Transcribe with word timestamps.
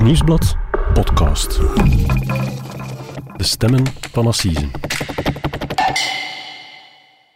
Het 0.00 0.08
Nieuwsblad 0.08 0.56
podcast. 0.92 1.60
De 3.36 3.44
stemmen 3.44 3.86
van 4.12 4.26
Assise. 4.26 4.68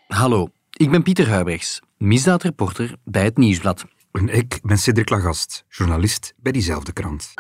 Hallo, 0.06 0.48
ik 0.71 0.90
ben 0.90 1.03
Pieter 1.03 1.29
Huibrechts, 1.29 1.80
misdaadreporter 1.98 2.96
bij 3.04 3.24
het 3.24 3.37
Nieuwsblad. 3.37 3.85
En 4.12 4.29
ik 4.29 4.58
ben 4.62 4.79
Cedric 4.79 5.11
Lagast, 5.11 5.64
journalist 5.69 6.35
bij 6.37 6.53
diezelfde 6.53 6.92
krant. 6.92 7.32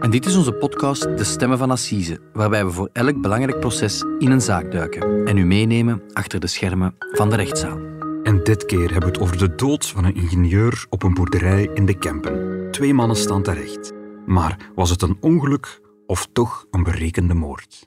En 0.00 0.10
dit 0.10 0.26
is 0.26 0.36
onze 0.36 0.52
podcast 0.52 1.02
De 1.02 1.24
Stemmen 1.24 1.58
van 1.58 1.70
Assise, 1.70 2.20
waarbij 2.32 2.64
we 2.64 2.72
voor 2.72 2.90
elk 2.92 3.20
belangrijk 3.20 3.60
proces 3.60 4.04
in 4.18 4.30
een 4.30 4.42
zaak 4.42 4.72
duiken 4.72 5.26
en 5.26 5.36
u 5.36 5.44
meenemen 5.44 6.02
achter 6.12 6.40
de 6.40 6.46
schermen 6.46 6.94
van 7.12 7.30
de 7.30 7.36
rechtszaal. 7.36 7.78
En 8.22 8.44
dit 8.44 8.64
keer 8.64 8.90
hebben 8.90 9.00
we 9.00 9.06
het 9.06 9.18
over 9.18 9.38
de 9.38 9.54
dood 9.54 9.86
van 9.86 10.04
een 10.04 10.14
ingenieur 10.14 10.86
op 10.88 11.02
een 11.02 11.14
boerderij 11.14 11.70
in 11.74 11.86
de 11.86 11.98
Kempen. 11.98 12.68
Twee 12.70 12.94
mannen 12.94 13.16
staan 13.16 13.42
terecht. 13.42 13.96
Maar 14.28 14.70
was 14.74 14.90
het 14.90 15.02
een 15.02 15.16
ongeluk 15.20 15.80
of 16.06 16.28
toch 16.32 16.66
een 16.70 16.82
berekende 16.82 17.34
moord? 17.34 17.82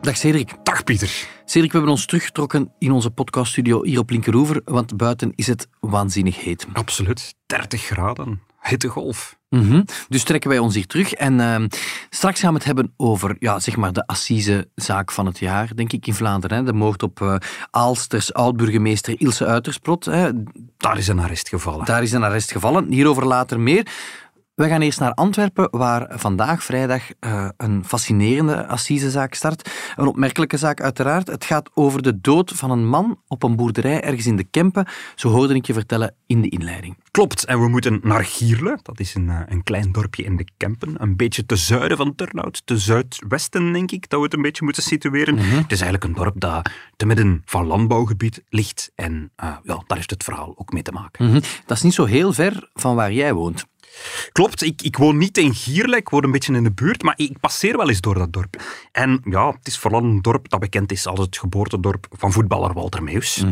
Dag 0.00 0.16
Cedric. 0.16 0.54
Dag 0.62 0.84
Pieter. 0.84 1.28
Cedric, 1.44 1.70
we 1.70 1.76
hebben 1.76 1.94
ons 1.94 2.06
teruggetrokken 2.06 2.72
in 2.78 2.92
onze 2.92 3.10
podcaststudio 3.10 3.84
hier 3.84 3.98
op 3.98 4.10
Linkeroever, 4.10 4.60
want 4.64 4.96
buiten 4.96 5.32
is 5.34 5.46
het 5.46 5.68
waanzinnig 5.80 6.44
heet. 6.44 6.66
Absoluut. 6.72 7.34
30 7.46 7.82
graden. 7.82 8.42
Hittegolf. 8.60 9.38
Mhm. 9.54 9.82
Dus 10.08 10.22
trekken 10.22 10.50
wij 10.50 10.58
ons 10.58 10.74
hier 10.74 10.86
terug. 10.86 11.12
En 11.12 11.40
ehm, 11.40 11.68
straks 12.10 12.40
gaan 12.40 12.50
we 12.50 12.56
het 12.56 12.66
hebben 12.66 12.92
over 12.96 13.36
ja, 13.38 13.58
zeg 13.58 13.76
maar 13.76 13.92
de 13.92 14.06
Assise-zaak 14.06 15.12
van 15.12 15.26
het 15.26 15.38
jaar, 15.38 15.70
denk 15.74 15.92
ik, 15.92 16.06
in 16.06 16.14
Vlaanderen. 16.14 16.56
Hè. 16.56 16.64
De 16.64 16.72
moord 16.72 17.02
op 17.02 17.20
eh 17.20 17.36
Aalsters 17.70 18.32
oud-burgemeester 18.32 19.20
Ilse 19.20 19.46
Uitersprot. 19.46 20.04
Hè. 20.04 20.30
Daar 20.76 20.98
is 20.98 21.08
een 21.08 21.18
arrest 21.18 21.48
gevallen. 21.48 21.84
Daar 21.84 22.02
is 22.02 22.12
een 22.12 22.22
arrest 22.22 22.52
gevallen. 22.52 22.92
Hierover 22.92 23.26
later 23.26 23.60
meer. 23.60 23.86
We 24.54 24.68
gaan 24.68 24.80
eerst 24.80 25.00
naar 25.00 25.12
Antwerpen, 25.12 25.68
waar 25.70 26.18
vandaag, 26.18 26.64
vrijdag, 26.64 27.02
eh, 27.20 27.48
een 27.56 27.84
fascinerende 27.84 28.66
assisezaak 28.66 29.34
start. 29.34 29.70
Een 29.96 30.06
opmerkelijke 30.06 30.56
zaak, 30.56 30.80
uiteraard. 30.80 31.26
Het 31.26 31.44
gaat 31.44 31.70
over 31.74 32.02
de 32.02 32.20
dood 32.20 32.52
van 32.54 32.70
een 32.70 32.88
man 32.88 33.20
op 33.28 33.42
een 33.42 33.56
boerderij 33.56 34.02
ergens 34.02 34.26
in 34.26 34.36
de 34.36 34.44
Kempen. 34.44 34.86
Zo 35.14 35.28
hoorde 35.28 35.54
ik 35.54 35.66
je 35.66 35.72
vertellen 35.72 36.14
in 36.26 36.40
de 36.40 36.48
inleiding. 36.48 36.96
Klopt, 37.10 37.44
en 37.44 37.60
we 37.60 37.68
moeten 37.68 38.00
naar 38.02 38.24
Gierle. 38.24 38.78
Dat 38.82 39.00
is 39.00 39.14
een, 39.14 39.28
eh, 39.28 39.40
een 39.46 39.62
klein 39.62 39.92
dorpje 39.92 40.22
in 40.22 40.36
de 40.36 40.46
Kempen. 40.56 41.02
Een 41.02 41.16
beetje 41.16 41.46
te 41.46 41.56
zuiden 41.56 41.96
van 41.96 42.14
Turnhout. 42.14 42.62
Te 42.64 42.78
zuidwesten, 42.78 43.72
denk 43.72 43.90
ik, 43.90 44.08
dat 44.08 44.18
we 44.18 44.24
het 44.24 44.34
een 44.34 44.42
beetje 44.42 44.64
moeten 44.64 44.82
situeren. 44.82 45.38
Het 45.38 45.72
is 45.72 45.80
eigenlijk 45.80 46.04
een 46.04 46.24
dorp 46.24 46.40
dat 46.40 46.70
te 46.96 47.06
midden 47.06 47.42
van 47.44 47.66
landbouwgebied 47.66 48.42
ligt. 48.48 48.92
En 48.94 49.32
eh, 49.36 49.48
ja, 49.62 49.82
daar 49.86 49.96
heeft 49.96 50.10
het 50.10 50.24
verhaal 50.24 50.54
ook 50.56 50.72
mee 50.72 50.82
te 50.82 50.92
maken. 50.92 51.24
Mhm. 51.26 51.40
Dat 51.66 51.76
is 51.76 51.82
niet 51.82 51.94
zo 51.94 52.04
heel 52.04 52.32
ver 52.32 52.70
van 52.72 52.94
waar 52.94 53.12
jij 53.12 53.32
woont. 53.32 53.64
Klopt, 54.32 54.62
ik, 54.62 54.82
ik 54.82 54.96
woon 54.96 55.16
niet 55.16 55.38
in 55.38 55.54
Gierle, 55.54 55.96
ik 55.96 56.08
woon 56.08 56.24
een 56.24 56.30
beetje 56.30 56.54
in 56.54 56.62
de 56.62 56.72
buurt, 56.72 57.02
maar 57.02 57.14
ik 57.16 57.40
passeer 57.40 57.76
wel 57.76 57.88
eens 57.88 58.00
door 58.00 58.14
dat 58.14 58.32
dorp. 58.32 58.62
En 58.92 59.20
ja, 59.24 59.48
het 59.50 59.66
is 59.66 59.78
vooral 59.78 60.02
een 60.02 60.22
dorp 60.22 60.48
dat 60.48 60.60
bekend 60.60 60.92
is 60.92 61.06
als 61.06 61.20
het 61.20 61.38
geboortedorp 61.38 62.06
van 62.10 62.32
voetballer 62.32 62.72
Walter 62.72 63.02
Meus. 63.02 63.44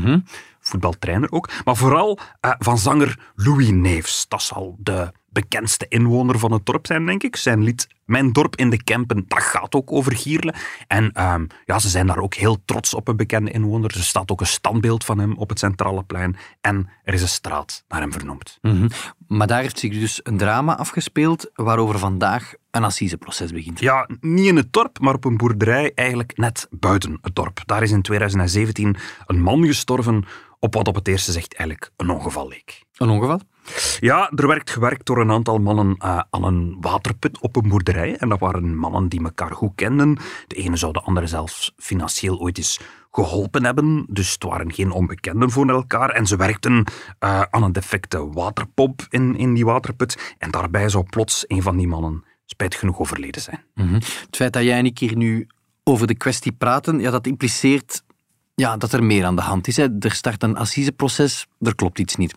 Voetbaltrainer 0.61 1.33
ook. 1.33 1.51
Maar 1.65 1.77
vooral 1.77 2.19
eh, 2.41 2.53
van 2.59 2.79
zanger 2.79 3.19
Louis 3.35 3.71
Neefs. 3.71 4.29
Dat 4.29 4.43
zal 4.43 4.77
de 4.79 5.13
bekendste 5.33 5.87
inwoner 5.89 6.39
van 6.39 6.53
het 6.53 6.67
dorp 6.67 6.87
zijn, 6.87 7.07
denk 7.07 7.23
ik. 7.23 7.37
Zijn 7.37 7.63
lied 7.63 7.89
Mijn 8.05 8.33
dorp 8.33 8.57
in 8.57 8.71
de 8.71 8.83
Kempen, 8.83 9.25
dat 9.29 9.43
gaat 9.43 9.75
ook 9.75 9.93
over 9.93 10.17
Gierle. 10.17 10.55
En 10.87 11.13
ehm, 11.13 11.47
ja, 11.65 11.79
ze 11.79 11.89
zijn 11.89 12.07
daar 12.07 12.19
ook 12.19 12.35
heel 12.35 12.65
trots 12.65 12.95
op 12.95 13.09
een 13.09 13.17
bekende 13.17 13.51
inwoner. 13.51 13.91
Er 13.95 14.03
staat 14.03 14.31
ook 14.31 14.41
een 14.41 14.47
standbeeld 14.47 15.05
van 15.05 15.19
hem 15.19 15.37
op 15.37 15.49
het 15.49 15.59
centrale 15.59 16.03
plein. 16.03 16.37
En 16.61 16.89
er 17.05 17.15
is 17.15 17.23
een 17.23 17.29
straat 17.29 17.85
naar 17.89 18.01
hem 18.01 18.13
vernoemd. 18.13 18.59
Mhm. 18.61 18.89
Maar 19.27 19.47
daar 19.47 19.61
heeft 19.61 19.79
zich 19.79 19.93
dus 19.93 20.21
een 20.23 20.37
drama 20.37 20.77
afgespeeld 20.77 21.51
waarover 21.55 21.99
vandaag 21.99 22.55
een 22.71 22.85
assiseproces 22.85 23.53
begint. 23.53 23.81
Ja, 23.81 24.09
niet 24.21 24.47
in 24.47 24.57
het 24.57 24.73
dorp, 24.73 25.01
maar 25.01 25.15
op 25.15 25.25
een 25.25 25.37
boerderij 25.37 25.93
eigenlijk 25.95 26.37
net 26.37 26.67
buiten 26.71 27.19
het 27.21 27.35
dorp. 27.35 27.61
Daar 27.67 27.83
is 27.83 27.91
in 27.91 28.03
2017 28.03 28.97
een 29.27 29.41
man 29.41 29.67
gestorven 29.67 30.25
op 30.59 30.75
wat 30.75 30.89
op 30.89 30.95
het 30.95 31.09
eerste 31.09 31.33
zegt 31.33 31.55
eigenlijk 31.55 31.93
een 31.97 32.11
ongeval 32.11 32.49
leek. 32.49 32.83
Een 32.97 33.09
ongeval? 33.09 33.41
Ja, 34.01 34.31
er 34.35 34.47
werd 34.47 34.71
gewerkt 34.71 35.07
door 35.07 35.21
een 35.21 35.31
aantal 35.31 35.59
mannen 35.59 35.97
eh, 35.99 36.21
aan 36.31 36.45
een 36.45 36.77
waterput 36.81 37.41
op 37.41 37.57
een 37.57 37.69
boerderij. 37.69 38.17
En 38.17 38.29
dat 38.29 38.39
waren 38.39 38.77
mannen 38.77 39.09
die 39.09 39.25
elkaar 39.25 39.51
goed 39.51 39.73
kenden. 39.75 40.19
De 40.47 40.55
ene 40.55 40.77
zou 40.77 40.93
de 40.93 41.01
andere 41.01 41.27
zelfs 41.27 41.73
financieel 41.77 42.41
ooit 42.41 42.59
eens 42.59 42.81
geholpen 43.11 43.65
hebben. 43.65 44.07
Dus 44.09 44.33
het 44.33 44.43
waren 44.43 44.73
geen 44.73 44.91
onbekenden 44.91 45.51
voor 45.51 45.69
elkaar. 45.69 46.11
En 46.11 46.27
ze 46.27 46.37
werkten 46.37 46.85
eh, 47.19 47.43
aan 47.51 47.63
een 47.63 47.73
defecte 47.73 48.31
waterpomp 48.31 49.07
in, 49.09 49.37
in 49.37 49.55
die 49.55 49.65
waterput. 49.65 50.35
En 50.39 50.51
daarbij 50.51 50.89
zou 50.89 51.05
plots 51.05 51.45
een 51.47 51.63
van 51.63 51.77
die 51.77 51.89
mannen 51.89 52.25
spijt 52.47 52.75
genoeg 52.75 52.99
overleden 52.99 53.43
zijn. 53.43 53.65
Mhm. 53.75 53.95
Het 53.95 54.37
feit 54.37 54.53
dat 54.53 54.63
jij 54.63 54.79
en 54.79 54.87
ik 54.87 54.99
hier 54.99 55.17
nu 55.17 55.47
over 55.85 56.07
de 56.07 56.17
kwestie 56.17 56.53
praten, 56.53 57.01
ja, 57.01 57.11
dat 57.11 57.27
impliceert 57.27 58.03
ja, 58.55 58.77
dat 58.77 58.93
er 58.93 59.05
meer 59.05 59.25
aan 59.25 59.37
de 59.37 59.43
hand 59.43 59.69
is. 59.69 59.79
Er 59.79 59.91
start 60.01 60.43
een 60.43 60.57
assiseproces, 60.57 61.47
er 61.61 61.75
klopt 61.75 61.99
iets 61.99 62.17
niet. 62.17 62.35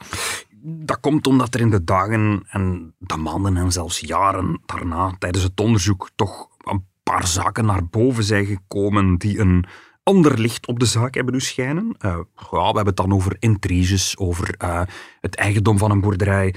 Dat 0.67 0.99
komt 0.99 1.27
omdat 1.27 1.53
er 1.53 1.59
in 1.59 1.69
de 1.69 1.83
dagen 1.83 2.43
en 2.49 2.95
de 2.97 3.17
maanden 3.17 3.57
en 3.57 3.71
zelfs 3.71 3.99
jaren 3.99 4.61
daarna 4.65 5.15
tijdens 5.19 5.43
het 5.43 5.59
onderzoek 5.59 6.09
toch 6.15 6.47
een 6.63 6.85
paar 7.03 7.27
zaken 7.27 7.65
naar 7.65 7.87
boven 7.87 8.23
zijn 8.23 8.45
gekomen 8.45 9.17
die 9.17 9.39
een 9.39 9.65
ander 10.03 10.39
licht 10.39 10.67
op 10.67 10.79
de 10.79 10.85
zaak 10.85 11.13
hebben 11.13 11.33
doen 11.33 11.41
schijnen. 11.41 11.95
Eh, 11.99 12.17
we 12.49 12.57
hebben 12.57 12.85
het 12.85 12.95
dan 12.95 13.13
over 13.13 13.35
intriges, 13.39 14.17
over 14.17 14.55
eh, 14.57 14.81
het 15.21 15.35
eigendom 15.35 15.77
van 15.77 15.91
een 15.91 16.01
boerderij, 16.01 16.55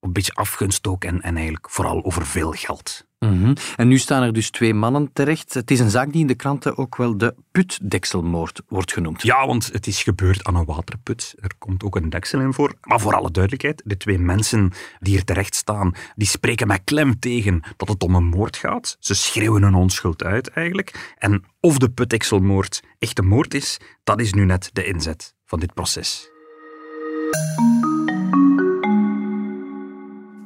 een 0.00 0.12
beetje 0.12 0.34
afgunst 0.34 0.86
ook 0.86 1.04
en, 1.04 1.22
en 1.22 1.34
eigenlijk 1.34 1.70
vooral 1.70 2.04
over 2.04 2.26
veel 2.26 2.50
geld. 2.50 3.06
Mhm. 3.30 3.54
En 3.76 3.88
nu 3.88 3.98
staan 3.98 4.22
er 4.22 4.32
dus 4.32 4.50
twee 4.50 4.74
mannen 4.74 5.10
terecht. 5.12 5.54
Het 5.54 5.70
is 5.70 5.80
een 5.80 5.90
zaak 5.90 6.12
die 6.12 6.20
in 6.20 6.26
de 6.26 6.34
kranten 6.34 6.78
ook 6.78 6.96
wel 6.96 7.18
de 7.18 7.34
putdekselmoord 7.50 8.62
wordt 8.68 8.92
genoemd. 8.92 9.22
Ja, 9.22 9.46
want 9.46 9.70
het 9.72 9.86
is 9.86 10.02
gebeurd 10.02 10.44
aan 10.44 10.56
een 10.56 10.64
waterput. 10.64 11.34
Er 11.40 11.50
komt 11.58 11.84
ook 11.84 11.96
een 11.96 12.10
deksel 12.10 12.40
in 12.40 12.52
voor. 12.52 12.74
Maar 12.82 13.00
voor 13.00 13.14
alle 13.14 13.30
duidelijkheid, 13.30 13.82
de 13.84 13.96
twee 13.96 14.18
mensen 14.18 14.72
die 15.00 15.12
hier 15.12 15.24
terecht 15.24 15.54
staan, 15.54 15.94
die 16.14 16.28
spreken 16.28 16.66
met 16.66 16.80
klem 16.84 17.18
tegen 17.18 17.62
dat 17.76 17.88
het 17.88 18.02
om 18.02 18.14
een 18.14 18.24
moord 18.24 18.56
gaat. 18.56 18.96
Ze 19.00 19.14
schreeuwen 19.14 19.62
hun 19.62 19.74
onschuld 19.74 20.22
uit 20.22 20.48
eigenlijk. 20.48 21.14
En 21.18 21.44
of 21.60 21.78
de 21.78 21.88
putdekselmoord 21.88 22.82
echt 22.98 23.18
een 23.18 23.26
moord 23.26 23.54
is, 23.54 23.80
dat 24.04 24.20
is 24.20 24.32
nu 24.32 24.44
net 24.44 24.70
de 24.72 24.84
inzet 24.84 25.34
van 25.44 25.60
dit 25.60 25.74
proces. 25.74 26.32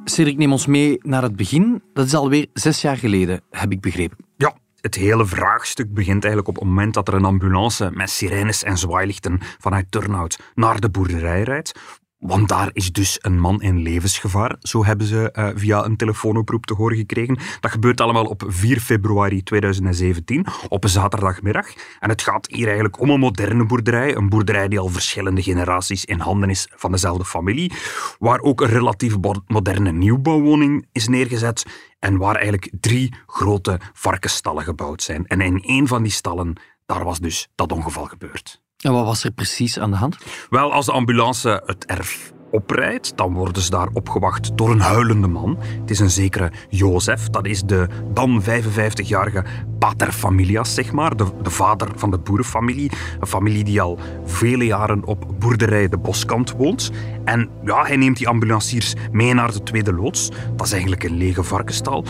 Cedric, 0.09 0.37
neem 0.37 0.51
ons 0.51 0.65
mee 0.65 0.97
naar 1.01 1.23
het 1.23 1.35
begin. 1.35 1.81
Dat 1.93 2.05
is 2.05 2.13
alweer 2.13 2.47
zes 2.53 2.81
jaar 2.81 2.97
geleden, 2.97 3.41
heb 3.51 3.71
ik 3.71 3.81
begrepen. 3.81 4.17
Ja, 4.37 4.55
het 4.81 4.95
hele 4.95 5.25
vraagstuk 5.25 5.93
begint 5.93 6.23
eigenlijk 6.23 6.47
op 6.47 6.55
het 6.55 6.63
moment 6.63 6.93
dat 6.93 7.07
er 7.07 7.13
een 7.13 7.25
ambulance 7.25 7.89
met 7.93 8.09
sirenes 8.09 8.63
en 8.63 8.77
zwaailichten 8.77 9.39
vanuit 9.57 9.91
Turnhout 9.91 10.39
naar 10.55 10.79
de 10.79 10.89
boerderij 10.89 11.43
rijdt. 11.43 11.79
Want 12.19 12.47
daar 12.47 12.69
is 12.73 12.91
dus 12.91 13.17
een 13.21 13.39
man 13.39 13.61
in 13.61 13.81
levensgevaar, 13.81 14.55
zo 14.59 14.85
hebben 14.85 15.07
ze 15.07 15.31
eh, 15.31 15.49
via 15.55 15.85
een 15.85 15.95
telefoonoproep 15.95 16.65
te 16.65 16.73
horen 16.73 16.97
gekregen. 16.97 17.39
Dat 17.59 17.71
gebeurt 17.71 18.01
allemaal 18.01 18.25
op 18.25 18.43
4 18.47 18.79
februari 18.79 19.43
2017, 19.43 20.45
op 20.69 20.83
een 20.83 20.89
zaterdagmiddag. 20.89 21.67
En 21.99 22.09
het 22.09 22.21
gaat 22.21 22.47
hier 22.51 22.65
eigenlijk 22.65 22.99
om 22.99 23.09
een 23.09 23.19
moderne 23.19 23.65
boerderij, 23.65 24.15
een 24.15 24.29
boerderij 24.29 24.67
die 24.67 24.79
al 24.79 24.87
verschillende 24.87 25.43
generaties 25.43 26.05
in 26.05 26.19
handen 26.19 26.49
is 26.49 26.67
van 26.75 26.91
dezelfde 26.91 27.25
familie, 27.25 27.73
waar 28.17 28.39
ook 28.39 28.61
een 28.61 28.67
relatief 28.67 29.15
moderne 29.47 29.91
nieuwbouwwoning 29.91 30.87
is 30.91 31.07
neergezet 31.07 31.65
en 31.99 32.17
waar 32.17 32.35
eigenlijk 32.35 32.71
drie 32.79 33.13
grote 33.27 33.79
varkensstallen 33.93 34.63
gebouwd 34.63 35.03
zijn. 35.03 35.25
En 35.25 35.41
in 35.41 35.61
één 35.61 35.87
van 35.87 36.03
die 36.03 36.11
stallen, 36.11 36.55
daar 36.85 37.03
was 37.03 37.19
dus 37.19 37.47
dat 37.55 37.71
ongeval 37.71 38.05
gebeurd. 38.05 38.61
En 38.79 38.91
wat 38.91 39.05
was 39.05 39.23
er 39.23 39.31
precies 39.31 39.79
aan 39.79 39.91
de 39.91 39.97
hand? 39.97 40.17
Wel, 40.49 40.73
als 40.73 40.85
de 40.85 40.91
ambulance 40.91 41.63
het 41.65 41.85
erf 41.85 42.31
oprijdt, 42.51 43.17
dan 43.17 43.33
worden 43.33 43.61
ze 43.61 43.69
daar 43.69 43.87
opgewacht 43.93 44.57
door 44.57 44.69
een 44.69 44.79
huilende 44.79 45.27
man. 45.27 45.57
Het 45.81 45.89
is 45.89 45.99
een 45.99 46.09
zekere 46.09 46.51
Jozef, 46.69 47.27
dat 47.29 47.45
is 47.45 47.61
de 47.61 47.87
dan 48.13 48.43
55-jarige 48.43 49.43
pater 49.79 50.11
familias, 50.11 50.73
zeg 50.73 50.91
maar, 50.91 51.17
de, 51.17 51.25
de 51.41 51.49
vader 51.49 51.87
van 51.95 52.11
de 52.11 52.17
boerenfamilie. 52.17 52.91
Een 53.19 53.27
familie 53.27 53.63
die 53.63 53.81
al 53.81 53.99
vele 54.25 54.65
jaren 54.65 55.05
op 55.05 55.25
boerderij 55.39 55.89
de 55.89 55.97
Boskant 55.97 56.51
woont. 56.51 56.91
En 57.25 57.49
ja, 57.63 57.83
hij 57.83 57.97
neemt 57.97 58.17
die 58.17 58.27
ambulanciers 58.27 58.93
mee 59.11 59.33
naar 59.33 59.51
de 59.51 59.63
tweede 59.63 59.93
loods. 59.93 60.29
Dat 60.55 60.65
is 60.65 60.71
eigenlijk 60.71 61.03
een 61.03 61.17
lege 61.17 61.43
varkenstal. 61.43 62.05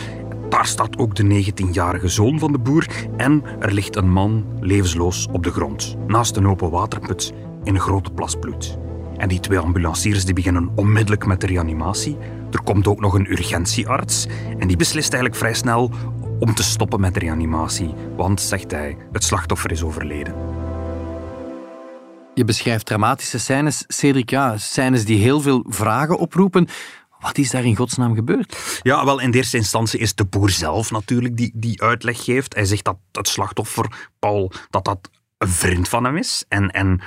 Daar 0.50 0.66
staat 0.66 0.98
ook 0.98 1.14
de 1.14 1.44
19-jarige 1.44 2.08
zoon 2.08 2.38
van 2.38 2.52
de 2.52 2.58
boer 2.58 2.86
en 3.16 3.42
er 3.58 3.72
ligt 3.72 3.96
een 3.96 4.12
man 4.12 4.44
levensloos 4.60 5.28
op 5.32 5.42
de 5.42 5.50
grond, 5.50 5.96
naast 6.06 6.36
een 6.36 6.48
open 6.48 6.70
waterput 6.70 7.32
in 7.64 7.74
een 7.74 7.80
grote 7.80 8.10
plas 8.10 8.34
bloed. 8.40 8.78
En 9.16 9.28
die 9.28 9.40
twee 9.40 9.58
ambulanciers 9.58 10.24
die 10.24 10.34
beginnen 10.34 10.70
onmiddellijk 10.74 11.26
met 11.26 11.40
de 11.40 11.46
reanimatie. 11.46 12.16
Er 12.50 12.62
komt 12.62 12.86
ook 12.86 13.00
nog 13.00 13.14
een 13.14 13.30
urgentiearts 13.30 14.26
en 14.58 14.68
die 14.68 14.76
beslist 14.76 15.12
eigenlijk 15.12 15.42
vrij 15.42 15.54
snel 15.54 15.90
om 16.38 16.54
te 16.54 16.62
stoppen 16.62 17.00
met 17.00 17.14
de 17.14 17.20
reanimatie, 17.20 17.94
want, 18.16 18.40
zegt 18.40 18.70
hij, 18.70 18.96
het 19.12 19.24
slachtoffer 19.24 19.70
is 19.70 19.82
overleden. 19.82 20.34
Je 22.34 22.44
beschrijft 22.44 22.86
dramatische 22.86 23.38
scènes, 23.38 23.84
Cedric, 23.86 24.38
scènes 24.56 25.04
die 25.04 25.18
heel 25.18 25.40
veel 25.40 25.64
vragen 25.68 26.18
oproepen. 26.18 26.68
Wat 27.20 27.38
is 27.38 27.50
daar 27.50 27.64
in 27.64 27.76
godsnaam 27.76 28.14
gebeurd? 28.14 28.80
Ja, 28.82 29.04
wel, 29.04 29.20
in 29.20 29.30
de 29.30 29.36
eerste 29.36 29.56
instantie 29.56 30.00
is 30.00 30.14
de 30.14 30.24
boer 30.24 30.50
zelf 30.50 30.90
natuurlijk 30.90 31.36
die, 31.36 31.52
die 31.54 31.82
uitleg 31.82 32.24
geeft. 32.24 32.54
Hij 32.54 32.64
zegt 32.64 32.84
dat 32.84 32.98
het 33.12 33.28
slachtoffer, 33.28 34.08
Paul, 34.18 34.52
dat 34.70 34.84
dat 34.84 35.10
een 35.38 35.48
vriend 35.48 35.88
van 35.88 36.04
hem 36.04 36.16
is. 36.16 36.44
En, 36.48 36.70
en 36.70 37.00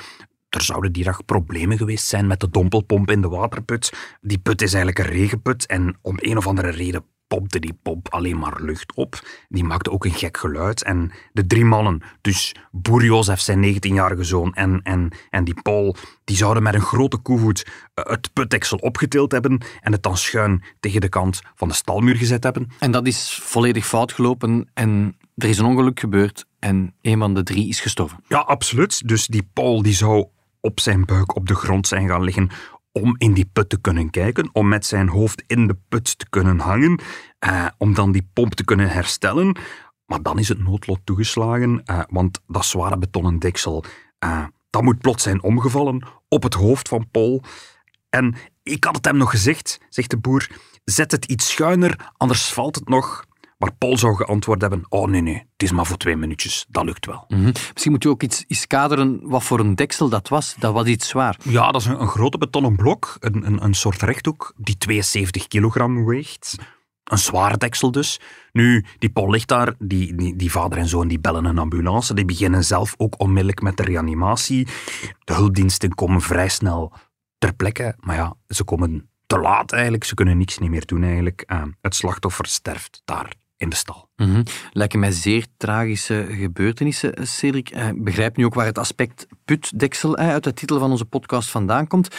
er 0.49 0.61
zouden 0.61 0.91
die 0.91 1.03
dag 1.03 1.25
problemen 1.25 1.77
geweest 1.77 2.07
zijn 2.07 2.27
met 2.27 2.39
de 2.39 2.49
dompelpomp 2.49 3.11
in 3.11 3.21
de 3.21 3.29
waterput. 3.29 3.93
Die 4.21 4.37
put 4.37 4.61
is 4.61 4.73
eigenlijk 4.73 5.07
een 5.07 5.15
regenput 5.15 5.65
en 5.65 5.97
om 6.01 6.15
een 6.19 6.37
of 6.37 6.47
andere 6.47 6.69
reden 6.69 7.05
pompte 7.33 7.59
die 7.59 7.77
pomp 7.81 8.13
alleen 8.13 8.37
maar 8.37 8.61
lucht 8.61 8.93
op. 8.95 9.19
Die 9.49 9.63
maakte 9.63 9.91
ook 9.91 10.05
een 10.05 10.13
gek 10.13 10.37
geluid. 10.37 10.83
En 10.83 11.11
de 11.31 11.47
drie 11.47 11.65
mannen, 11.65 12.01
dus 12.21 12.55
boer 12.71 13.03
Jozef, 13.03 13.39
zijn 13.39 13.75
19-jarige 13.75 14.23
zoon, 14.23 14.53
en, 14.53 14.79
en, 14.83 15.11
en 15.29 15.43
die 15.43 15.61
Paul, 15.61 15.95
die 16.23 16.35
zouden 16.35 16.63
met 16.63 16.73
een 16.73 16.81
grote 16.81 17.17
koevoet 17.17 17.65
eh, 17.93 18.05
het 18.05 18.33
putdeksel 18.33 18.77
opgetild 18.77 19.31
hebben 19.31 19.61
en 19.81 19.91
het 19.91 20.03
dan 20.03 20.17
schuin 20.17 20.63
tegen 20.79 21.01
de 21.01 21.09
kant 21.09 21.41
van 21.55 21.67
de 21.67 21.73
stalmuur 21.73 22.15
gezet 22.15 22.43
hebben. 22.43 22.67
En 22.79 22.91
dat 22.91 23.07
is 23.07 23.39
volledig 23.41 23.85
fout 23.85 24.11
gelopen 24.11 24.69
en 24.73 25.17
er 25.35 25.49
is 25.49 25.57
een 25.57 25.65
ongeluk 25.65 25.99
gebeurd 25.99 26.45
en 26.59 26.93
een 27.01 27.19
van 27.19 27.33
de 27.33 27.43
drie 27.43 27.67
is 27.67 27.79
gestorven. 27.79 28.23
Ja, 28.27 28.37
absoluut. 28.37 29.07
Dus 29.07 29.27
die 29.27 29.49
Paul 29.53 29.81
die 29.81 29.93
zou 29.93 30.27
op 30.61 30.79
zijn 30.79 31.05
buik 31.05 31.35
op 31.35 31.47
de 31.47 31.55
grond 31.55 31.87
zijn 31.87 32.07
gaan 32.07 32.23
liggen 32.23 32.49
om 32.93 33.15
in 33.17 33.33
die 33.33 33.49
put 33.53 33.69
te 33.69 33.81
kunnen 33.81 34.09
kijken, 34.09 34.49
om 34.53 34.67
met 34.67 34.85
zijn 34.85 35.07
hoofd 35.07 35.43
in 35.47 35.67
de 35.67 35.77
put 35.89 36.17
te 36.17 36.29
kunnen 36.29 36.59
hangen, 36.59 37.01
eh, 37.39 37.65
om 37.77 37.93
dan 37.93 38.11
die 38.11 38.29
pomp 38.33 38.53
te 38.53 38.63
kunnen 38.63 38.89
herstellen. 38.89 39.57
Maar 40.05 40.21
dan 40.21 40.39
is 40.39 40.47
het 40.47 40.59
noodlot 40.59 40.99
toegeslagen, 41.03 41.81
eh, 41.85 41.99
want 42.09 42.39
dat 42.47 42.65
zware 42.65 42.97
betonnen 42.97 43.39
deksel, 43.39 43.83
eh, 44.19 44.45
dat 44.69 44.81
moet 44.81 44.99
plots 44.99 45.23
zijn 45.23 45.43
omgevallen 45.43 46.07
op 46.27 46.43
het 46.43 46.53
hoofd 46.53 46.87
van 46.87 47.09
Paul. 47.11 47.43
En 48.09 48.35
ik 48.63 48.83
had 48.83 48.95
het 48.95 49.05
hem 49.05 49.17
nog 49.17 49.29
gezegd, 49.29 49.79
zegt 49.89 50.09
de 50.09 50.17
boer, 50.17 50.47
zet 50.83 51.11
het 51.11 51.25
iets 51.25 51.51
schuiner, 51.51 52.11
anders 52.17 52.53
valt 52.53 52.75
het 52.75 52.89
nog. 52.89 53.25
Maar 53.63 53.73
Paul 53.77 53.97
zou 53.97 54.15
geantwoord 54.15 54.61
hebben, 54.61 54.85
oh 54.89 55.07
nee, 55.07 55.21
nee, 55.21 55.33
het 55.33 55.63
is 55.63 55.71
maar 55.71 55.85
voor 55.85 55.97
twee 55.97 56.15
minuutjes, 56.15 56.65
dat 56.69 56.85
lukt 56.85 57.05
wel. 57.05 57.25
Mhm. 57.27 57.51
Misschien 57.73 57.91
moet 57.91 58.03
je 58.03 58.09
ook 58.09 58.23
iets, 58.23 58.43
iets 58.47 58.67
kaderen 58.67 59.19
wat 59.23 59.43
voor 59.43 59.59
een 59.59 59.75
deksel 59.75 60.09
dat 60.09 60.27
was. 60.27 60.55
Dat 60.59 60.73
was 60.73 60.85
iets 60.85 61.07
zwaar. 61.07 61.37
Ja, 61.43 61.71
dat 61.71 61.81
is 61.81 61.87
een, 61.87 62.01
een 62.01 62.07
grote 62.07 62.37
betonnen 62.37 62.75
blok, 62.75 63.17
een, 63.19 63.45
een, 63.45 63.63
een 63.63 63.73
soort 63.73 64.01
rechthoek, 64.01 64.53
die 64.57 64.77
72 64.77 65.47
kilogram 65.47 66.05
weegt. 66.05 66.55
Een 67.03 67.17
zware 67.17 67.57
deksel 67.57 67.91
dus. 67.91 68.19
Nu, 68.51 68.85
die 68.99 69.09
Paul 69.09 69.29
ligt 69.29 69.47
daar, 69.47 69.73
die, 69.79 70.15
die, 70.15 70.35
die 70.35 70.51
vader 70.51 70.77
en 70.77 70.87
zoon 70.87 71.07
die 71.07 71.19
bellen 71.19 71.45
een 71.45 71.57
ambulance, 71.57 72.13
die 72.13 72.25
beginnen 72.25 72.63
zelf 72.63 72.93
ook 72.97 73.19
onmiddellijk 73.19 73.61
met 73.61 73.77
de 73.77 73.83
reanimatie. 73.83 74.67
De 75.23 75.33
hulpdiensten 75.33 75.95
komen 75.95 76.21
vrij 76.21 76.49
snel 76.49 76.93
ter 77.37 77.53
plekke, 77.53 77.95
maar 77.99 78.15
ja, 78.15 78.33
ze 78.47 78.63
komen 78.63 79.09
te 79.25 79.39
laat 79.39 79.71
eigenlijk, 79.71 80.03
ze 80.03 80.13
kunnen 80.13 80.37
niks 80.37 80.57
niet 80.57 80.69
meer 80.69 80.85
doen 80.85 81.03
eigenlijk. 81.03 81.43
Uh, 81.47 81.63
het 81.81 81.95
slachtoffer 81.95 82.45
sterft 82.45 83.01
daar 83.05 83.41
in 83.57 83.69
de 83.69 83.75
stal. 83.75 84.09
Mhm. 84.15 84.43
Lijken 84.71 84.99
mij 84.99 85.11
zeer 85.11 85.45
tragische 85.57 86.27
gebeurtenissen, 86.29 87.13
eh, 87.13 87.25
Cedric. 87.25 87.69
Ik 87.69 88.03
begrijp 88.03 88.37
nu 88.37 88.45
ook 88.45 88.53
waar 88.53 88.65
het 88.65 88.77
aspect 88.77 89.27
putdeksel 89.45 90.17
eh, 90.17 90.29
uit 90.29 90.43
de 90.43 90.53
titel 90.53 90.79
van 90.79 90.91
onze 90.91 91.05
podcast 91.05 91.49
vandaan 91.49 91.87
komt. 91.87 92.15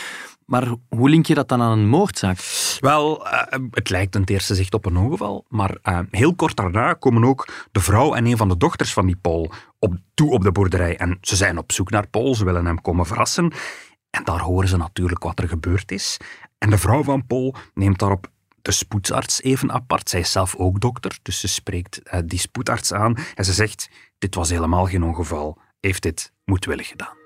Maar 0.46 0.74
hoe 0.88 1.08
link 1.08 1.26
je 1.26 1.34
dat 1.34 1.48
dan 1.48 1.62
aan 1.62 1.78
een 1.78 1.88
moordzaak? 1.88 2.38
Wel, 2.80 3.26
uh, 3.26 3.42
het 3.70 3.90
lijkt 3.90 4.12
ten 4.12 4.24
eerste 4.24 4.54
zicht 4.54 4.74
op 4.74 4.86
een 4.86 4.96
ongeval, 4.96 5.44
maar 5.48 5.76
uh, 5.82 5.98
heel 6.10 6.34
kort 6.34 6.56
daarna 6.56 6.92
komen 6.92 7.24
ook 7.24 7.48
de 7.72 7.80
vrouw 7.80 8.14
en 8.14 8.26
een 8.26 8.36
van 8.36 8.48
de 8.48 8.56
dochters 8.56 8.92
van 8.92 9.06
die 9.06 9.16
Paul 9.16 9.52
op, 9.78 9.94
toe 10.14 10.30
op 10.30 10.42
de 10.42 10.52
boerderij. 10.52 10.96
En 10.96 11.18
ze 11.20 11.36
zijn 11.36 11.58
op 11.58 11.72
zoek 11.72 11.90
naar 11.90 12.08
Paul, 12.08 12.34
ze 12.34 12.44
willen 12.44 12.66
hem 12.66 12.80
komen 12.80 13.06
verrassen. 13.06 13.52
En 14.10 14.24
daar 14.24 14.40
horen 14.40 14.68
ze 14.68 14.76
natuurlijk 14.76 15.22
wat 15.22 15.38
er 15.38 15.48
gebeurd 15.48 15.92
is. 15.92 16.16
En 16.58 16.70
de 16.70 16.78
vrouw 16.78 17.02
van 17.02 17.26
Paul 17.26 17.54
neemt 17.74 17.98
daarop 17.98 18.30
de 18.64 18.72
spoedarts 18.72 19.42
even 19.42 19.72
apart. 19.72 20.08
Zij 20.08 20.20
is 20.20 20.32
zelf 20.32 20.56
ook 20.56 20.80
dokter, 20.80 21.18
dus 21.22 21.40
ze 21.40 21.48
spreekt 21.48 22.00
uh, 22.04 22.20
die 22.24 22.38
spoedarts 22.38 22.92
aan 22.92 23.16
en 23.34 23.44
ze 23.44 23.52
zegt: 23.52 23.88
Dit 24.18 24.34
was 24.34 24.50
helemaal 24.50 24.86
geen 24.86 25.02
ongeval. 25.02 25.58
Heeft 25.80 26.02
dit 26.02 26.32
moedwillig 26.44 26.88
gedaan. 26.88 27.16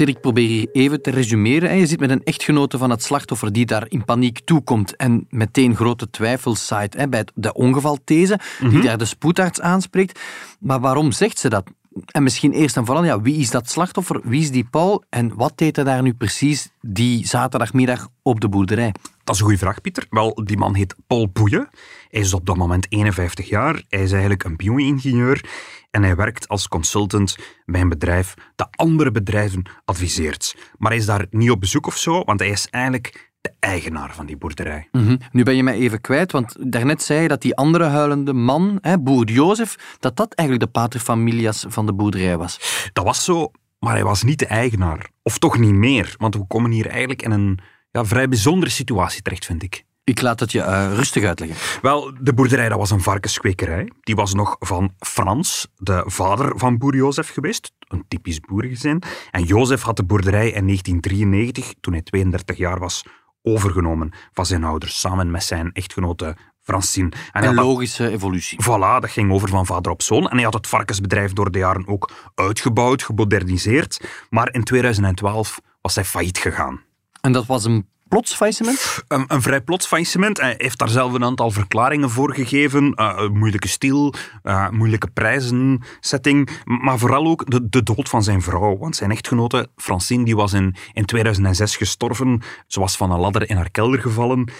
Cedric, 0.00 0.20
probeer 0.20 0.48
je 0.50 0.68
even 0.72 1.02
te 1.02 1.10
resumeren. 1.10 1.76
Je 1.76 1.86
zit 1.86 2.00
met 2.00 2.10
een 2.10 2.24
echtgenote 2.24 2.78
van 2.78 2.90
het 2.90 3.02
slachtoffer 3.02 3.52
die 3.52 3.66
daar 3.66 3.86
in 3.88 4.04
paniek 4.04 4.40
toekomt 4.44 4.96
en 4.96 5.26
meteen 5.28 5.76
grote 5.76 6.10
twijfels 6.10 6.66
zaait 6.66 7.10
bij 7.10 7.24
de 7.34 7.52
ongevalthese, 7.52 8.38
die 8.60 8.68
mhm. 8.68 8.82
daar 8.82 8.98
de 8.98 9.04
spoedarts 9.04 9.60
aanspreekt. 9.60 10.20
Maar 10.60 10.80
waarom 10.80 11.12
zegt 11.12 11.38
ze 11.38 11.48
dat? 11.48 11.70
En 12.10 12.22
misschien 12.22 12.52
eerst 12.52 12.76
en 12.76 12.84
vooral, 12.86 13.04
ja, 13.04 13.20
wie 13.20 13.36
is 13.36 13.50
dat 13.50 13.70
slachtoffer? 13.70 14.20
Wie 14.24 14.40
is 14.40 14.50
die 14.50 14.64
Paul? 14.64 15.04
En 15.08 15.34
wat 15.34 15.58
deed 15.58 15.76
hij 15.76 15.84
daar 15.84 16.02
nu 16.02 16.14
precies 16.14 16.68
die 16.80 17.26
zaterdagmiddag 17.26 18.08
op 18.22 18.40
de 18.40 18.48
boerderij? 18.48 18.94
Dat 19.24 19.34
is 19.34 19.40
een 19.40 19.46
goede 19.46 19.58
vraag, 19.58 19.80
Pieter. 19.80 20.06
Wel, 20.10 20.44
die 20.44 20.56
man 20.56 20.74
heet 20.74 20.94
Paul 21.06 21.28
Boeien. 21.28 21.68
Hij 22.08 22.20
is 22.20 22.34
op 22.34 22.46
dat 22.46 22.56
moment 22.56 22.86
51 22.88 23.48
jaar. 23.48 23.82
Hij 23.88 24.02
is 24.02 24.10
eigenlijk 24.10 24.44
een 24.44 24.56
bio-ingenieur 24.56 25.44
en 25.90 26.02
hij 26.02 26.16
werkt 26.16 26.48
als 26.48 26.68
consultant 26.68 27.36
bij 27.64 27.80
een 27.80 27.88
bedrijf 27.88 28.34
dat 28.56 28.68
andere 28.70 29.10
bedrijven 29.10 29.62
adviseert. 29.84 30.56
Maar 30.78 30.90
hij 30.90 31.00
is 31.00 31.06
daar 31.06 31.26
niet 31.30 31.50
op 31.50 31.60
bezoek 31.60 31.86
of 31.86 31.96
zo, 31.96 32.24
want 32.24 32.40
hij 32.40 32.48
is 32.48 32.68
eigenlijk 32.70 33.29
de 33.40 33.52
eigenaar 33.60 34.14
van 34.14 34.26
die 34.26 34.36
boerderij. 34.36 34.88
Mhm. 34.92 35.16
Nu 35.32 35.42
ben 35.42 35.56
je 35.56 35.62
mij 35.62 35.74
even 35.74 36.00
kwijt, 36.00 36.32
want 36.32 36.56
daarnet 36.72 37.02
zei 37.02 37.22
je 37.22 37.28
dat 37.28 37.42
die 37.42 37.56
andere 37.56 37.84
huilende 37.84 38.32
man, 38.32 38.78
hè, 38.80 38.98
boer 38.98 39.30
Jozef, 39.30 39.96
dat 39.98 40.16
dat 40.16 40.34
eigenlijk 40.34 40.72
de 40.72 40.80
paterfamilias 40.80 41.64
van 41.68 41.86
de 41.86 41.92
boerderij 41.92 42.36
was. 42.36 42.90
Dat 42.92 43.04
was 43.04 43.24
zo, 43.24 43.50
maar 43.78 43.92
hij 43.92 44.04
was 44.04 44.22
niet 44.22 44.38
de 44.38 44.46
eigenaar. 44.46 45.10
Of 45.22 45.38
toch 45.38 45.58
niet 45.58 45.74
meer, 45.74 46.14
want 46.18 46.34
we 46.34 46.46
komen 46.46 46.70
hier 46.70 46.86
eigenlijk 46.86 47.22
in 47.22 47.30
een 47.30 47.58
ja, 47.90 48.04
vrij 48.04 48.28
bijzondere 48.28 48.70
situatie 48.70 49.22
terecht, 49.22 49.44
vind 49.44 49.62
ik. 49.62 49.84
Ik 50.04 50.20
laat 50.20 50.40
het 50.40 50.52
je 50.52 50.58
uh, 50.58 50.92
rustig 50.94 51.24
uitleggen. 51.24 51.80
Wel, 51.82 52.12
de 52.20 52.34
boerderij 52.34 52.68
dat 52.68 52.78
was 52.78 52.90
een 52.90 53.00
varkenskwekerij. 53.00 53.90
Die 54.00 54.14
was 54.14 54.34
nog 54.34 54.56
van 54.58 54.94
Frans, 54.98 55.68
de 55.76 56.02
vader 56.06 56.58
van 56.58 56.78
boer 56.78 56.96
Jozef 56.96 57.28
geweest. 57.28 57.72
Een 57.88 58.04
typisch 58.08 58.40
boerengezin. 58.40 59.02
En 59.30 59.42
Jozef 59.42 59.82
had 59.82 59.96
de 59.96 60.04
boerderij 60.04 60.50
in 60.50 60.66
1993, 60.66 61.74
toen 61.80 61.92
hij 61.92 62.02
32 62.02 62.56
jaar 62.56 62.78
was, 62.78 63.04
overgenomen 63.42 64.12
van 64.32 64.46
zijn 64.46 64.64
ouders, 64.64 65.00
samen 65.00 65.30
met 65.30 65.44
zijn 65.44 65.72
echtgenote 65.72 66.36
Francine. 66.62 67.12
En 67.32 67.44
een 67.44 67.54
logische 67.54 68.08
evolutie. 68.08 68.58
Voilà, 68.62 69.00
dat 69.00 69.10
ging 69.10 69.32
over 69.32 69.48
van 69.48 69.66
vader 69.66 69.92
op 69.92 70.02
zoon. 70.02 70.28
En 70.28 70.34
hij 70.34 70.44
had 70.44 70.54
het 70.54 70.66
varkensbedrijf 70.66 71.32
door 71.32 71.50
de 71.50 71.58
jaren 71.58 71.86
ook 71.86 72.10
uitgebouwd, 72.34 73.02
gemoderniseerd. 73.02 74.00
Maar 74.30 74.52
in 74.52 74.64
2012 74.64 75.60
was 75.80 75.94
hij 75.94 76.04
failliet 76.04 76.38
gegaan. 76.38 76.80
En 77.20 77.32
dat 77.32 77.46
was 77.46 77.64
een 77.64 77.88
plots 78.10 78.34
faillissement? 78.34 79.04
Een, 79.08 79.42
vrij 79.42 79.60
plots 79.60 79.86
faillissement. 79.86 80.40
Hij 80.40 80.54
heeft 80.56 80.78
daar 80.78 80.88
zelf 80.88 81.12
een 81.12 81.24
aantal 81.24 81.50
verklaringen 81.50 82.10
voor 82.10 82.34
gegeven. 82.34 82.92
Uh, 82.96 83.28
moeilijke 83.28 83.68
stil, 83.68 84.14
uh, 84.42 84.68
moeilijke 84.68 85.10
prijzensetting, 85.10 86.50
maar 86.64 86.98
vooral 86.98 87.26
ook 87.26 87.50
de, 87.50 87.68
de, 87.68 87.82
dood 87.82 88.08
van 88.08 88.22
zijn 88.22 88.42
vrouw. 88.42 88.78
Want 88.78 88.96
zijn 88.96 89.10
echtgenote, 89.10 89.68
Francine, 89.76 90.24
die 90.24 90.36
was 90.36 90.52
in, 90.52 90.74
in 90.92 91.04
2006 91.04 91.76
gestorven. 91.76 92.42
Ze 92.66 92.80
was 92.80 92.96
van 92.96 93.10
een 93.10 93.20
ladder 93.20 93.48
in 93.48 93.56
haar 93.56 93.70
kelder 93.70 94.00
gevallen 94.00 94.50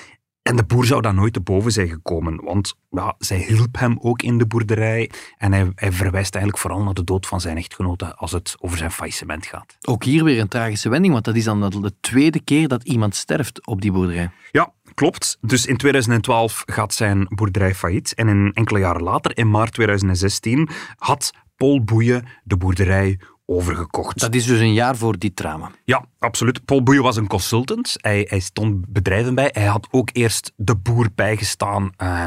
en 0.43 0.57
de 0.57 0.65
boer 0.65 0.85
zou 0.85 1.01
daar 1.01 1.15
nooit 1.15 1.33
te 1.33 1.41
boven 1.41 1.73
zijn 1.73 1.89
gekomen, 1.89 2.45
want 2.45 2.75
ja, 2.91 3.15
zij 3.19 3.39
hielp 3.39 3.79
hem 3.79 3.99
ook 4.01 4.23
in 4.23 4.39
de 4.39 4.47
boerderij 4.47 5.11
en 5.37 5.53
hij, 5.53 5.73
hij, 5.75 5.93
verwijst 5.93 6.35
eigenlijk 6.35 6.63
vooral 6.63 6.83
naar 6.83 6.95
de 6.95 7.05
dood 7.05 7.27
van 7.27 7.41
zijn 7.41 7.57
echtgenote 7.57 8.15
als 8.15 8.33
het 8.33 8.55
over 8.59 8.79
zijn 8.79 8.91
faillissement 8.91 9.47
gaat. 9.47 9.77
Ook 9.81 10.05
hier 10.05 10.25
weer 10.25 10.41
een 10.41 10.49
tragische 10.49 10.89
wending, 10.89 11.13
want 11.13 11.25
dat 11.25 11.37
is 11.37 11.45
dan 11.45 11.61
de 11.61 11.93
tweede 12.01 12.41
keer 12.41 12.69
dat 12.69 12.85
iemand 12.85 13.15
sterft 13.15 13.67
op 13.67 13.81
die 13.81 13.93
boerderij. 13.93 14.31
Ja, 14.51 14.73
klopt. 14.95 15.39
Dus 15.41 15.67
in 15.67 15.77
2012 15.77 16.63
gaat 16.67 16.95
zijn 16.95 17.27
boerderij 17.29 17.75
failliet 17.75 18.15
en 18.15 18.29
een 18.29 18.53
enkele 18.53 18.79
jaren 18.79 19.03
later, 19.03 19.37
in 19.37 19.51
maart 19.51 19.73
2016, 19.73 20.69
had 20.97 21.33
Paul 21.57 21.85
Boeien 21.85 22.27
de 22.45 22.57
boerderij 22.57 23.19
overgekocht. 23.51 24.21
Dat 24.21 24.35
is 24.35 24.47
dus 24.47 24.59
een 24.59 24.73
jaar 24.73 24.97
voor 24.97 25.19
die 25.19 25.35
drama. 25.35 25.71
Ja, 25.85 26.05
absoluut. 26.19 26.65
Paul 26.65 26.83
Boeien 26.83 27.03
was 27.03 27.17
een 27.17 27.27
consultant. 27.27 27.95
Hij, 27.97 28.27
hij 28.29 28.41
stond 28.41 28.87
bedrijven 28.89 29.35
bij. 29.35 29.49
Hij 29.53 29.67
had 29.67 29.89
ook 29.91 30.11
eerst 30.13 30.53
de 30.57 30.77
boer 30.77 31.09
bijgestaan 31.15 31.93
uh, 32.03 32.27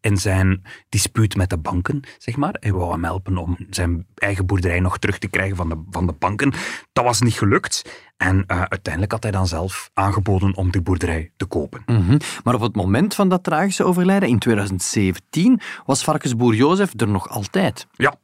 in 0.00 0.16
zijn 0.16 0.62
dispuut 0.88 1.36
met 1.36 1.50
de 1.50 1.58
banken, 1.58 2.00
zeg 2.18 2.36
maar. 2.36 2.56
Hij 2.60 2.72
wou 2.72 2.92
hem 2.92 3.04
helpen 3.04 3.36
om 3.36 3.56
zijn 3.70 4.06
eigen 4.14 4.46
boerderij 4.46 4.80
nog 4.80 4.98
terug 4.98 5.18
te 5.18 5.28
krijgen 5.28 5.56
van 5.56 5.68
de, 5.68 5.82
van 5.90 6.06
de 6.06 6.12
banken. 6.12 6.52
Dat 6.92 7.04
was 7.04 7.20
niet 7.20 7.38
gelukt. 7.38 8.08
En 8.16 8.44
uh, 8.46 8.62
uiteindelijk 8.62 9.12
had 9.12 9.22
hij 9.22 9.32
dan 9.32 9.46
zelf 9.46 9.90
aangeboden 9.94 10.56
om 10.56 10.70
die 10.70 10.80
boerderij 10.80 11.32
te 11.36 11.44
kopen. 11.44 11.82
Mm 11.86 12.06
-hmm. 12.06 12.18
Maar 12.44 12.54
op 12.54 12.60
het 12.60 12.76
moment 12.76 13.14
van 13.14 13.28
dat 13.28 13.44
tragische 13.44 13.84
overlijden, 13.84 14.28
in 14.28 14.38
2017, 14.38 15.60
was 15.86 16.04
varkensboer 16.04 16.54
Jozef 16.54 16.92
er 17.00 17.08
nog 17.08 17.28
altijd. 17.28 17.86
Ja, 17.92 18.14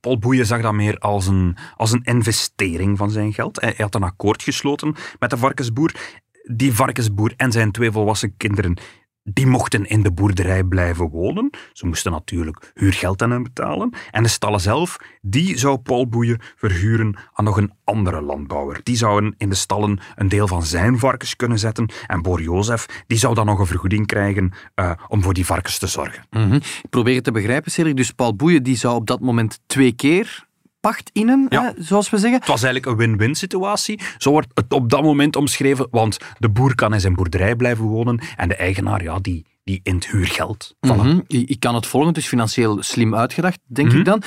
Paul 0.00 0.18
Boeien 0.18 0.46
zag 0.46 0.62
dat 0.62 0.72
meer 0.72 0.98
als 0.98 1.26
een, 1.26 1.56
als 1.76 1.92
een 1.92 2.02
investering 2.02 2.98
van 2.98 3.10
zijn 3.10 3.32
geld. 3.32 3.60
Hij, 3.60 3.72
hij 3.76 3.84
had 3.84 3.94
een 3.94 4.02
akkoord 4.02 4.42
gesloten 4.42 4.94
met 5.18 5.30
de 5.30 5.36
varkensboer. 5.36 5.94
Die 6.42 6.72
varkensboer 6.72 7.32
en 7.36 7.52
zijn 7.52 7.72
twee 7.72 7.90
volwassen 7.90 8.36
kinderen 8.36 8.76
die 9.24 9.46
mochten 9.46 9.84
in 9.84 10.02
de 10.02 10.12
boerderij 10.12 10.64
blijven 10.64 11.08
wonen. 11.08 11.50
Ze 11.72 11.86
moesten 11.86 12.12
natuurlijk 12.12 12.72
huurgeld 12.74 13.22
aan 13.22 13.30
hem 13.30 13.42
betalen. 13.42 13.94
En 14.10 14.22
de 14.22 14.28
stallen 14.28 14.60
zelf, 14.60 14.96
die 15.20 15.58
zou 15.58 15.78
Paul 15.78 16.08
Boeien 16.08 16.40
verhuren 16.56 17.16
aan 17.32 17.44
nog 17.44 17.56
een 17.56 17.72
andere 17.84 18.20
landbouwer. 18.20 18.80
Die 18.82 18.96
zouden 18.96 19.34
in 19.36 19.48
de 19.48 19.54
stallen 19.54 20.00
een 20.14 20.28
deel 20.28 20.48
van 20.48 20.62
zijn 20.62 20.98
varkens 20.98 21.36
kunnen 21.36 21.58
zetten. 21.58 21.90
En 22.06 22.22
Boer 22.22 22.42
Jozef, 22.42 23.04
die 23.06 23.18
zou 23.18 23.34
dan 23.34 23.46
nog 23.46 23.58
een 23.58 23.66
vergoeding 23.66 24.06
krijgen 24.06 24.52
uh, 24.74 24.92
om 25.08 25.22
voor 25.22 25.34
die 25.34 25.46
varkens 25.46 25.78
te 25.78 25.86
zorgen. 25.86 26.24
-hmm. 26.30 26.52
Ik 26.54 26.90
probeer 26.90 27.14
het 27.14 27.24
te 27.24 27.32
begrijpen, 27.32 27.70
Cedric. 27.70 27.96
Dus 27.96 28.10
Paul 28.10 28.36
Boeien 28.36 28.62
die 28.62 28.76
zou 28.76 28.94
op 28.94 29.06
dat 29.06 29.20
moment 29.20 29.60
twee 29.66 29.92
keer 29.92 30.50
pacht 30.82 31.10
innen, 31.12 31.46
ja. 31.48 31.62
hè, 31.62 31.82
zoals 31.82 32.10
we 32.10 32.18
zeggen. 32.18 32.38
Het 32.38 32.48
was 32.48 32.62
eigenlijk 32.62 32.92
een 32.92 33.06
win-win 33.06 33.34
situatie. 33.34 34.00
Zo 34.18 34.30
wordt 34.30 34.48
het 34.54 34.72
op 34.72 34.90
dat 34.90 35.02
moment 35.02 35.36
omschreven, 35.36 35.86
want 35.90 36.18
de 36.38 36.48
boer 36.48 36.74
kan 36.74 36.94
in 36.94 37.00
zijn 37.00 37.14
boerderij 37.14 37.56
blijven 37.56 37.84
wonen 37.84 38.20
en 38.36 38.48
de 38.48 38.56
eigenaar, 38.56 39.02
ja, 39.02 39.18
die, 39.18 39.46
die 39.64 39.80
in 39.82 39.94
het 39.94 40.06
huurgeld. 40.06 40.74
Voilà. 40.74 40.94
Mm 40.94 41.00
-hmm. 41.00 41.24
Ik 41.26 41.60
kan 41.60 41.74
het 41.74 41.86
volgen, 41.86 42.12
dus 42.14 42.26
financieel 42.26 42.82
slim 42.82 43.14
uitgedacht, 43.14 43.58
denk 43.66 43.88
mm 43.88 43.92
-hmm. 43.92 44.00
ik 44.00 44.06
dan. 44.06 44.22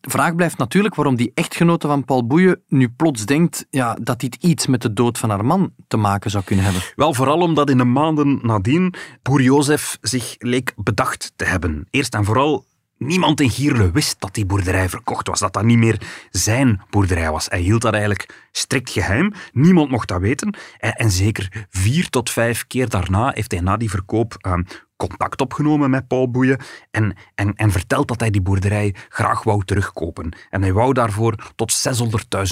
De 0.00 0.10
vraag 0.10 0.34
blijft 0.34 0.58
natuurlijk 0.58 0.94
waarom 0.94 1.16
die 1.16 1.32
echtgenote 1.34 1.86
van 1.86 2.04
Paul 2.04 2.26
Boeien 2.26 2.62
nu 2.68 2.88
plots 2.88 3.26
denkt 3.26 3.66
ja, 3.70 3.96
dat 4.02 4.20
dit 4.20 4.34
iets 4.40 4.66
met 4.66 4.82
de 4.82 4.92
dood 4.92 5.18
van 5.18 5.30
haar 5.30 5.44
man 5.44 5.72
te 5.88 5.96
maken 5.96 6.30
zou 6.30 6.44
kunnen 6.44 6.64
hebben. 6.64 6.82
Wel, 6.96 7.14
vooral 7.14 7.40
omdat 7.40 7.70
in 7.70 7.78
de 7.78 7.84
maanden 7.84 8.38
nadien 8.42 8.94
boer 9.22 9.42
Jozef 9.42 9.98
zich 10.00 10.34
leek 10.38 10.72
bedacht 10.76 11.32
te 11.36 11.44
hebben. 11.44 11.86
Eerst 11.90 12.14
en 12.14 12.24
vooral 12.24 12.64
Niemand 13.04 13.40
in 13.40 13.50
Gierle 13.50 13.90
wist 13.90 14.20
dat 14.20 14.34
die 14.34 14.46
boerderij 14.46 14.88
verkocht 14.88 15.26
was, 15.26 15.40
dat 15.40 15.52
dat 15.52 15.64
niet 15.64 15.78
meer 15.78 16.00
zijn 16.30 16.80
boerderij 16.90 17.30
was. 17.30 17.46
Hij 17.48 17.60
hield 17.60 17.82
dat 17.82 17.92
eigenlijk 17.92 18.48
strikt 18.52 18.90
geheim. 18.90 19.32
Niemand 19.52 19.90
mocht 19.90 20.08
dat 20.08 20.20
weten. 20.20 20.56
En, 20.78 20.92
en 20.92 21.10
zeker 21.10 21.66
vier 21.70 22.08
tot 22.08 22.30
vijf 22.30 22.66
keer 22.66 22.88
daarna 22.88 23.30
heeft 23.34 23.52
hij 23.52 23.60
na 23.60 23.76
die 23.76 23.90
verkoop 23.90 24.36
uh, 24.46 24.54
contact 24.96 25.40
opgenomen 25.40 25.90
met 25.90 26.06
Paul 26.06 26.30
Boeien 26.30 26.60
en, 26.90 27.16
en, 27.34 27.54
en 27.54 27.70
verteld 27.70 28.08
dat 28.08 28.20
hij 28.20 28.30
die 28.30 28.42
boerderij 28.42 28.94
graag 29.08 29.42
wou 29.42 29.64
terugkopen. 29.64 30.36
En 30.50 30.62
hij 30.62 30.72
wou 30.72 30.92
daarvoor 30.92 31.52
tot 31.54 31.88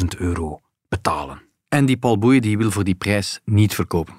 600.000 0.01 0.07
euro 0.19 0.61
betalen. 0.89 1.43
En 1.69 1.87
die 1.87 1.97
Paul 1.97 2.19
Boeien 2.19 2.43
die 2.43 2.59
wil 2.59 2.71
voor 2.71 2.85
die 2.85 2.95
prijs 2.95 3.41
niet 3.45 3.75
verkopen. 3.75 4.15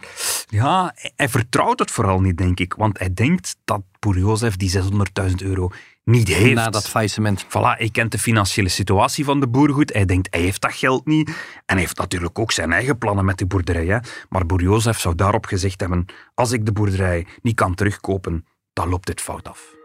Ja, 0.45 0.95
hij 1.15 1.29
vertrouwt 1.29 1.79
het 1.79 1.91
vooral 1.91 2.21
niet, 2.21 2.37
denk 2.37 2.59
ik. 2.59 2.73
Want 2.73 2.99
hij 2.99 3.13
denkt 3.13 3.55
dat 3.65 3.81
Boer 3.99 4.17
Jozef 4.17 4.55
die 4.55 4.71
600.000 4.71 5.35
euro 5.37 5.69
niet 6.09 6.27
heeft. 6.27 6.53
Na 6.53 6.69
dat 6.69 6.89
faillissement. 6.89 7.45
Voilà, 7.45 7.77
hij 7.77 7.89
kent 7.91 8.11
de 8.11 8.19
financiële 8.19 8.69
situatie 8.69 9.25
van 9.25 9.39
de 9.39 9.47
boer 9.47 9.69
goed. 9.69 9.93
Hij 9.93 10.05
denkt, 10.05 10.27
hij 10.31 10.41
heeft 10.41 10.61
dat 10.61 10.73
geld 10.73 11.05
niet. 11.05 11.27
En 11.29 11.35
hij 11.65 11.79
heeft 11.79 11.97
natuurlijk 11.97 12.39
ook 12.39 12.51
zijn 12.51 12.71
eigen 12.71 12.97
plannen 12.97 13.25
met 13.25 13.37
die 13.37 13.47
boerderij. 13.47 13.85
Hè. 13.85 13.97
Maar 14.29 14.45
boer 14.45 14.61
Jozef 14.61 14.99
zou 14.99 15.15
daarop 15.15 15.45
gezegd 15.45 15.79
hebben, 15.79 16.05
als 16.33 16.51
ik 16.51 16.65
de 16.65 16.71
boerderij 16.71 17.25
niet 17.41 17.55
kan 17.55 17.75
terugkopen, 17.75 18.45
dan 18.73 18.89
loopt 18.89 19.07
dit 19.07 19.21
fout 19.21 19.47
af. 19.47 19.77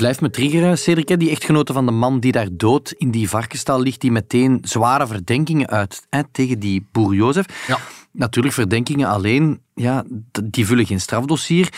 Blijft 0.00 0.20
me 0.20 0.30
triggeren, 0.30 0.78
Cedric, 0.78 1.18
die 1.18 1.30
echtgenote 1.30 1.72
van 1.72 1.86
de 1.86 1.92
man 1.92 2.20
die 2.20 2.32
daar 2.32 2.48
dood 2.52 2.90
in 2.90 3.10
die 3.10 3.28
varkenstal 3.28 3.80
ligt, 3.80 4.00
die 4.00 4.12
meteen 4.12 4.58
zware 4.62 5.06
verdenkingen 5.06 5.68
uit 5.68 6.06
hè, 6.10 6.22
tegen 6.32 6.58
die 6.58 6.88
boer 6.92 7.14
Jozef. 7.14 7.66
Ja. 7.66 7.78
Natuurlijk, 8.12 8.54
verdenkingen 8.54 9.08
alleen, 9.08 9.62
ja, 9.74 10.04
die 10.44 10.66
vullen 10.66 10.86
geen 10.86 11.00
strafdossier. 11.00 11.72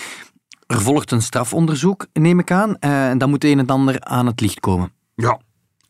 Er 0.66 0.80
volgt 0.80 1.10
een 1.10 1.22
strafonderzoek, 1.22 2.06
neem 2.12 2.38
ik 2.38 2.50
aan, 2.50 2.78
en 2.78 3.18
dan 3.18 3.30
moet 3.30 3.44
een 3.44 3.58
en 3.58 3.66
ander 3.66 4.00
aan 4.00 4.26
het 4.26 4.40
licht 4.40 4.60
komen. 4.60 4.92
Ja, 5.14 5.40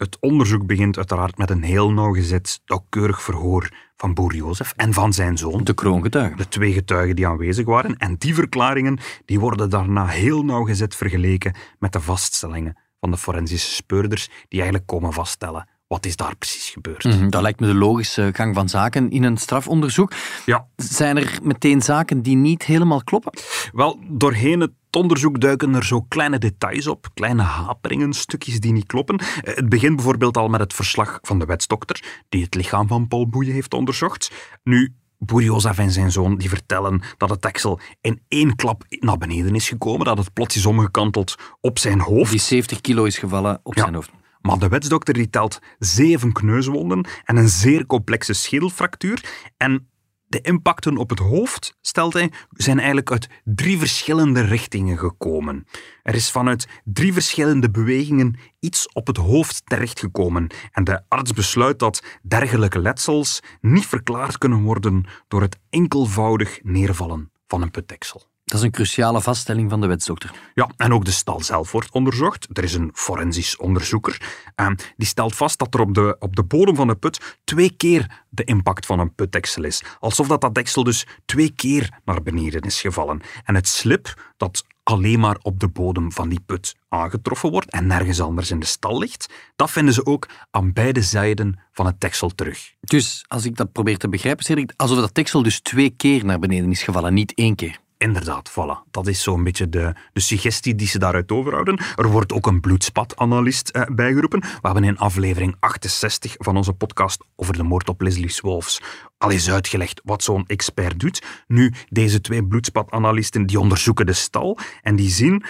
het 0.03 0.17
onderzoek 0.21 0.67
begint 0.67 0.97
uiteraard 0.97 1.39
met 1.39 1.51
een 1.51 1.63
heel 1.63 1.93
nauwgezet, 1.93 2.61
nauwkeurig 2.67 3.23
verhoor 3.23 3.69
van 3.97 4.15
boer 4.15 4.35
Jozef 4.35 4.73
en 4.77 4.93
van 4.93 5.13
zijn 5.13 5.39
zoon. 5.39 5.65
De 5.65 5.75
kroongetuigen. 5.75 6.37
De 6.37 6.49
twee 6.49 6.73
getuigen 6.73 7.17
die 7.17 7.27
aanwezig 7.27 7.65
waren. 7.65 7.97
En 7.97 8.17
die 8.19 8.35
verklaringen 8.35 8.99
die 9.25 9.41
worden 9.41 9.71
daarna 9.71 10.07
heel 10.07 10.45
nauwgezet 10.45 10.97
vergeleken 10.97 11.55
met 11.79 11.93
de 11.93 12.01
vaststellingen 12.01 12.77
van 13.01 13.11
de 13.11 13.17
forensische 13.17 13.75
speurders 13.75 14.29
die 14.49 14.61
eigenlijk 14.61 14.87
komen 14.87 15.13
vaststellen 15.13 15.69
wat 15.87 16.07
is 16.07 16.17
daar 16.17 16.37
precies 16.37 16.71
gebeurd? 16.71 17.05
Mm 17.05 17.11
-hmm, 17.11 17.31
dat 17.31 17.43
lijkt 17.43 17.61
me 17.61 17.67
de 17.67 17.75
logische 17.75 18.31
gang 18.33 18.55
van 18.55 18.69
zaken 18.69 19.11
in 19.11 19.23
een 19.23 19.37
strafonderzoek. 19.37 20.13
Ja. 20.47 20.67
Zijn 20.77 21.17
er 21.17 21.39
meteen 21.43 21.83
zaken 21.83 22.23
die 22.23 22.37
niet 22.37 22.65
helemaal 22.65 23.05
kloppen? 23.05 23.33
Wel, 23.73 23.99
doorheen 24.09 24.61
het 24.61 24.73
onderzoek 24.97 25.41
duiken 25.41 25.75
er 25.75 25.85
zo 25.85 26.01
kleine 26.01 26.39
details 26.39 26.87
op, 26.87 27.09
kleine 27.15 27.43
haperingen, 27.43 28.13
stukjes 28.13 28.61
die 28.61 28.73
niet 28.73 28.87
kloppen. 28.87 29.21
Het 29.41 29.69
begint 29.69 29.97
bijvoorbeeld 29.97 30.37
al 30.37 30.49
met 30.49 30.61
het 30.61 30.75
verslag 30.75 31.19
van 31.23 31.39
de 31.39 31.45
wetsdokter, 31.45 32.23
die 32.29 32.43
het 32.43 32.55
lichaam 32.55 32.89
van 32.89 33.09
Paul 33.09 33.29
Boeien 33.29 33.53
heeft 33.53 33.75
onderzocht. 33.75 34.31
Nu, 34.63 34.95
Boer 35.19 35.43
Jozef 35.43 35.79
en 35.79 35.91
zijn 35.91 36.13
zoon 36.13 36.37
die 36.37 36.49
vertellen 36.49 37.03
dat 37.17 37.31
het 37.31 37.43
deksel 37.43 37.81
in 38.01 38.23
één 38.29 38.57
klap 38.57 38.85
naar 38.89 39.19
beneden 39.19 39.55
is 39.55 39.69
gekomen, 39.69 40.07
dat 40.07 40.19
het 40.19 40.33
plots 40.33 40.57
is 40.57 40.67
omgekanteld 40.67 41.35
op 41.61 41.79
zijn 41.79 42.01
hoofd. 42.01 42.31
Die 42.31 42.41
70 42.41 42.81
kilo 42.81 43.05
is 43.05 43.19
gevallen 43.19 43.61
op 43.63 43.75
ja. 43.75 43.83
zijn 43.83 43.95
hoofd. 43.95 44.11
Maar 44.41 44.59
de 44.59 44.69
wetsdokter 44.69 45.15
die 45.15 45.31
telt 45.31 45.59
zeven 45.79 46.33
kneuswonden 46.33 47.07
en 47.25 47.37
een 47.37 47.49
zeer 47.49 47.87
complexe 47.87 48.33
schedelfractuur. 48.33 49.25
En 49.57 49.89
de 50.33 50.41
impacten 50.41 50.97
op 50.97 51.11
het 51.11 51.19
hoofd, 51.19 51.77
stelt 51.81 52.13
hij, 52.13 52.33
zijn 52.51 52.77
eigenlijk 52.77 53.11
uit 53.11 53.29
drie 53.45 53.79
verschillende 53.79 54.41
richtingen 54.41 54.99
gekomen. 54.99 55.67
Er 56.03 56.15
is 56.15 56.31
vanuit 56.31 56.69
drie 56.85 57.13
verschillende 57.13 57.71
bewegingen 57.71 58.39
iets 58.61 58.93
op 58.93 59.07
het 59.07 59.17
hoofd 59.17 59.63
terechtgekomen. 59.65 60.47
En 60.71 60.85
de 60.85 61.03
arts 61.09 61.33
besluit 61.33 61.79
dat 61.79 62.03
dergelijke 62.23 62.79
letsels 62.79 63.41
niet 63.61 63.87
verklaard 63.87 64.39
kunnen 64.39 64.63
worden 64.63 65.05
door 65.29 65.41
het 65.41 65.59
enkelvoudig 65.71 66.61
neervallen 66.63 67.31
van 67.47 67.63
een 67.63 67.71
putdeksel. 67.71 68.32
Dat 68.53 68.61
is 68.61 68.67
een 68.67 68.73
cruciale 68.73 69.21
vaststelling 69.21 69.71
van 69.71 69.81
de 69.81 69.87
wetsdokter. 69.87 70.31
Ja, 70.55 70.71
en 70.77 70.93
ook 70.93 71.05
de 71.05 71.11
stal 71.11 71.41
zelf 71.41 71.73
wordt 71.73 71.91
onderzocht. 71.91 72.49
Er 72.53 72.65
is 72.65 72.75
een 72.75 72.91
forensisch 72.95 73.57
onderzoeker. 73.57 74.21
En 74.55 74.79
die 74.97 75.07
stelt 75.07 75.35
vast 75.35 75.59
dat 75.59 75.75
er 75.75 75.81
op 75.81 75.95
de, 75.95 76.17
op 76.19 76.37
de 76.37 76.45
bodem 76.45 76.75
van 76.75 76.87
de 76.87 76.95
put 76.95 77.39
twee 77.45 77.71
keer 77.77 78.25
de 78.29 78.45
impact 78.45 78.87
van 78.87 78.99
een 78.99 79.15
putdeksel 79.15 79.65
is. 79.65 79.83
Alsof 79.99 80.29
dat, 80.29 80.41
dat 80.41 80.55
deksel 80.55 80.85
dus 80.85 81.07
twee 81.25 81.51
keer 81.51 82.01
naar 82.05 82.23
beneden 82.23 82.61
is 82.61 82.81
gevallen. 82.81 83.21
En 83.45 83.55
het 83.55 83.69
slip 83.69 84.33
dat 84.37 84.65
alleen 84.83 85.21
maar 85.21 85.39
op 85.43 85.61
de 85.61 85.69
bodem 85.69 86.13
van 86.13 86.29
die 86.29 86.41
put 86.47 86.77
aangetroffen 86.89 87.51
wordt 87.51 87.71
en 87.71 87.87
nergens 87.87 88.21
anders 88.21 88.51
in 88.51 88.61
de 88.61 88.67
stal 88.67 88.99
ligt, 88.99 89.33
dat 89.57 89.71
vinden 89.71 89.95
ze 89.95 90.07
ook 90.07 90.29
aan 90.51 90.73
beide 90.73 91.03
zijden 91.03 91.61
van 91.73 91.87
het 91.87 92.01
deksel 92.01 92.29
terug. 92.29 92.73
Dus, 92.81 93.25
als 93.29 93.45
ik 93.45 93.57
dat 93.57 93.73
probeer 93.73 93.99
te 93.99 94.09
begrijpen, 94.09 94.45
Cedric, 94.45 94.73
alsof 94.77 94.99
dat 94.99 95.15
deksel 95.15 95.43
dus 95.43 95.61
twee 95.61 95.91
keer 95.91 96.25
naar 96.25 96.39
beneden 96.39 96.71
is 96.71 96.83
gevallen, 96.83 97.15
niet 97.15 97.35
één 97.35 97.55
keer. 97.55 97.82
Inderdaad, 98.03 98.51
voilà. 98.51 98.91
Dat 98.91 99.07
is 99.07 99.23
zo'n 99.23 99.45
beetje 99.45 99.69
de, 99.69 99.95
de 100.13 100.21
suggestie 100.21 100.75
die 100.75 100.87
ze 100.87 100.99
daaruit 100.99 101.33
overhouden. 101.33 101.81
Er 101.97 102.11
wordt 102.11 102.33
ook 102.33 102.47
een 102.47 102.61
bloedspatanalist 102.61 103.69
eh, 103.69 103.83
bijgeroepen. 103.95 104.41
We 104.41 104.59
hebben 104.63 104.85
in 104.85 104.99
aflevering 104.99 105.57
68 105.59 106.35
van 106.39 106.57
onze 106.57 106.73
podcast 106.73 107.25
over 107.37 107.57
de 107.57 107.63
moord 107.63 107.89
op 107.89 108.01
Leslie 108.01 108.31
Swolfs 108.31 108.81
al 109.19 109.31
eens 109.31 109.51
uitgelegd 109.51 110.01
wat 110.05 110.23
zo'n 110.23 110.45
expert 110.47 111.01
doet. 111.01 111.23
Nu, 111.47 111.73
deze 111.89 112.21
twee 112.21 112.45
bloedspatanalisten 112.45 113.47
die 113.47 113.61
onderzoeken 113.61 114.07
de 114.07 114.13
stal 114.13 114.59
en 114.81 114.97
die 114.97 115.11
zien 115.11 115.45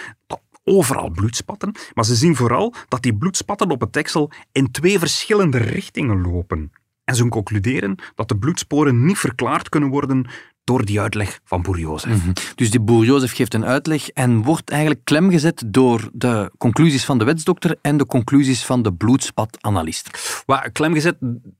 overal 0.63 1.09
bloedspatten, 1.09 1.75
maar 1.93 2.05
ze 2.05 2.15
zien 2.15 2.35
vooral 2.35 2.73
dat 2.87 3.01
die 3.01 3.15
bloedspatten 3.15 3.69
op 3.69 3.81
het 3.81 3.93
deksel 3.93 4.31
in 4.51 4.71
twee 4.71 4.99
verschillende 4.99 5.57
richtingen 5.57 6.21
lopen. 6.21 6.71
En 7.03 7.15
ze 7.15 7.27
concluderen 7.27 7.95
dat 8.15 8.27
de 8.27 8.37
bloedsporen 8.37 9.05
niet 9.05 9.17
verklaard 9.17 9.69
kunnen 9.69 9.89
worden 9.89 10.27
door 10.63 10.85
die 10.85 11.01
uitleg 11.01 11.39
van 11.43 11.61
boer 11.61 11.79
Jozef. 11.79 12.11
Mm 12.11 12.19
-hmm. 12.19 12.33
Dus 12.55 12.71
die 12.71 12.79
boer 12.79 13.05
Jozef 13.05 13.35
geeft 13.35 13.53
een 13.53 13.65
uitleg 13.65 14.09
en 14.09 14.43
wordt 14.43 14.69
eigenlijk 14.69 15.01
klemgezet 15.03 15.63
door 15.65 16.09
de 16.13 16.51
conclusies 16.57 17.05
van 17.05 17.17
de 17.17 17.23
wetsdokter 17.23 17.77
en 17.81 17.97
de 17.97 18.05
conclusies 18.05 18.65
van 18.65 18.81
de 18.81 18.93
bloedspatanalist. 18.93 20.43
Well, 20.45 20.69
klemgezet, 20.71 21.15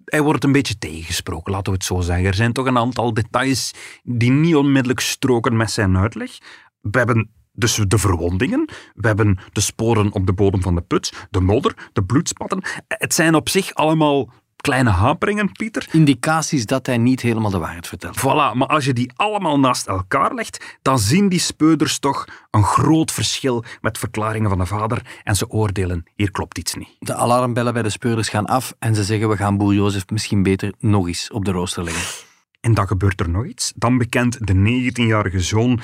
hij 0.06 0.22
wordt 0.22 0.44
een 0.44 0.52
beetje 0.52 0.78
tegengesproken, 0.78 1.52
laten 1.52 1.72
we 1.72 1.78
het 1.78 1.88
zo 1.88 2.02
zeggen. 2.02 2.26
Er 2.26 2.34
zijn 2.34 2.54
toch 2.54 2.66
een 2.66 2.78
aantal 2.78 3.14
details 3.14 3.74
die 4.04 4.32
niet 4.32 4.56
onmiddellijk 4.56 5.00
stroken 5.00 5.58
met 5.58 5.72
zijn 5.72 5.98
uitleg. 5.98 6.38
We 6.82 6.98
hebben 6.98 7.30
dus 7.52 7.80
de 7.88 7.98
verwondingen, 7.98 8.70
we 8.94 9.08
hebben 9.08 9.40
de 9.52 9.62
sporen 9.62 10.12
op 10.12 10.26
de 10.26 10.34
bodem 10.34 10.62
van 10.62 10.76
de 10.76 10.82
put, 10.82 11.28
de 11.30 11.40
modder, 11.40 11.90
de 11.94 12.04
bloedspatten. 12.04 12.62
Het 12.88 13.14
zijn 13.14 13.36
op 13.36 13.50
zich 13.50 13.74
allemaal 13.74 14.30
kleine 14.64 14.90
haperingen, 14.90 15.52
Pieter. 15.52 15.88
Indicaties 15.92 16.66
dat 16.66 16.86
hij 16.86 16.98
niet 16.98 17.22
helemaal 17.22 17.52
de 17.52 17.58
waarheid 17.58 17.88
vertelt. 17.88 18.20
Voilà, 18.20 18.58
maar 18.58 18.68
als 18.68 18.86
je 18.86 18.94
die 18.94 19.12
allemaal 19.16 19.60
naast 19.60 19.88
elkaar 19.88 20.34
legt, 20.34 20.78
dan 20.82 21.00
zien 21.00 21.30
die 21.30 21.40
speuders 21.40 22.00
toch 22.00 22.26
een 22.52 22.64
groot 22.64 23.12
verschil 23.12 23.64
met 23.82 23.98
verklaringen 23.98 24.50
van 24.50 24.58
de 24.58 24.66
vader 24.66 25.22
en 25.24 25.36
ze 25.36 25.50
oordelen, 25.50 26.04
hier 26.16 26.32
klopt 26.32 26.58
iets 26.58 26.74
niet. 26.74 26.96
De 27.00 27.16
alarmbellen 27.16 27.74
bij 27.74 27.82
de 27.82 27.90
speurders 27.90 28.30
gaan 28.30 28.46
af 28.46 28.74
en 28.80 28.96
ze 28.96 29.04
zeggen, 29.04 29.30
we 29.30 29.38
gaan 29.38 29.58
boer 29.58 29.74
Jozef 29.74 30.10
misschien 30.10 30.44
beter 30.44 30.74
nog 30.80 31.08
eens 31.08 31.32
op 31.32 31.46
de 31.46 31.52
rooster 31.52 31.84
leggen. 31.84 32.26
En 32.62 32.74
dan 32.74 32.88
gebeurt 32.88 33.20
er 33.20 33.30
nog 33.30 33.46
iets. 33.46 33.74
Dan 33.76 33.98
bekent 33.98 34.48
de 34.48 34.54
19-jarige 34.92 35.40
zoon 35.40 35.80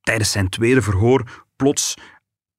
tijdens 0.00 0.30
zijn 0.30 0.48
tweede 0.48 0.82
verhoor 0.82 1.46
plots 1.56 1.94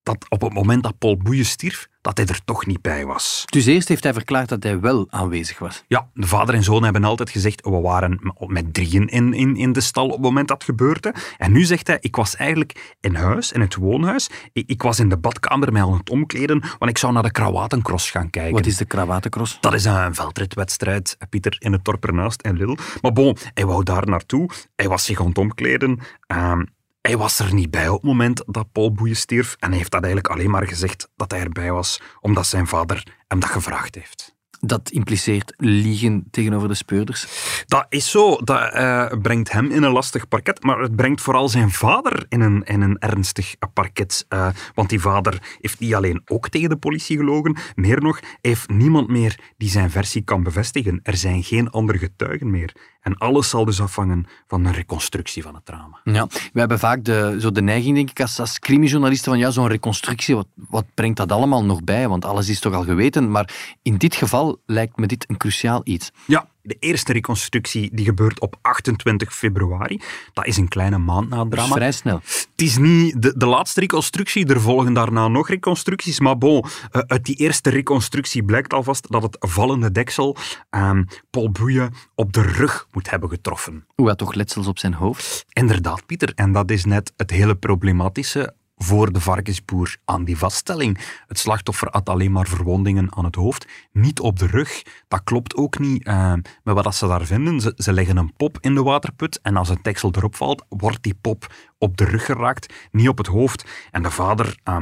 dat 0.03 0.25
op 0.30 0.41
het 0.41 0.53
moment 0.53 0.84
dat 0.84 0.98
Paul 0.98 1.18
Boeien 1.18 1.46
stierf, 1.46 1.88
dat 2.01 2.17
hij 2.17 2.25
er 2.25 2.39
toch 2.46 2.65
niet 2.65 2.81
bij 2.81 3.05
was. 3.05 3.43
Dus 3.46 3.65
eerst 3.65 3.88
heeft 3.88 4.03
hij 4.03 4.13
verklaard 4.13 4.50
dat 4.50 4.63
hij 4.63 4.79
wel 4.79 5.08
aanwezig 5.10 5.60
was. 5.60 5.84
Ja, 5.88 6.10
de 6.13 6.27
vader 6.27 6.55
en 6.55 6.63
zoon 6.63 6.84
hebben 6.84 7.03
altijd 7.03 7.29
gezegd, 7.29 7.62
we 7.63 7.79
waren 7.79 8.34
met 8.48 8.74
drieën 8.74 9.08
in, 9.08 9.34
in, 9.34 9.55
in 9.55 9.74
de 9.74 9.81
stal 9.81 10.05
op 10.05 10.12
het 10.12 10.22
moment 10.22 10.48
dat 10.48 10.58
het 10.58 10.65
gebeurde. 10.65 11.13
En 11.38 11.51
nu 11.51 11.63
zegt 11.63 11.88
hij, 11.88 11.98
ik 12.00 12.15
was 12.15 12.36
eigenlijk 12.36 12.96
in 13.00 13.15
huis, 13.15 13.51
in 13.51 13.62
het 13.62 13.75
woonhuis. 13.75 14.29
Ik, 14.53 14.70
ik 14.70 14.81
was 14.81 15.00
in 15.00 15.10
de 15.10 15.17
badkamer 15.17 15.72
mij 15.72 15.81
aan 15.81 15.98
het 15.98 16.10
omkleden, 16.10 16.60
want 16.60 16.91
ik 16.91 16.98
zou 16.98 17.13
naar 17.13 17.24
de 17.24 17.31
Krawatencross 17.31 18.12
gaan 18.12 18.29
kijken. 18.29 18.53
Wat 18.53 18.65
is 18.65 18.77
de 18.77 18.86
Krawatencross? 18.86 19.58
Dat 19.60 19.74
is 19.74 19.86
een 19.86 20.15
veldritwedstrijd, 20.15 21.17
Pieter, 21.29 21.55
in 21.60 21.72
het 21.72 21.86
dorp 21.86 22.05
ernaast 22.05 22.41
en 22.41 22.58
Lille. 22.58 22.77
Maar 23.01 23.13
bon, 23.13 23.38
hij 23.53 23.65
wou 23.65 23.84
daar 23.84 24.08
naartoe. 24.08 24.50
Hij 24.75 24.88
was 24.88 25.05
zich 25.05 25.20
aan 25.20 25.27
het 25.27 25.38
omkleden. 25.38 26.00
Uh, 26.27 26.60
hij 27.01 27.17
was 27.17 27.39
er 27.39 27.53
niet 27.53 27.72
bij 27.72 27.88
op 27.88 28.01
het 28.01 28.03
moment 28.03 28.43
dat 28.46 28.72
Paul 28.72 28.91
Boeien 28.91 29.15
stierf 29.15 29.55
en 29.60 29.70
hij 29.70 29.77
heeft 29.77 29.91
dat 29.91 30.03
eigenlijk 30.03 30.34
alleen 30.34 30.50
maar 30.50 30.67
gezegd 30.67 31.10
dat 31.15 31.31
hij 31.31 31.39
erbij 31.39 31.72
was 31.72 32.01
omdat 32.20 32.48
zijn 32.48 32.67
vader 32.67 33.03
hem 33.27 33.39
dat 33.39 33.50
gevraagd 33.50 33.96
heeft. 33.96 34.36
Dat 34.60 34.89
impliceert 34.89 35.53
liegen 35.58 36.27
tegenover 36.31 36.67
de 36.67 36.74
speurders? 36.74 37.27
Dat 37.65 37.86
is 37.89 38.12
zo. 38.12 38.36
Dat 38.36 38.75
uh, 38.75 39.12
brengt 39.22 39.51
hem 39.51 39.72
in 39.72 39.84
een 39.84 39.91
lastig 39.91 40.27
parket, 40.27 40.63
maar 40.63 40.79
het 40.79 40.96
brengt 40.96 41.22
vooral 41.22 41.50
zijn 41.50 41.72
vader 41.72 42.25
in 42.29 42.41
een, 42.41 42.63
in 42.63 42.81
een 42.81 43.00
ernstig 43.00 43.55
parket. 43.74 44.25
Uh, 44.29 44.48
want 44.74 44.89
die 44.89 45.01
vader 45.01 45.58
heeft 45.60 45.79
niet 45.79 45.96
alleen 45.96 46.22
ook 46.25 46.50
tegen 46.50 46.70
de 46.70 46.77
politie 46.77 47.17
gelogen, 47.17 47.58
meer 47.75 48.01
nog, 48.01 48.20
hij 48.20 48.29
heeft 48.41 48.70
niemand 48.70 49.08
meer 49.08 49.39
die 49.58 49.70
zijn 49.70 49.91
versie 49.91 50.22
kan 50.22 50.43
bevestigen. 50.43 51.00
Er 51.03 51.17
zijn 51.17 51.43
geen 51.43 51.70
andere 51.70 51.98
getuigen 51.98 52.50
meer. 52.50 52.75
En 53.01 53.17
alles 53.17 53.50
zal 53.50 53.65
dus 53.65 53.81
afhangen 53.81 54.25
van 54.48 54.65
een 54.65 54.74
reconstructie 54.74 55.43
van 55.43 55.55
het 55.55 55.65
drama. 55.65 56.00
Ja, 56.03 56.27
we 56.53 56.60
hebben 56.60 56.79
vaak 56.79 57.03
de, 57.03 57.38
zo 57.39 57.51
de 57.51 57.62
neiging, 57.62 57.96
denk 57.96 58.10
ik, 58.10 58.22
als, 58.22 58.39
als 58.39 58.60
crimijournalisten 58.60 59.31
van 59.31 59.39
ja, 59.39 59.51
zo'n 59.51 59.67
reconstructie, 59.67 60.36
wat, 60.36 60.48
wat 60.55 60.86
brengt 60.93 61.17
dat 61.17 61.31
allemaal 61.31 61.65
nog 61.65 61.84
bij? 61.84 62.08
Want 62.08 62.25
alles 62.25 62.50
is 62.50 62.60
toch 62.60 62.74
al 62.74 62.84
geweten. 62.84 63.31
Maar 63.31 63.75
in 63.81 63.98
dit 63.98 64.15
geval 64.15 64.62
lijkt 64.65 64.98
me 64.98 65.08
dit 65.08 65.29
een 65.29 65.38
cruciaal 65.38 65.81
iets. 65.84 66.12
Ja, 66.25 66.48
de 66.62 66.75
eerste 66.80 67.13
reconstructie 67.13 67.89
die 67.94 68.06
gebeurt 68.06 68.39
op 68.39 68.56
28 68.62 69.36
februari. 69.36 70.01
Dat 70.34 70.46
is 70.46 70.58
een 70.58 70.68
kleine 70.68 70.98
maand 70.98 71.30
na 71.30 71.39
het 71.39 71.51
drama. 71.51 71.75
vrij 71.75 71.91
snel. 71.91 72.22
Het 72.24 72.50
is 72.56 72.77
niet 72.77 73.22
de, 73.22 73.38
de 73.38 73.46
laatste 73.46 73.80
reconstructie, 73.80 74.46
er 74.48 74.62
volgen 74.62 74.94
daarna 74.94 75.27
nog 75.27 75.50
reconstructies. 75.50 76.20
Maar 76.20 76.38
bon, 76.38 76.65
uh, 76.91 77.01
uit 77.08 77.25
die 77.25 77.36
eerste 77.36 77.70
reconstructie 77.70 78.44
blijkt 78.44 78.74
alvast 78.74 79.12
dat 79.12 79.24
het 79.24 79.38
vallende 79.39 79.91
deksel 79.91 80.38
um, 80.70 81.08
Paul 81.30 81.51
Boeien 81.51 81.94
op 82.15 82.34
de 82.34 82.41
rug 82.41 82.88
moet 82.91 83.10
hebben 83.10 83.30
getroffen. 83.30 83.86
Hoe 83.96 84.08
had 84.08 84.18
toch 84.18 84.34
letsels 84.34 84.68
op 84.68 84.80
zijn 84.80 84.94
hoofd? 84.94 85.46
Inderdaad, 85.50 86.06
Pieter. 86.06 86.32
En 86.36 86.51
dat 86.51 86.72
is 86.72 86.86
net 86.86 87.13
het 87.18 87.30
hele 87.32 87.56
problematische 87.56 88.53
voor 88.84 89.12
de 89.12 89.20
varkensboer 89.20 89.98
aan 90.06 90.24
die 90.24 90.38
vaststelling. 90.38 91.00
Het 91.28 91.40
slachtoffer 91.40 91.88
had 91.92 92.10
alleen 92.10 92.32
maar 92.32 92.48
verwondingen 92.48 93.16
aan 93.16 93.26
het 93.26 93.36
hoofd, 93.36 93.68
niet 93.92 94.20
op 94.20 94.40
de 94.40 94.46
rug. 94.46 94.82
Dat 95.08 95.24
klopt 95.24 95.56
ook 95.56 95.80
niet 95.80 96.08
uh, 96.08 96.34
met 96.64 96.76
wat 96.76 96.96
ze 96.96 97.08
daar 97.08 97.26
vinden. 97.26 97.74
Ze, 97.76 97.94
leggen 97.94 98.18
een 98.18 98.36
pop 98.36 98.58
in 98.62 98.76
de 98.76 98.84
waterput 98.84 99.40
en 99.42 99.58
als 99.58 99.70
een 99.70 99.82
teksel 99.82 100.12
erop 100.12 100.36
valt, 100.36 100.66
wordt 100.70 101.04
die 101.04 101.16
pop 101.22 101.54
op 101.78 101.98
de 101.98 102.06
rug 102.06 102.26
geraakt, 102.26 102.74
niet 102.92 103.08
op 103.08 103.18
het 103.18 103.28
hoofd. 103.28 103.66
En 103.92 104.04
de 104.04 104.12
vader... 104.12 104.60
Uh, 104.70 104.78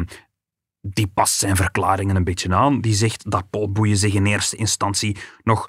die 0.81 1.07
past 1.07 1.39
zijn 1.39 1.55
verklaringen 1.55 2.15
een 2.15 2.23
beetje 2.23 2.55
aan. 2.55 2.81
Die 2.81 2.93
zegt 2.93 3.31
dat 3.31 3.49
Paul 3.49 3.71
Boeien 3.71 3.97
zich 3.97 4.13
in 4.13 4.25
eerste 4.25 4.55
instantie 4.55 5.17
nog 5.43 5.67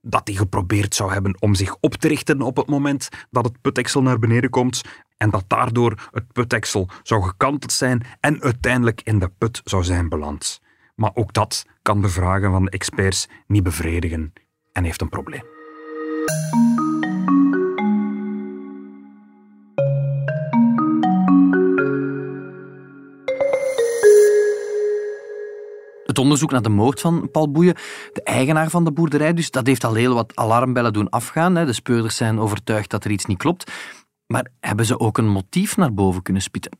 dat 0.00 0.28
hij 0.28 0.36
geprobeerd 0.36 0.94
zou 0.94 1.12
hebben 1.12 1.36
om 1.40 1.54
zich 1.54 1.76
op 1.80 1.94
te 1.94 2.08
richten 2.08 2.40
op 2.40 2.56
het 2.56 2.66
moment 2.66 3.08
dat 3.30 3.44
het 3.44 3.60
puteksel 3.60 4.02
naar 4.02 4.18
beneden 4.18 4.50
komt 4.50 4.82
en 5.22 5.30
dat 5.30 5.44
daardoor 5.46 6.08
het 6.10 6.32
puteksel 6.32 6.88
zou 7.02 7.22
gekanteld 7.22 7.72
zijn 7.72 8.02
en 8.20 8.42
uiteindelijk 8.42 9.00
in 9.04 9.18
de 9.18 9.28
put 9.38 9.60
zou 9.64 9.84
zijn 9.84 10.08
beland. 10.08 10.60
Maar 10.94 11.10
ook 11.14 11.32
dat 11.32 11.66
kan 11.82 12.02
de 12.02 12.08
vragen 12.08 12.50
van 12.50 12.64
de 12.64 12.70
experts 12.70 13.28
niet 13.46 13.62
bevredigen 13.62 14.32
en 14.72 14.84
heeft 14.84 15.00
een 15.00 15.08
probleem. 15.08 15.42
het 26.12 26.20
onderzoek 26.20 26.50
naar 26.50 26.62
de 26.62 26.68
moord 26.68 27.00
van 27.00 27.30
Paul 27.30 27.50
Boeien, 27.50 27.74
de 28.12 28.22
eigenaar 28.22 28.70
van 28.70 28.84
de 28.84 28.92
boerderij, 28.92 29.34
dus 29.34 29.50
dat 29.50 29.66
heeft 29.66 29.84
al 29.84 29.94
heel 29.94 30.14
wat 30.14 30.32
alarmbellen 30.36 30.92
doen 30.92 31.10
afgaan. 31.10 31.54
De 31.54 31.72
speurders 31.72 32.16
zijn 32.16 32.38
overtuigd 32.38 32.90
dat 32.90 33.04
er 33.04 33.10
iets 33.10 33.24
niet 33.24 33.38
klopt. 33.38 33.72
Maar 34.32 34.46
hebben 34.60 34.86
ze 34.86 34.98
ook 34.98 35.18
een 35.18 35.28
motief 35.28 35.76
naar 35.76 35.94
boven 35.94 36.22
kunnen 36.22 36.42
spitten? 36.42 36.78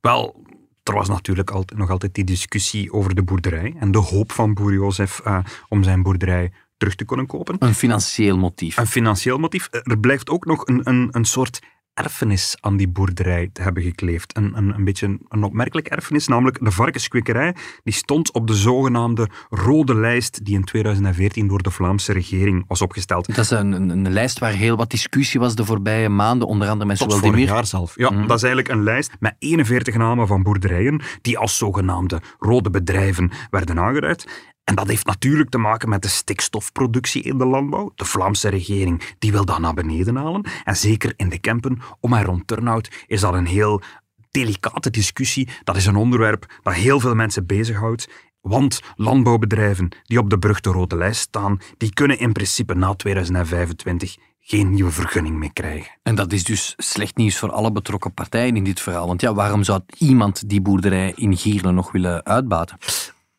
Wel, 0.00 0.42
er 0.82 0.94
was 0.94 1.08
natuurlijk 1.08 1.50
altijd, 1.50 1.78
nog 1.78 1.90
altijd 1.90 2.14
die 2.14 2.24
discussie 2.24 2.92
over 2.92 3.14
de 3.14 3.22
boerderij 3.22 3.74
en 3.78 3.90
de 3.90 3.98
hoop 3.98 4.32
van 4.32 4.54
boer 4.54 4.72
Jozef 4.72 5.20
uh, 5.26 5.38
om 5.68 5.82
zijn 5.82 6.02
boerderij 6.02 6.52
terug 6.76 6.94
te 6.94 7.04
kunnen 7.04 7.26
kopen. 7.26 7.56
Een 7.58 7.74
financieel 7.74 8.38
motief. 8.38 8.76
Een 8.76 8.86
financieel 8.86 9.38
motief. 9.38 9.68
Er 9.70 9.98
blijft 9.98 10.30
ook 10.30 10.44
nog 10.44 10.66
een, 10.66 10.80
een, 10.84 11.08
een 11.10 11.24
soort 11.24 11.62
erfenis 11.94 12.56
aan 12.60 12.76
die 12.76 12.88
boerderij 12.88 13.50
te 13.52 13.62
hebben 13.62 13.82
gekleefd. 13.82 14.36
Een, 14.36 14.56
een, 14.56 14.74
een 14.74 14.84
beetje 14.84 15.18
een 15.28 15.42
opmerkelijk 15.42 15.88
erfenis, 15.88 16.26
namelijk 16.26 16.64
de 16.64 16.70
varkenskwekerij. 16.70 17.54
Die 17.84 17.94
stond 17.94 18.32
op 18.32 18.46
de 18.46 18.54
zogenaamde 18.54 19.28
rode 19.50 19.94
lijst 19.94 20.44
die 20.44 20.54
in 20.54 20.64
2014 20.64 21.48
door 21.48 21.62
de 21.62 21.70
Vlaamse 21.70 22.12
regering 22.12 22.64
was 22.68 22.82
opgesteld. 22.82 23.26
Dat 23.26 23.44
is 23.44 23.50
een, 23.50 23.72
een, 23.72 23.88
een 23.88 24.12
lijst 24.12 24.38
waar 24.38 24.52
heel 24.52 24.76
wat 24.76 24.90
discussie 24.90 25.40
was 25.40 25.54
de 25.54 25.64
voorbije 25.64 26.08
maanden, 26.08 26.48
onder 26.48 26.68
andere 26.68 26.88
met 26.88 26.98
Tot 26.98 27.14
vorig 27.14 27.48
jaar 27.48 27.66
zelf. 27.66 27.96
Ja, 27.96 28.10
mm. 28.10 28.26
dat 28.26 28.36
is 28.36 28.42
eigenlijk 28.42 28.74
een 28.74 28.82
lijst 28.82 29.12
met 29.18 29.34
41 29.38 29.94
namen 29.94 30.26
van 30.26 30.42
boerderijen 30.42 31.02
die 31.22 31.38
als 31.38 31.56
zogenaamde 31.56 32.20
rode 32.38 32.70
bedrijven 32.70 33.30
werden 33.50 33.78
aangeduid. 33.78 34.50
En 34.64 34.74
dat 34.74 34.88
heeft 34.88 35.06
natuurlijk 35.06 35.50
te 35.50 35.58
maken 35.58 35.88
met 35.88 36.02
de 36.02 36.08
stikstofproductie 36.08 37.22
in 37.22 37.38
de 37.38 37.46
landbouw. 37.46 37.92
De 37.94 38.04
Vlaamse 38.04 38.48
regering 38.48 39.14
die 39.18 39.32
wil 39.32 39.44
dat 39.44 39.58
naar 39.58 39.74
beneden 39.74 40.16
halen. 40.16 40.46
En 40.64 40.76
zeker 40.76 41.12
in 41.16 41.28
de 41.28 41.38
Kempen, 41.38 41.78
om 42.00 42.12
en 42.12 42.24
rond 42.24 42.46
Turnhout, 42.46 43.04
is 43.06 43.20
dat 43.20 43.34
een 43.34 43.46
heel 43.46 43.82
delicate 44.30 44.90
discussie. 44.90 45.48
Dat 45.64 45.76
is 45.76 45.86
een 45.86 45.96
onderwerp 45.96 46.60
dat 46.62 46.74
heel 46.74 47.00
veel 47.00 47.14
mensen 47.14 47.46
bezighoudt. 47.46 48.08
Want 48.40 48.80
landbouwbedrijven 48.96 49.88
die 50.02 50.18
op 50.18 50.30
de 50.30 50.38
beruchte 50.38 50.70
rode 50.70 50.96
lijst 50.96 51.20
staan, 51.20 51.58
die 51.76 51.92
kunnen 51.92 52.18
in 52.18 52.32
principe 52.32 52.74
na 52.74 52.94
2025 52.94 54.16
geen 54.40 54.70
nieuwe 54.70 54.90
vergunning 54.90 55.36
meer 55.36 55.52
krijgen. 55.52 55.98
En 56.02 56.14
dat 56.14 56.32
is 56.32 56.44
dus 56.44 56.74
slecht 56.76 57.16
nieuws 57.16 57.38
voor 57.38 57.52
alle 57.52 57.72
betrokken 57.72 58.14
partijen 58.14 58.56
in 58.56 58.64
dit 58.64 58.80
verhaal. 58.80 59.06
Want 59.06 59.20
ja, 59.20 59.34
waarom 59.34 59.62
zou 59.62 59.80
iemand 59.98 60.48
die 60.48 60.60
boerderij 60.60 61.12
in 61.16 61.36
Gierle 61.36 61.72
nog 61.72 61.92
willen 61.92 62.24
uitbaten? 62.24 62.76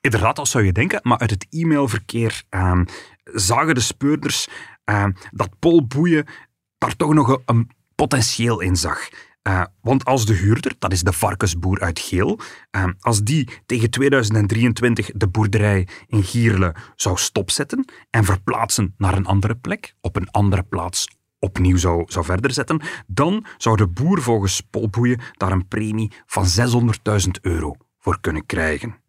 Inderdaad, 0.03 0.35
dat 0.35 0.47
zou 0.47 0.65
je 0.65 0.71
denken, 0.71 0.99
maar 1.03 1.17
uit 1.17 1.29
het 1.29 1.47
e-mailverkeer 1.49 2.43
uh, 2.49 2.81
zagen 3.23 3.75
de 3.75 3.81
speurders 3.81 4.47
uh, 4.85 5.05
dat 5.31 5.59
Paul 5.59 5.87
Boeien 5.87 6.25
daar 6.77 6.95
toch 6.95 7.13
nog 7.13 7.41
een, 7.45 7.69
potentieel 7.95 8.59
in 8.59 8.75
zag. 8.75 9.09
Uh, 9.43 9.63
want 9.81 10.05
als 10.05 10.25
de 10.25 10.33
huurder, 10.33 10.73
dat 10.79 10.91
is 10.91 11.01
de 11.01 11.13
varkensboer 11.13 11.79
uit 11.79 11.99
Geel, 11.99 12.39
ehm, 12.71 12.91
als 12.99 13.23
die 13.23 13.49
tegen 13.65 13.89
2023 13.89 15.09
de 15.13 15.27
boerderij 15.27 15.87
in 16.07 16.23
Gierle 16.23 16.75
zou 16.95 17.17
stopzetten 17.17 17.85
en 18.09 18.23
verplaatsen 18.23 18.93
naar 18.97 19.13
een 19.13 19.25
andere 19.25 19.55
plek, 19.55 19.95
op 20.01 20.15
een 20.15 20.31
andere 20.31 20.63
plaats 20.63 21.07
opnieuw 21.39 21.77
zou, 21.77 22.03
zou 22.07 22.25
verder 22.25 22.51
zetten, 22.51 22.81
dan 23.07 23.45
zou 23.57 23.77
de 23.77 23.87
boer 23.87 24.21
volgens 24.21 24.61
Paul 24.61 24.89
Boeien 24.89 25.21
daar 25.33 25.51
een 25.51 25.67
premie 25.67 26.11
van 26.25 26.45
600.000 27.25 27.29
euro 27.41 27.75
voor 27.99 28.17
kunnen 28.21 28.45
krijgen. 28.45 29.02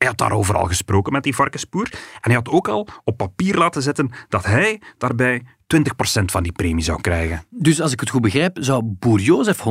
Hij 0.00 0.08
had 0.08 0.18
daarover 0.18 0.56
al 0.56 0.66
gesproken 0.66 1.12
met 1.12 1.22
die 1.22 1.34
varkensboer. 1.34 1.88
En 1.92 2.20
hij 2.20 2.34
had 2.34 2.48
ook 2.48 2.68
al 2.68 2.88
op 3.04 3.16
papier 3.16 3.56
laten 3.56 3.82
zetten 3.82 4.10
dat 4.28 4.44
hij 4.44 4.80
daarbij 4.98 5.42
20% 5.42 6.24
van 6.24 6.42
die 6.42 6.52
premie 6.52 6.84
zou 6.84 7.00
krijgen. 7.00 7.44
Dus 7.50 7.80
als 7.80 7.92
ik 7.92 8.00
het 8.00 8.10
goed 8.10 8.20
begrijp, 8.22 8.56
zou 8.60 8.82
boer 8.84 9.20
Jozef 9.20 9.64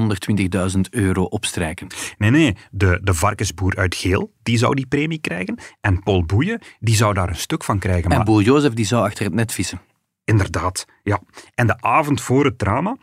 120.000 0.76 0.80
euro 0.90 1.24
opstrijken? 1.24 1.88
Nee, 2.18 2.30
nee. 2.30 2.56
De, 2.72 3.00
de 3.04 3.14
varkensboer 3.14 3.76
uit 3.76 3.96
Geel, 3.96 4.34
die 4.44 4.58
zou 4.58 4.76
die 4.76 4.88
premie 4.88 5.20
krijgen. 5.20 5.60
En 5.82 6.04
Paul 6.04 6.26
Boeien, 6.26 6.62
die 6.80 6.96
zou 6.96 7.14
daar 7.14 7.30
een 7.30 7.36
stuk 7.36 7.64
van 7.64 7.80
krijgen. 7.80 8.12
En 8.12 8.18
maar... 8.18 8.26
boer 8.26 8.42
Jozef, 8.42 8.74
die 8.74 8.86
zou 8.86 9.06
achter 9.06 9.26
het 9.26 9.34
net 9.34 9.54
vissen? 9.54 9.82
Inderdaad, 10.24 10.86
ja. 11.04 11.22
En 11.56 11.68
de 11.68 11.82
avond 11.82 12.22
voor 12.22 12.46
het 12.46 12.58
drama 12.58 12.98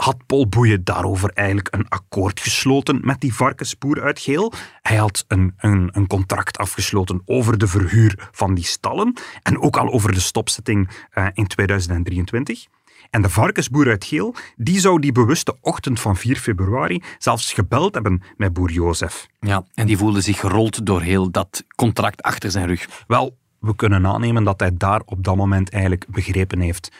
had 0.00 0.26
Paul 0.26 0.48
Boeien 0.48 0.84
daarover 0.84 1.30
eigenlijk 1.34 1.68
een 1.70 1.88
akkoord 1.88 2.40
gesloten 2.40 3.00
met 3.02 3.20
die 3.20 3.34
varkensboer 3.34 4.02
uit 4.02 4.20
Geel. 4.20 4.52
Hij 4.82 4.96
had 4.96 5.24
een, 5.28 5.54
een, 5.58 5.88
een, 5.92 6.06
contract 6.06 6.58
afgesloten 6.58 7.22
over 7.24 7.58
de 7.58 7.66
verhuur 7.66 8.28
van 8.32 8.54
die 8.54 8.64
stallen 8.64 9.12
en 9.42 9.60
ook 9.60 9.76
al 9.76 9.92
over 9.92 10.14
de 10.14 10.20
stopzetting 10.20 10.88
uh, 11.14 11.26
in 11.32 11.46
2023. 11.46 12.66
En 13.10 13.22
de 13.22 13.28
varkensboer 13.28 13.88
uit 13.88 14.04
Geel, 14.04 14.34
die 14.56 14.80
zou 14.80 15.00
die 15.00 15.12
bewuste 15.12 15.56
ochtend 15.60 16.00
van 16.00 16.16
4 16.16 16.36
februari 16.36 17.02
zelfs 17.18 17.52
gebeld 17.52 17.94
hebben 17.94 18.22
met 18.36 18.52
boer 18.52 18.70
Jozef. 18.70 19.26
Ja, 19.40 19.64
en 19.74 19.86
die 19.86 19.96
voelde 19.96 20.20
zich 20.20 20.40
gerold 20.40 20.86
door 20.86 21.02
heel 21.02 21.30
dat 21.30 21.64
contract 21.76 22.22
achter 22.22 22.50
zijn 22.50 22.66
rug. 22.66 23.04
Wel, 23.06 23.36
we 23.58 23.76
kunnen 23.76 24.06
aannemen 24.06 24.44
dat 24.44 24.60
hij 24.60 24.76
daar 24.76 25.02
op 25.04 25.24
dat 25.24 25.36
moment 25.36 25.70
eigenlijk 25.70 26.06
begrepen 26.08 26.60
heeft 26.60 26.90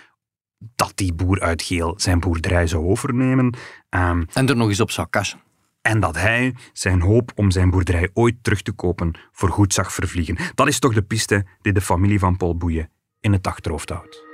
dat 0.77 0.93
die 0.95 1.13
boer 1.15 1.41
uit 1.41 1.63
Geel 1.63 1.95
zijn 1.97 2.21
boerderij 2.21 2.67
zou 2.67 2.85
overnemen. 2.85 3.57
Ehm, 3.89 4.23
En 4.33 4.49
er 4.49 4.57
nog 4.57 4.69
eens 4.69 4.81
op 4.81 4.91
zou 4.91 5.07
cashen. 5.11 5.41
en 5.83 6.01
dat 6.01 6.17
hij 6.17 6.55
zijn 6.73 7.01
hoop 7.01 7.33
om 7.35 7.51
zijn 7.51 7.71
boerderij 7.71 8.11
ooit 8.15 8.35
terug 8.43 8.63
te 8.63 8.73
kopen 8.73 9.19
voorgoed 9.33 9.75
zag 9.75 9.93
vervliegen. 9.93 10.37
Dat 10.55 10.67
is 10.69 10.79
toch 10.79 10.95
de 10.95 11.03
piste 11.03 11.45
die 11.63 11.73
de 11.73 11.81
familie 11.81 12.19
van 12.19 12.37
Paul 12.37 12.57
Boeien 12.57 12.91
in 13.21 13.33
het 13.33 13.47
achterhoofd 13.47 13.89
houdt. 13.89 14.29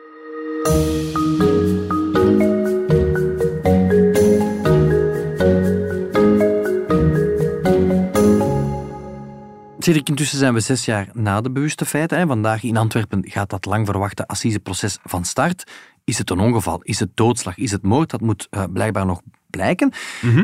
Cedric, 9.79 10.09
intussen 10.09 10.39
zijn 10.39 10.55
we 10.55 10.61
zes 10.61 10.85
jaar 10.85 11.09
na 11.13 11.41
de 11.41 11.51
bewuste 11.51 11.85
feiten. 11.85 12.27
Vandaag 12.27 12.63
in 12.63 12.77
Antwerpen 12.77 13.23
gaat 13.31 13.51
dat 13.51 13.65
lang 13.65 13.87
verwachte 13.87 14.27
assiseproces 14.27 14.99
van 15.03 15.25
start. 15.25 15.71
Is 16.07 16.19
het 16.19 16.31
een 16.31 16.39
ongeval? 16.39 16.83
Is 16.83 16.99
het 17.01 17.17
doodslag? 17.17 17.57
Is 17.57 17.71
het 17.71 17.83
moord? 17.83 18.11
Dat 18.11 18.21
moet 18.21 18.47
eh, 18.51 18.65
blijkbaar 18.73 19.07
nog 19.07 19.21
blijken. 19.51 19.93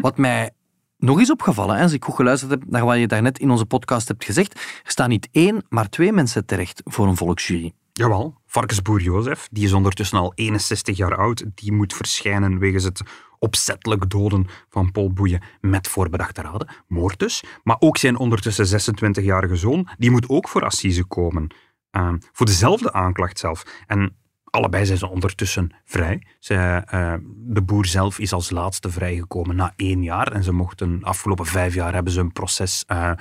Wat 0.00 0.18
mij 0.18 0.50
nog 0.98 1.20
is 1.20 1.30
opgevallen, 1.30 1.76
hè, 1.76 1.82
als 1.82 1.92
ik 1.92 2.04
goed 2.04 2.14
geluisterd 2.14 2.50
heb 2.50 2.62
naar 2.66 2.84
wat 2.84 2.98
je 2.98 3.06
daarnet 3.06 3.38
in 3.38 3.50
onze 3.50 3.66
podcast 3.66 4.08
hebt 4.08 4.24
gezegd, 4.24 4.54
er 4.54 4.90
staan 4.90 5.08
niet 5.08 5.28
één, 5.32 5.64
maar 5.68 5.88
twee 5.88 6.12
mensen 6.12 6.46
terecht 6.46 6.82
voor 6.84 7.06
een 7.06 7.16
volksjury. 7.16 7.72
Jawel, 7.92 8.40
varkensboer 8.46 9.00
Jozef, 9.00 9.48
die 9.50 9.64
is 9.64 9.72
ondertussen 9.72 10.18
al 10.18 10.32
61 10.34 10.96
jaar 10.96 11.16
oud, 11.16 11.44
die 11.54 11.72
moet 11.72 11.94
verschijnen 11.94 12.58
wegens 12.58 12.84
het 12.84 13.02
opzettelijk 13.38 14.10
doden 14.10 14.46
van 14.68 14.92
Paul 14.92 15.12
Boeien 15.12 15.42
met 15.60 15.88
voorbedachte 15.88 16.42
raden, 16.42 16.68
moord 16.88 17.18
dus. 17.18 17.44
Maar 17.62 17.76
ook 17.78 17.96
zijn 17.96 18.16
ondertussen 18.16 18.80
26-jarige 18.80 19.56
zoon, 19.56 19.88
die 19.98 20.10
moet 20.10 20.28
ook 20.28 20.48
voor 20.48 20.64
assise 20.64 21.04
komen. 21.04 21.54
Uh, 21.96 22.12
voor 22.32 22.46
dezelfde 22.46 22.92
aanklacht 22.92 23.38
zelf. 23.38 23.62
En 23.86 24.16
allebei 24.52 24.86
zijn 24.86 24.98
ze 24.98 25.08
ondertussen 25.08 25.70
vrij. 25.84 26.22
Ze, 26.38 26.54
uh, 26.94 27.14
de 27.34 27.62
boer 27.62 27.86
zelf 27.86 28.18
is 28.18 28.32
als 28.32 28.50
laatste 28.50 28.90
vrijgekomen 28.90 29.56
na 29.56 29.72
één 29.76 30.02
jaar. 30.02 30.32
En 30.32 30.42
ze 30.42 30.52
mochten 30.52 30.98
afgelopen 31.02 31.46
vijf 31.46 31.74
jaar 31.74 31.94
hebben 31.94 32.12
ze 32.12 32.20
een 32.20 32.32
proces 32.32 32.84
uh, 32.88 33.12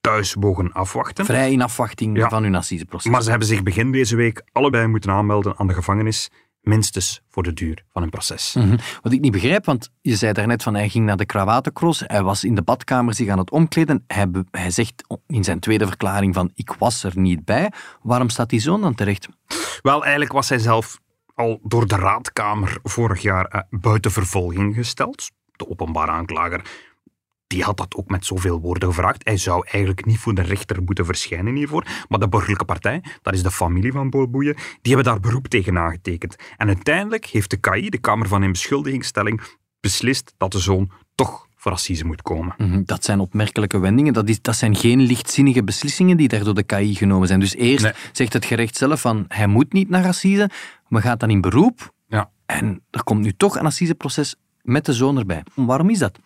thuis 0.00 0.36
mogen 0.36 0.72
afwachten. 0.72 1.24
Vrij 1.24 1.52
in 1.52 1.62
afwachting 1.62 2.16
ja. 2.16 2.28
van 2.28 2.42
hun 2.42 2.54
assiseproces. 2.54 3.10
Maar 3.10 3.22
ze 3.22 3.30
hebben 3.30 3.48
zich 3.48 3.62
begin 3.62 3.92
deze 3.92 4.16
week 4.16 4.42
allebei 4.52 4.86
moeten 4.86 5.10
aanmelden 5.10 5.58
aan 5.58 5.66
de 5.66 5.74
gevangenis 5.74 6.30
minstens 6.60 7.20
voor 7.28 7.42
de 7.42 7.52
duur 7.52 7.84
van 7.92 8.02
een 8.02 8.10
proces. 8.10 8.54
Mm 8.54 8.62
-hmm. 8.62 8.78
Wat 9.02 9.12
ik 9.12 9.20
niet 9.20 9.32
begrijp, 9.32 9.64
want 9.64 9.90
je 10.00 10.16
zei 10.16 10.32
daarnet 10.32 10.62
van 10.62 10.74
hij 10.74 10.88
ging 10.88 11.06
naar 11.06 11.16
de 11.16 11.26
krawatencross, 11.26 12.02
hij 12.06 12.22
was 12.22 12.44
in 12.44 12.54
de 12.54 12.62
badkamer 12.62 13.14
zich 13.14 13.28
aan 13.28 13.38
het 13.38 13.50
omkleden, 13.50 14.04
hij, 14.06 14.26
hij 14.50 14.70
zegt 14.70 15.04
in 15.26 15.44
zijn 15.44 15.60
tweede 15.60 15.86
verklaring 15.86 16.34
van 16.34 16.50
ik 16.54 16.72
was 16.78 17.04
er 17.04 17.18
niet 17.18 17.44
bij. 17.44 17.72
Waarom 18.02 18.28
staat 18.28 18.50
die 18.50 18.60
zoon 18.60 18.80
dan 18.80 18.94
terecht? 18.94 19.28
Wel, 19.82 20.02
eigenlijk 20.02 20.32
was 20.32 20.48
hij 20.48 20.58
zelf 20.58 21.00
al 21.34 21.60
door 21.62 21.86
de 21.86 21.96
raadkamer 21.96 22.78
vorig 22.82 23.22
jaar 23.22 23.54
uh, 23.54 23.80
buiten 23.80 24.10
vervolging 24.10 24.74
gesteld. 24.74 25.30
De 25.56 25.68
openbare 25.68 26.10
aanklager 26.10 26.64
die 27.50 27.62
had 27.62 27.76
dat 27.76 27.94
ook 27.94 28.08
met 28.08 28.26
zoveel 28.26 28.60
woorden 28.60 28.88
gevraagd. 28.88 29.24
Hij 29.24 29.36
zou 29.36 29.66
eigenlijk 29.68 30.06
niet 30.06 30.18
voor 30.18 30.34
de 30.34 30.42
rechter 30.42 30.82
moeten 30.82 31.04
verschijnen 31.04 31.54
hiervoor. 31.54 31.86
Maar 32.08 32.18
de 32.18 32.28
borgerlijke 32.28 32.64
partij, 32.64 33.02
dat 33.22 33.34
is 33.34 33.42
de 33.42 33.50
familie 33.50 33.92
van 33.92 34.10
Paul 34.10 34.28
Boeien, 34.28 34.54
die 34.54 34.94
hebben 34.94 35.12
daar 35.12 35.20
beroep 35.20 35.48
tegen 35.48 35.78
aangetekend. 35.78 36.36
En 36.56 36.66
uiteindelijk 36.66 37.26
heeft 37.26 37.50
de 37.50 37.56
KI, 37.56 37.88
de 37.88 37.98
Kamer 37.98 38.28
van 38.28 38.42
Inbeschuldigingsstelling, 38.42 39.40
beslist 39.80 40.34
dat 40.36 40.52
de 40.52 40.58
zoon 40.58 40.90
toch 41.14 41.46
voor 41.56 41.72
assise 41.72 42.04
moet 42.04 42.22
komen. 42.22 42.54
Mm 42.56 42.70
-hmm, 42.70 42.84
dat 42.84 43.04
zijn 43.04 43.20
opmerkelijke 43.20 43.78
wendingen. 43.78 44.12
Dat, 44.12 44.28
is, 44.28 44.42
dat 44.42 44.56
zijn 44.56 44.76
geen 44.76 45.00
lichtzinnige 45.00 45.64
beslissingen 45.64 46.16
die 46.16 46.28
daar 46.28 46.44
door 46.44 46.54
de 46.54 46.62
KI 46.62 46.94
genomen 46.94 47.28
zijn. 47.28 47.40
Dus 47.40 47.54
eerst 47.54 47.84
nee. 47.84 47.92
zegt 48.12 48.32
het 48.32 48.44
gerecht 48.44 48.76
zelf 48.76 49.00
van 49.00 49.24
hij 49.28 49.46
moet 49.46 49.72
niet 49.72 49.88
naar 49.88 50.06
assise, 50.06 50.50
maar 50.88 51.02
gaat 51.02 51.20
dan 51.20 51.30
in 51.30 51.40
beroep. 51.40 51.92
Ja. 52.08 52.30
En 52.46 52.82
er 52.90 53.04
komt 53.04 53.20
nu 53.20 53.32
toch 53.32 53.58
een 53.58 53.66
assiseproces 53.66 54.34
met 54.62 54.84
de 54.84 54.92
zoon 54.92 55.18
erbij. 55.18 55.42
Waarom 55.54 55.90
is 55.90 55.98
dat? 55.98 56.18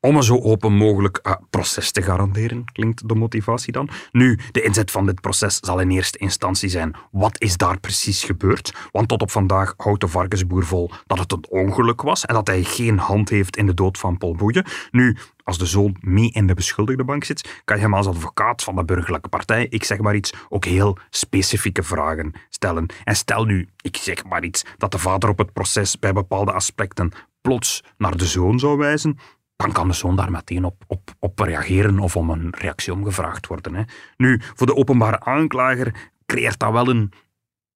Om 0.00 0.16
een 0.16 0.22
zo 0.22 0.40
open 0.40 0.72
mogelijk 0.72 1.20
uh, 1.22 1.32
proces 1.50 1.90
te 1.90 2.02
garanderen, 2.02 2.64
klinkt 2.72 3.08
de 3.08 3.14
motivatie 3.14 3.72
dan. 3.72 3.88
Nu, 4.12 4.38
de 4.52 4.62
inzet 4.62 4.90
van 4.90 5.06
dit 5.06 5.20
proces 5.20 5.58
zal 5.60 5.80
in 5.80 5.90
eerste 5.90 6.18
instantie 6.18 6.68
zijn, 6.68 6.96
wat 7.10 7.40
is 7.40 7.56
daar 7.56 7.80
precies 7.80 8.24
gebeurd? 8.24 8.74
Want 8.90 9.08
tot 9.08 9.22
op 9.22 9.30
vandaag 9.30 9.74
houdt 9.76 10.00
de 10.00 10.08
varkensboer 10.08 10.64
vol 10.64 10.90
dat 11.06 11.18
het 11.18 11.32
een 11.32 11.46
ongeluk 11.48 12.02
was 12.02 12.24
en 12.26 12.34
dat 12.34 12.46
hij 12.46 12.62
geen 12.62 12.98
hand 12.98 13.28
heeft 13.28 13.56
in 13.56 13.66
de 13.66 13.74
dood 13.74 13.98
van 13.98 14.18
Paul 14.18 14.34
Boeien. 14.34 14.64
Nu, 14.90 15.16
als 15.44 15.58
de 15.58 15.66
zoon 15.66 15.96
mee 16.00 16.30
in 16.30 16.46
de 16.46 16.54
beschuldigde 16.54 17.04
bank 17.04 17.24
zit, 17.24 17.62
kan 17.64 17.76
je 17.76 17.82
hem 17.82 17.94
als 17.94 18.06
advocaat 18.06 18.62
van 18.62 18.76
de 18.76 18.84
burgerlijke 18.84 19.28
partij, 19.28 19.66
ik 19.68 19.84
zeg 19.84 19.98
maar 19.98 20.14
iets, 20.14 20.32
ook 20.48 20.64
heel 20.64 20.98
specifieke 21.10 21.82
vragen 21.82 22.32
stellen. 22.48 22.86
En 23.04 23.16
stel 23.16 23.44
nu, 23.44 23.68
ik 23.80 23.96
zeg 23.96 24.24
maar 24.24 24.44
iets, 24.44 24.64
dat 24.76 24.92
de 24.92 24.98
vader 24.98 25.28
op 25.28 25.38
het 25.38 25.52
proces 25.52 25.98
bij 25.98 26.12
bepaalde 26.12 26.52
aspecten 26.52 27.12
plots 27.40 27.84
naar 27.96 28.16
de 28.16 28.26
zoon 28.26 28.58
zou 28.58 28.78
wijzen, 28.78 29.18
dan 29.58 29.72
kan 29.72 29.88
de 29.88 29.94
zoon 29.94 30.16
daar 30.16 30.30
meteen 30.30 30.64
op, 30.64 30.84
op, 30.86 31.10
op 31.18 31.38
reageren 31.38 31.98
of 31.98 32.16
om 32.16 32.30
een 32.30 32.54
reactie 32.58 32.92
omgevraagd 32.92 33.46
worden. 33.46 33.74
Hè. 33.74 33.82
Nu, 34.16 34.40
voor 34.54 34.66
de 34.66 34.76
openbare 34.76 35.20
aanklager 35.20 35.94
creëert 36.26 36.58
dat 36.58 36.72
wel 36.72 36.88
een 36.88 37.12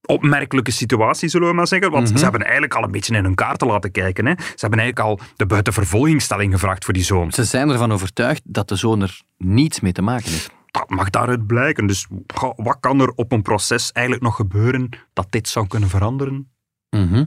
opmerkelijke 0.07 0.71
situatie, 0.71 1.29
zullen 1.29 1.49
we 1.49 1.55
maar 1.55 1.66
zeggen. 1.66 1.90
Want 1.90 2.09
Mhm. 2.09 2.16
ze 2.16 2.23
hebben 2.23 2.40
eigenlijk 2.42 2.75
al 2.75 2.83
een 2.83 2.90
beetje 2.90 3.16
in 3.16 3.25
hun 3.25 3.35
kaarten 3.35 3.66
laten 3.66 3.90
kijken. 3.90 4.27
Hè. 4.27 4.33
Ze 4.38 4.55
hebben 4.57 4.79
eigenlijk 4.79 5.09
al 5.09 5.27
de 5.37 5.47
buitenvervolgingstelling 5.47 6.53
gevraagd 6.53 6.85
voor 6.85 6.95
die 6.95 7.03
zoon. 7.05 7.33
Ze 7.33 7.45
zijn 7.45 7.68
ervan 7.71 7.92
overtuigd 7.92 8.40
dat 8.45 8.68
de 8.68 8.77
zoon 8.77 9.03
er 9.03 9.21
niets 9.38 9.81
mee 9.81 9.92
te 9.92 10.03
maken 10.03 10.31
heeft. 10.31 10.51
Dat 10.71 10.90
mag 10.90 11.11
daaruit 11.11 11.47
blijken. 11.47 11.87
Dus 11.87 12.07
wat 12.57 12.77
kan 12.81 13.01
er 13.01 13.09
op 13.14 13.33
een 13.33 13.42
proces 13.42 13.92
eigenlijk 13.92 14.25
nog 14.25 14.37
gebeuren 14.37 14.88
dat 15.12 15.27
dit 15.31 15.49
zou 15.49 15.66
kunnen 15.66 15.88
veranderen? 15.88 16.51
Mhm. 16.90 17.25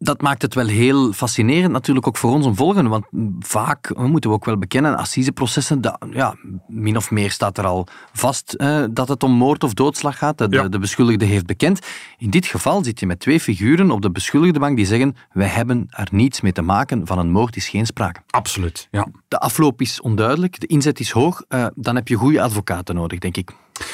Dat 0.00 0.20
maakt 0.22 0.42
het 0.42 0.54
wel 0.54 0.66
heel 0.66 1.12
fascinerend 1.12 1.72
natuurlijk 1.72 2.06
ook 2.06 2.16
voor 2.16 2.30
ons 2.32 2.46
om 2.46 2.56
volgen, 2.56 2.88
want 2.88 3.04
vaak, 3.40 3.88
we 3.88 4.06
moeten 4.06 4.30
we 4.30 4.36
ook 4.36 4.44
wel 4.44 4.58
bekennen, 4.58 4.96
assiseprocessen, 4.96 5.80
dat, 5.80 5.98
ja, 6.10 6.34
min 6.66 6.96
of 6.96 7.10
meer 7.10 7.30
staat 7.30 7.58
er 7.58 7.66
al 7.66 7.86
vast 8.12 8.52
eh, 8.52 8.84
dat 8.90 9.08
het 9.08 9.22
om 9.22 9.32
moord 9.32 9.64
of 9.64 9.74
doodslag 9.74 10.18
gaat. 10.18 10.38
De, 10.38 10.46
Ja. 10.50 10.68
de 10.68 10.78
beschuldigde 10.78 11.24
heeft 11.24 11.46
bekend. 11.46 11.86
In 12.18 12.30
dit 12.30 12.46
geval 12.46 12.84
zit 12.84 13.00
je 13.00 13.06
met 13.06 13.20
twee 13.20 13.40
figuren 13.40 13.90
op 13.90 14.02
de 14.02 14.10
beschuldigde 14.10 14.58
bank 14.58 14.76
die 14.76 14.86
zeggen, 14.86 15.16
wij 15.32 15.46
hebben 15.48 15.86
er 15.88 16.08
niets 16.10 16.40
mee 16.40 16.52
te 16.52 16.62
maken, 16.62 17.06
van 17.06 17.18
een 17.18 17.30
moord 17.30 17.56
is 17.56 17.68
geen 17.68 17.86
sprake. 17.86 18.20
Absoluut, 18.30 18.88
ja. 18.90 19.06
De 19.28 19.38
afloop 19.38 19.80
is 19.80 20.00
onduidelijk, 20.00 20.60
de 20.60 20.66
inzet 20.66 21.00
is 21.00 21.10
hoog, 21.10 21.42
eh, 21.48 21.66
dan 21.74 21.94
heb 21.94 22.08
je 22.08 22.14
goede 22.14 22.42
advocaten 22.42 22.94
nodig, 22.94 23.18
denk 23.18 23.36
ik. 23.36 23.50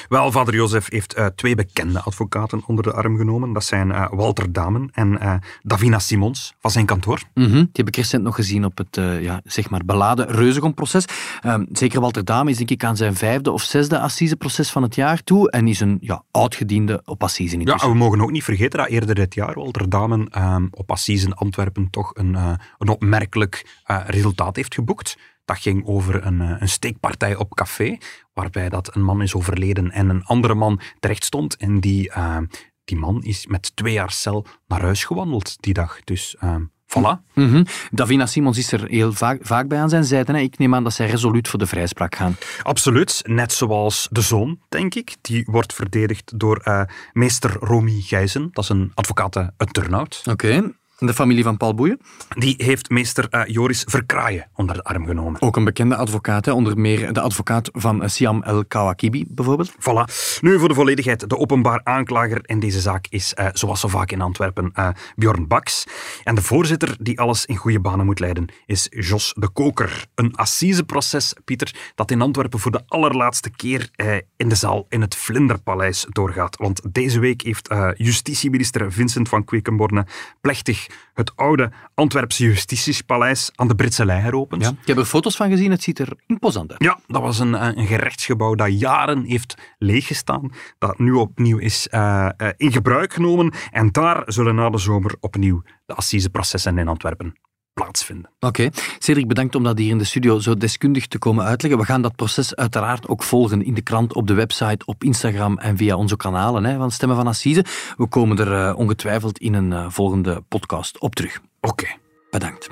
Wel, 0.08 0.32
vader 0.32 0.54
Jozef 0.54 0.90
heeft 0.90 1.14
eh, 1.14 1.26
twee 1.26 1.54
bekende 1.54 2.00
advocaten 2.00 2.62
onder 2.66 2.84
de 2.84 2.92
arm 2.92 3.16
genomen. 3.16 3.52
Dat 3.52 3.64
zijn 3.64 3.92
eh, 3.92 4.06
Walter 4.10 4.52
Damen 4.52 4.90
en 4.92 5.20
eh, 5.20 5.34
Davina 5.62 5.98
Simons 5.98 6.54
van 6.60 6.70
zijn 6.70 6.86
kantoor. 6.86 7.22
Mhm, 7.34 7.52
Die 7.52 7.68
heb 7.72 7.88
ik 7.88 7.96
recent 7.96 8.22
nog 8.22 8.34
gezien 8.34 8.64
op 8.64 8.78
het 8.78 8.96
ja, 9.20 9.40
zeg 9.44 9.70
maar 9.70 9.84
beladen 9.84 10.26
Reuzegom-proces. 10.26 11.04
Ehm, 11.40 11.64
zeker 11.72 12.00
Walter 12.00 12.24
Dame 12.24 12.50
is 12.50 12.56
denk 12.56 12.70
ik 12.70 12.84
aan 12.84 12.96
zijn 12.96 13.14
vijfde 13.14 13.50
of 13.50 13.62
zesde 13.62 13.98
assiseproces 13.98 14.70
van 14.70 14.82
het 14.82 14.94
jaar 14.94 15.22
toe 15.22 15.50
en 15.50 15.68
is 15.68 15.80
een 15.80 15.98
ja, 16.00 16.22
oudgediende 16.30 17.02
op 17.04 17.22
assise 17.22 17.58
Ja, 17.60 17.76
we 17.76 17.94
mogen 17.94 18.20
ook 18.20 18.30
niet 18.30 18.44
vergeten 18.44 18.78
dat 18.78 18.88
eerder 18.88 19.14
dit 19.14 19.34
jaar 19.34 19.54
Walter 19.54 19.88
Damen 19.88 20.28
ehm, 20.28 20.66
op 20.70 20.90
Assise 20.90 21.26
in 21.26 21.34
Antwerpen 21.34 21.90
toch 21.90 22.10
een, 22.14 22.36
een 22.78 22.88
opmerkelijk 22.88 23.82
resultaat 24.06 24.56
heeft 24.56 24.74
geboekt. 24.74 25.16
Dat 25.44 25.58
ging 25.58 25.86
over 25.86 26.26
een, 26.26 26.40
een 26.40 26.68
steekpartij 26.68 27.36
op 27.36 27.54
café, 27.54 27.98
waarbij 28.34 28.68
dat 28.68 28.94
een 28.94 29.02
man 29.02 29.22
is 29.22 29.34
overleden 29.34 29.90
en 29.90 30.08
een 30.08 30.24
andere 30.24 30.54
man 30.54 30.80
terecht 31.00 31.24
stond. 31.24 31.56
En 31.56 31.80
die, 31.80 32.10
eh, 32.10 32.38
die 32.84 32.96
man 32.96 33.22
is 33.22 33.46
met 33.46 33.76
twee 33.76 33.92
jaar 33.92 34.10
cel 34.10 34.46
naar 34.66 34.80
huis 34.80 35.04
gewandeld 35.04 35.56
die 35.60 35.74
dag. 35.74 36.00
Dus 36.04 36.36
ehm 36.38 36.62
voilà. 36.86 37.22
Mhm. 37.34 37.64
Davina 37.90 38.26
Simons 38.26 38.58
is 38.58 38.72
er 38.72 38.84
heel 38.88 39.12
vaak, 39.12 39.38
vaak 39.42 39.68
bij 39.68 39.78
aan 39.78 39.88
zijn 39.88 40.04
zijde. 40.04 40.32
Hè. 40.32 40.38
Ik 40.38 40.58
neem 40.58 40.74
aan 40.74 40.84
dat 40.84 40.92
zij 40.92 41.06
resoluut 41.06 41.48
voor 41.48 41.58
de 41.58 41.66
vrijspraak 41.66 42.14
gaan. 42.14 42.36
Absoluut, 42.62 43.22
net 43.26 43.52
zoals 43.52 44.08
de 44.10 44.20
zoon, 44.20 44.60
denk 44.68 44.94
ik. 44.94 45.16
Die 45.20 45.46
wordt 45.50 45.72
verdedigd 45.72 46.38
door 46.38 46.56
eh, 46.56 46.82
meester 47.12 47.56
Romy 47.60 48.00
Gijzen. 48.00 48.48
Dat 48.52 48.64
is 48.64 48.70
een 48.70 48.92
advocaat 48.94 49.36
uit 49.36 49.72
Turnhout. 49.72 50.22
Oké. 50.30 50.72
De 51.06 51.14
familie 51.14 51.44
van 51.44 51.56
Paul 51.56 51.74
Boeien? 51.74 52.00
Die 52.28 52.54
heeft 52.56 52.90
meester 52.90 53.26
eh, 53.30 53.42
Joris 53.46 53.84
Verkraaien 53.88 54.48
onder 54.54 54.76
de 54.76 54.84
arm 54.84 55.06
genomen. 55.06 55.42
Ook 55.42 55.56
een 55.56 55.64
bekende 55.64 55.96
advocaat, 55.96 56.44
hè. 56.44 56.52
onder 56.52 56.78
meer 56.78 57.12
de 57.12 57.20
advocaat 57.20 57.68
van 57.72 58.02
eh, 58.02 58.08
Siam 58.08 58.42
El 58.42 58.64
Kawakibi 58.64 59.24
bijvoorbeeld. 59.28 59.72
Voilà. 59.72 60.14
Nu 60.40 60.58
voor 60.58 60.68
de 60.68 60.74
volledigheid. 60.74 61.28
De 61.28 61.38
openbaar 61.38 61.80
aanklager 61.84 62.40
in 62.42 62.60
deze 62.60 62.80
zaak 62.80 63.06
is, 63.08 63.34
eh, 63.34 63.48
zoals 63.52 63.80
zo 63.80 63.88
vaak 63.88 64.10
in 64.10 64.20
Antwerpen, 64.20 64.72
Bjorn 65.16 65.46
Baks. 65.46 65.84
En 66.24 66.34
de 66.34 66.42
voorzitter 66.42 66.96
die 67.00 67.20
alles 67.20 67.46
in 67.46 67.56
goede 67.56 67.80
banen 67.80 68.06
moet 68.06 68.20
leiden 68.20 68.46
is 68.66 68.86
Jos 68.90 69.34
de 69.38 69.48
Koker. 69.48 70.06
Een 70.14 70.34
assiseproces, 70.34 71.34
Pieter, 71.44 71.74
dat 71.94 72.10
in 72.10 72.20
Antwerpen 72.20 72.58
voor 72.58 72.70
de 72.70 72.82
allerlaatste 72.86 73.50
keer 73.50 73.90
in 74.36 74.48
de 74.48 74.54
zaal 74.54 74.86
in 74.88 75.00
het 75.00 75.16
Vlinderpaleis 75.16 76.06
doorgaat. 76.08 76.56
Want 76.56 76.94
deze 76.94 77.18
week 77.18 77.42
heeft 77.42 77.74
justitieminister 77.96 78.92
Vincent 78.92 79.28
van 79.28 79.44
Quickenborne 79.44 80.06
plechtig 80.40 80.86
het 81.14 81.36
oude 81.36 81.70
Antwerpse 81.94 82.44
Justitiepaleis 82.44 83.50
aan 83.54 83.68
de 83.68 83.74
Britse 83.74 84.04
Lei 84.04 84.20
heropend. 84.20 84.62
Ja, 84.62 84.68
ik 84.68 84.86
heb 84.86 84.96
er 84.96 85.04
foto's 85.04 85.36
van 85.36 85.50
gezien, 85.50 85.70
het 85.70 85.82
ziet 85.82 85.98
er 85.98 86.16
imposant 86.26 86.70
uit. 86.70 86.82
Ja, 86.82 86.98
dat 87.06 87.22
was 87.22 87.38
een, 87.38 87.78
een 87.78 87.86
gerechtsgebouw 87.86 88.54
dat 88.54 88.80
jaren 88.80 89.24
heeft 89.24 89.54
leeggestaan, 89.78 90.52
dat 90.78 90.98
nu 90.98 91.12
opnieuw 91.12 91.58
is 91.58 91.88
uh, 91.90 92.28
uh, 92.36 92.48
in 92.56 92.72
gebruik 92.72 93.12
genomen. 93.12 93.52
En 93.70 93.92
daar 93.92 94.22
zullen 94.26 94.54
na 94.54 94.70
de 94.70 94.78
zomer 94.78 95.14
opnieuw 95.20 95.62
de 95.86 95.94
assiseprocessen 95.94 96.78
in 96.78 96.88
Antwerpen 96.88 97.34
plaatsvinden. 97.74 98.30
Oké. 98.40 98.46
Okay. 98.46 98.70
Cedric, 98.98 99.28
bedankt 99.28 99.54
om 99.54 99.62
dat 99.62 99.78
hier 99.78 99.90
in 99.90 99.98
de 99.98 100.04
studio 100.04 100.38
zo 100.38 100.54
deskundig 100.54 101.06
te 101.06 101.18
komen 101.18 101.44
uitleggen. 101.44 101.80
We 101.80 101.86
gaan 101.86 102.02
dat 102.02 102.16
proces 102.16 102.54
uiteraard 102.54 103.08
ook 103.08 103.22
volgen 103.22 103.64
in 103.64 103.74
de 103.74 103.82
krant, 103.82 104.14
op 104.14 104.26
de 104.26 104.34
website, 104.34 104.86
op 104.86 105.04
Instagram 105.04 105.58
en 105.58 105.76
via 105.76 105.96
onze 105.96 106.16
kanalen 106.16 106.64
hè, 106.64 106.76
van 106.76 106.90
Stemmen 106.90 107.16
van 107.16 107.26
Assise. 107.26 107.64
We 107.96 108.06
komen 108.06 108.38
er 108.38 108.68
uh, 108.68 108.78
ongetwijfeld 108.78 109.38
in 109.38 109.54
een 109.54 109.70
uh, 109.70 109.86
volgende 109.88 110.42
podcast 110.48 110.98
op 110.98 111.14
terug. 111.14 111.40
Oké. 111.60 111.72
Okay. 111.72 111.98
Bedankt. 112.30 112.68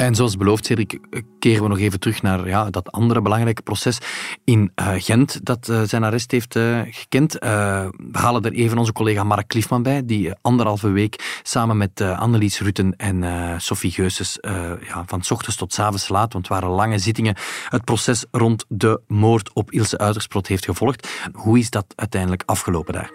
En 0.00 0.14
zoals 0.14 0.36
beloofd, 0.36 0.66
Cedric, 0.66 0.98
keren 1.38 1.62
we 1.62 1.68
nog 1.68 1.78
even 1.78 2.00
terug 2.00 2.22
naar 2.22 2.48
ja, 2.48 2.70
dat 2.70 2.92
andere 2.92 3.22
belangrijke 3.22 3.62
proces 3.62 3.98
in 4.44 4.72
uh, 4.76 4.88
Gent 4.96 5.40
dat 5.42 5.68
uh, 5.68 5.82
zijn 5.82 6.04
arrest 6.04 6.30
heeft 6.30 6.56
uh, 6.56 6.80
gekend. 6.84 7.32
we 7.32 7.90
halen 8.12 8.42
er 8.42 8.52
even 8.52 8.78
onze 8.78 8.92
collega 8.92 9.24
Mark 9.24 9.48
Kliefman 9.48 9.82
bij, 9.82 10.04
die 10.04 10.32
anderhalve 10.40 10.88
week 10.88 11.40
samen 11.42 11.76
met 11.76 12.00
Annelies 12.00 12.60
Rutten 12.60 12.96
en 12.96 13.24
Sophie 13.60 13.90
Geuses 13.90 14.38
ja, 14.86 15.04
van 15.06 15.22
s 15.22 15.30
ochtends 15.30 15.56
tot 15.56 15.72
s 15.72 15.78
avonds 15.78 16.08
laat, 16.08 16.32
want 16.32 16.48
het 16.48 16.58
waren 16.58 16.74
lange 16.74 16.98
zittingen, 16.98 17.36
het 17.68 17.84
proces 17.84 18.24
rond 18.30 18.64
de 18.68 19.00
moord 19.06 19.52
op 19.52 19.72
Ilse 19.72 19.98
Uitersprot 19.98 20.46
heeft 20.46 20.64
gevolgd. 20.64 21.08
Hoe 21.32 21.58
is 21.58 21.70
dat 21.70 21.84
uiteindelijk 21.96 22.42
afgelopen 22.46 22.92
daar? 22.92 23.10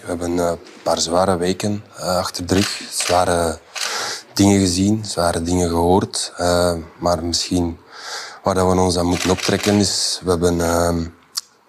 We 0.00 0.06
hebben 0.06 0.38
een 0.38 0.58
paar 0.82 0.98
zware 0.98 1.36
weken 1.36 1.84
achter 1.96 2.46
de 2.46 2.54
rug. 2.54 2.82
Zware 2.90 3.58
dingen 4.36 4.60
gezien, 4.60 5.04
zware 5.04 5.42
dingen 5.42 5.68
gehoord. 5.68 6.32
Uh, 6.40 6.72
maar 6.98 7.24
misschien 7.24 7.78
waar 8.42 8.54
dat 8.54 8.72
we 8.72 8.80
ons 8.80 8.98
aan 8.98 9.06
moeten 9.06 9.30
optrekken 9.30 9.74
is, 9.74 10.20
we 10.24 10.30
hebben 10.30 10.58
uh, 10.58 10.96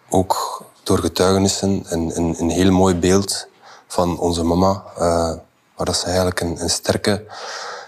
ook 0.10 0.64
door 0.84 1.00
getuigenissen 1.00 1.84
een, 1.90 2.12
een, 2.40 2.50
heel 2.50 2.72
mooi 2.72 2.96
beeld 2.96 3.48
van 3.88 4.20
onze 4.20 4.44
mama. 4.44 4.84
Uh, 4.94 5.34
waar 5.76 5.86
dat 5.86 5.98
ze 5.98 6.06
eigenlijk 6.06 6.40
een, 6.40 6.62
een 6.62 6.70
sterke, 6.70 7.26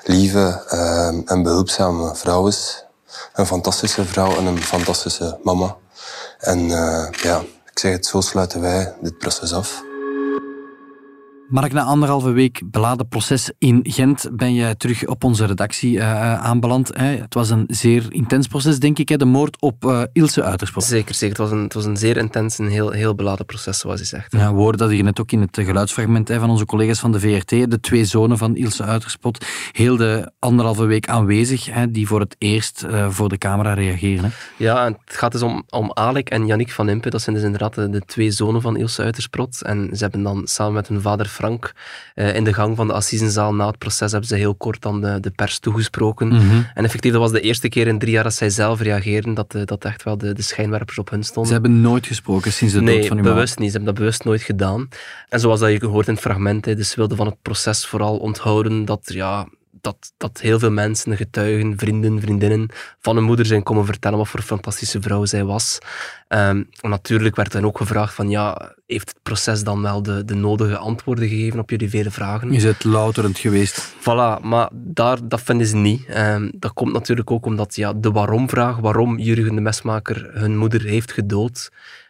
lieve 0.03 0.63
en 1.25 1.43
behulpzame 1.43 2.15
vrouw 2.15 2.47
is. 2.47 2.83
Een 3.33 3.45
fantastische 3.45 4.05
vrouw 4.05 4.35
en 4.37 4.45
een 4.45 4.61
fantastische 4.61 5.39
mama. 5.43 5.75
En 6.39 6.69
ja, 7.11 7.41
ik 7.71 7.79
zeg 7.79 7.91
het, 7.91 8.05
zo 8.05 8.21
sluiten 8.21 8.61
wij 8.61 8.95
dit 9.01 9.17
proces 9.17 9.53
af. 9.53 9.88
Mark, 11.49 11.73
na 11.73 11.83
anderhalve 11.83 12.31
week 12.31 12.61
beladen 12.65 13.07
proces 13.07 13.51
in 13.57 13.79
Gent 13.83 14.29
ben 14.31 14.53
je 14.53 14.77
terug 14.77 15.07
op 15.07 15.23
onze 15.23 15.45
redactie 15.45 15.95
uh, 15.95 16.33
aanbeland. 16.33 16.97
Hè. 16.97 17.05
Het 17.05 17.33
was 17.33 17.49
een 17.49 17.63
zeer 17.67 18.05
intens 18.09 18.47
proces, 18.47 18.79
denk 18.79 18.99
ik, 18.99 19.09
hè. 19.09 19.17
de 19.17 19.25
moord 19.25 19.61
op 19.61 19.85
uh, 19.85 20.01
Ilse 20.13 20.43
Uiterspot. 20.43 20.83
Zeker, 20.83 21.15
zeker. 21.15 21.37
Het 21.37 21.37
was 21.37 21.51
een, 21.51 21.63
het 21.63 21.73
was 21.73 21.85
een 21.85 21.97
zeer 21.97 22.17
intens 22.17 22.59
en 22.59 22.67
heel, 22.67 22.89
heel 22.89 23.15
beladen 23.15 23.45
proces, 23.45 23.79
zoals 23.79 23.99
je 23.99 24.05
zegt. 24.05 24.31
Ja, 24.31 24.53
we 24.53 24.59
hoorden 24.59 24.79
dat 24.79 24.89
hier 24.89 25.03
net 25.03 25.19
ook 25.19 25.31
in 25.31 25.41
het 25.41 25.59
geluidsfragment 25.61 26.27
hè, 26.27 26.39
van 26.39 26.49
onze 26.49 26.65
collega's 26.65 26.99
van 26.99 27.11
de 27.11 27.19
VRT. 27.19 27.49
De 27.49 27.79
twee 27.79 28.05
zonen 28.05 28.37
van 28.37 28.55
Ilse 28.55 28.83
Uiterspot, 28.83 29.45
heel 29.71 29.97
de 29.97 30.31
anderhalve 30.39 30.85
week 30.85 31.07
aanwezig, 31.07 31.65
hè, 31.65 31.91
die 31.91 32.07
voor 32.07 32.19
het 32.19 32.35
eerst 32.37 32.85
uh, 32.89 33.09
voor 33.09 33.29
de 33.29 33.37
camera 33.37 33.73
reageren. 33.73 34.23
Hè. 34.23 34.29
Ja, 34.55 34.85
en 34.85 34.97
het 35.05 35.17
gaat 35.17 35.31
dus 35.31 35.41
om, 35.41 35.63
om 35.69 35.91
Alek 35.93 36.29
en 36.29 36.45
Yannick 36.45 36.71
van 36.71 36.89
Impe. 36.89 37.09
Dat 37.09 37.21
zijn 37.21 37.35
dus 37.35 37.45
inderdaad 37.45 37.75
de, 37.75 37.89
de 37.89 38.01
twee 38.01 38.31
zonen 38.31 38.61
van 38.61 38.77
Ilse 38.77 39.01
Uiterspot. 39.01 39.61
En 39.61 39.89
ze 39.91 40.03
hebben 40.03 40.23
dan 40.23 40.41
samen 40.47 40.73
met 40.73 40.87
hun 40.87 41.01
vader 41.01 41.27
Frank 41.39 41.73
uh, 42.15 42.35
in 42.35 42.43
de 42.43 42.53
gang 42.53 42.75
van 42.75 42.87
de 42.87 42.93
assisenzaal 42.93 43.53
na 43.53 43.67
het 43.67 43.77
proces 43.77 44.11
hebben 44.11 44.29
ze 44.29 44.35
heel 44.35 44.55
kort 44.55 44.85
aan 44.85 45.01
de, 45.01 45.19
de 45.19 45.29
pers 45.29 45.59
toegesproken. 45.59 46.27
Mm 46.27 46.39
-hmm. 46.39 46.67
En 46.73 46.83
effectief, 46.83 47.11
dat 47.11 47.21
was 47.21 47.31
de 47.31 47.41
eerste 47.41 47.69
keer 47.69 47.87
in 47.87 47.99
drie 47.99 48.11
jaar 48.11 48.23
dat 48.23 48.33
zij 48.33 48.49
zelf 48.49 48.81
reageerden, 48.81 49.33
dat, 49.33 49.55
uh, 49.55 49.61
dat 49.65 49.85
echt 49.85 50.03
wel 50.03 50.17
de, 50.17 50.33
de 50.33 50.41
schijnwerpers 50.41 50.97
op 50.97 51.09
hun 51.09 51.23
stonden. 51.23 51.45
Ze 51.45 51.53
hebben 51.53 51.81
nooit 51.81 52.07
gesproken 52.07 52.51
sinds 52.51 52.73
de 52.73 52.81
nee, 52.81 52.97
dood 52.97 53.07
van 53.07 53.17
uw 53.17 53.23
bewust 53.23 53.59
niet. 53.59 53.71
Ze 53.71 53.75
hebben 53.75 53.93
dat 53.93 54.03
bewust 54.03 54.23
nooit 54.23 54.41
gedaan. 54.41 54.89
En 55.29 55.39
zoals 55.39 55.59
dat 55.59 55.71
je 55.71 55.85
hoort 55.85 56.07
in 56.07 56.13
het 56.13 56.21
fragment, 56.21 56.65
hè, 56.65 56.75
dus 56.75 56.89
ze 56.89 56.95
wilden 56.95 57.17
van 57.17 57.25
het 57.25 57.41
proces 57.41 57.85
vooral 57.85 58.17
onthouden 58.17 58.85
dat 58.85 59.01
ja, 59.13 59.47
dat, 59.81 60.13
dat 60.17 60.39
heel 60.41 60.59
veel 60.59 60.71
mensen, 60.71 61.17
getuigen, 61.17 61.77
vrienden, 61.77 62.21
vriendinnen 62.21 62.69
van 62.99 63.15
hun 63.15 63.25
moeder 63.25 63.45
zijn 63.45 63.63
komen 63.63 63.85
vertellen 63.85 64.17
wat 64.17 64.27
voor 64.27 64.41
fantastische 64.41 65.01
vrouw 65.01 65.25
zij 65.25 65.43
was. 65.43 65.77
Um, 66.27 66.69
natuurlijk 66.81 67.35
werd 67.35 67.51
dan 67.51 67.65
ook 67.65 67.77
gevraagd 67.77 68.13
van 68.13 68.29
ja, 68.29 68.75
heeft 68.87 69.09
het 69.09 69.19
proces 69.23 69.63
dan 69.63 69.81
wel 69.81 70.03
de, 70.03 70.25
de 70.25 70.33
nodige 70.35 70.77
antwoorden 70.77 71.27
gegeven 71.27 71.59
op 71.59 71.69
jullie 71.69 71.89
vele 71.89 72.11
vragen? 72.11 72.51
Is 72.51 72.63
het 72.63 72.83
louterend 72.83 73.37
geweest? 73.37 73.93
Voilà, 73.99 74.41
maar 74.41 74.69
daar, 74.71 75.17
dat 75.23 75.41
vinden 75.41 75.67
ze 75.67 75.75
niet. 75.75 76.05
Um, 76.17 76.51
dat 76.53 76.73
komt 76.73 76.93
natuurlijk 76.93 77.31
ook 77.31 77.45
omdat 77.45 77.75
ja, 77.75 77.93
de 77.93 78.11
waarom-vraag, 78.11 78.77
waarom 78.77 79.17
Jurgen 79.19 79.55
de 79.55 79.61
Mesmaker 79.61 80.29
hun 80.33 80.57
moeder 80.57 80.81
heeft 80.81 81.11
gedood, 81.11 81.69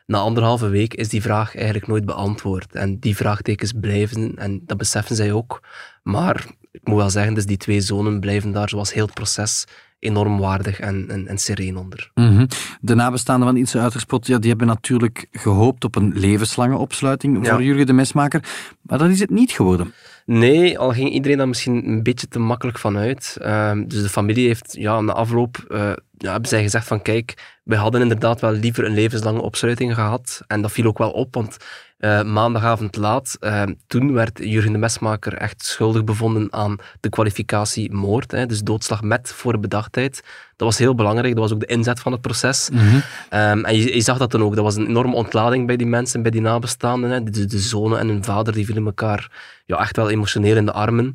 na 0.09 0.17
anderhalve 0.17 0.69
week 0.69 0.93
is 0.93 1.09
die 1.09 1.21
vraag 1.21 1.55
eigenlijk 1.55 1.87
nooit 1.87 2.05
beantwoord. 2.05 2.75
En 2.75 2.99
die 2.99 3.15
vraagtekens 3.15 3.71
blijven, 3.79 4.33
en 4.35 4.61
dat 4.65 4.77
beseffen 4.77 5.15
zij 5.15 5.31
ook. 5.31 5.61
Maar 6.03 6.45
ik 6.71 6.81
moet 6.83 6.97
wel 6.97 7.09
zeggen, 7.09 7.33
dus 7.33 7.45
die 7.45 7.57
twee 7.57 7.81
zonen 7.81 8.19
blijven 8.19 8.51
daar, 8.51 8.69
zoals 8.69 8.93
heel 8.93 9.05
het 9.05 9.13
proces, 9.13 9.65
enorm 9.99 10.39
waardig 10.39 10.79
en, 10.79 11.05
en, 11.09 11.27
en 11.27 11.37
sereen 11.37 11.77
onder. 11.77 12.11
Mm 12.13 12.35
-hmm. 12.35 12.47
De 12.81 12.95
nabestaanden 12.95 13.47
van 13.47 13.57
Ilse 13.57 13.79
Uiterspot, 13.79 14.27
ja, 14.27 14.39
die 14.39 14.49
hebben 14.49 14.67
natuurlijk 14.67 15.27
gehoopt 15.31 15.83
op 15.83 15.95
een 15.95 16.11
levenslange 16.15 16.77
opsluiting 16.77 17.35
voor 17.35 17.59
ja. 17.59 17.65
Jurgen 17.65 17.85
de 17.85 17.93
Mesmaker, 17.93 18.43
maar 18.81 18.97
dat 18.97 19.09
is 19.09 19.19
het 19.19 19.29
niet 19.29 19.51
geworden. 19.51 19.93
Nee, 20.31 20.79
al 20.79 20.91
ging 20.91 21.09
iedereen 21.09 21.37
daar 21.37 21.47
misschien 21.47 21.87
een 21.87 22.03
beetje 22.03 22.27
te 22.27 22.39
makkelijk 22.39 22.79
van 22.79 22.97
uit. 22.97 23.37
Uh, 23.41 23.71
dus 23.85 24.01
de 24.01 24.09
familie 24.09 24.47
heeft 24.47 24.75
ja, 24.77 25.01
na 25.01 25.13
afloop 25.13 25.65
uh, 25.69 25.93
ja, 26.17 26.31
hebben 26.31 26.49
zij 26.49 26.61
gezegd 26.61 26.87
van 26.87 27.01
kijk, 27.01 27.57
wij 27.63 27.77
hadden 27.77 28.01
inderdaad 28.01 28.41
wel 28.41 28.51
liever 28.51 28.85
een 28.85 28.93
levenslange 28.93 29.41
opsluiting 29.41 29.93
gehad. 29.93 30.41
En 30.47 30.61
dat 30.61 30.71
viel 30.71 30.85
ook 30.85 30.97
wel 30.97 31.11
op, 31.11 31.33
want 31.33 31.57
uh, 31.99 32.23
maandagavond 32.23 32.95
laat, 32.95 33.37
uh, 33.39 33.63
toen 33.87 34.13
werd 34.13 34.39
Jurgen 34.43 34.71
de 34.71 34.77
Mesmaker 34.77 35.33
echt 35.33 35.65
schuldig 35.65 36.03
bevonden 36.03 36.53
aan 36.53 36.77
de 36.99 37.09
kwalificatie 37.09 37.91
moord. 37.93 38.31
Hè, 38.31 38.45
dus 38.45 38.61
doodslag 38.61 39.01
met 39.01 39.31
voorbedachtheid. 39.31 40.23
Dat 40.55 40.67
was 40.67 40.77
heel 40.77 40.95
belangrijk, 40.95 41.33
dat 41.33 41.43
was 41.43 41.53
ook 41.53 41.59
de 41.59 41.65
inzet 41.65 41.99
van 41.99 42.11
het 42.11 42.21
proces. 42.21 42.69
Mm 42.69 42.77
-hmm. 42.77 43.01
um, 43.39 43.65
en 43.65 43.75
je, 43.75 43.95
je, 43.95 44.01
zag 44.01 44.17
dat 44.17 44.31
dan 44.31 44.43
ook, 44.43 44.55
dat 44.55 44.63
was 44.63 44.75
een 44.75 44.87
enorme 44.87 45.15
ontlading 45.15 45.67
bij 45.67 45.77
die 45.77 45.87
mensen, 45.87 46.21
bij 46.21 46.31
die 46.31 46.41
nabestaanden. 46.41 47.09
Hè. 47.09 47.23
De, 47.23 47.45
de 47.45 47.59
zonen 47.59 47.99
en 47.99 48.07
hun 48.07 48.23
vader, 48.23 48.53
die 48.53 48.65
vielen 48.65 48.85
elkaar 48.85 49.31
ja, 49.65 49.79
echt 49.79 49.95
wel 49.95 50.09
emotioneel 50.09 50.55
in 50.55 50.65
de 50.65 50.73
armen. 50.73 51.13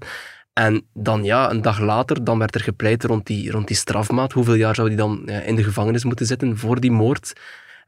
En 0.52 0.84
dan 0.94 1.24
ja, 1.24 1.50
een 1.50 1.62
dag 1.62 1.80
later, 1.80 2.24
dan 2.24 2.38
werd 2.38 2.54
er 2.54 2.60
gepleit 2.60 3.04
rond 3.04 3.26
die, 3.26 3.50
rond 3.50 3.66
die 3.66 3.76
strafmaat. 3.76 4.32
Hoeveel 4.32 4.54
jaar 4.54 4.74
zou 4.74 4.88
die 4.88 4.96
dan 4.96 5.28
in 5.28 5.54
de 5.54 5.64
gevangenis 5.64 6.04
moeten 6.04 6.26
zitten 6.26 6.58
voor 6.58 6.80
die 6.80 6.92
moord? 6.92 7.32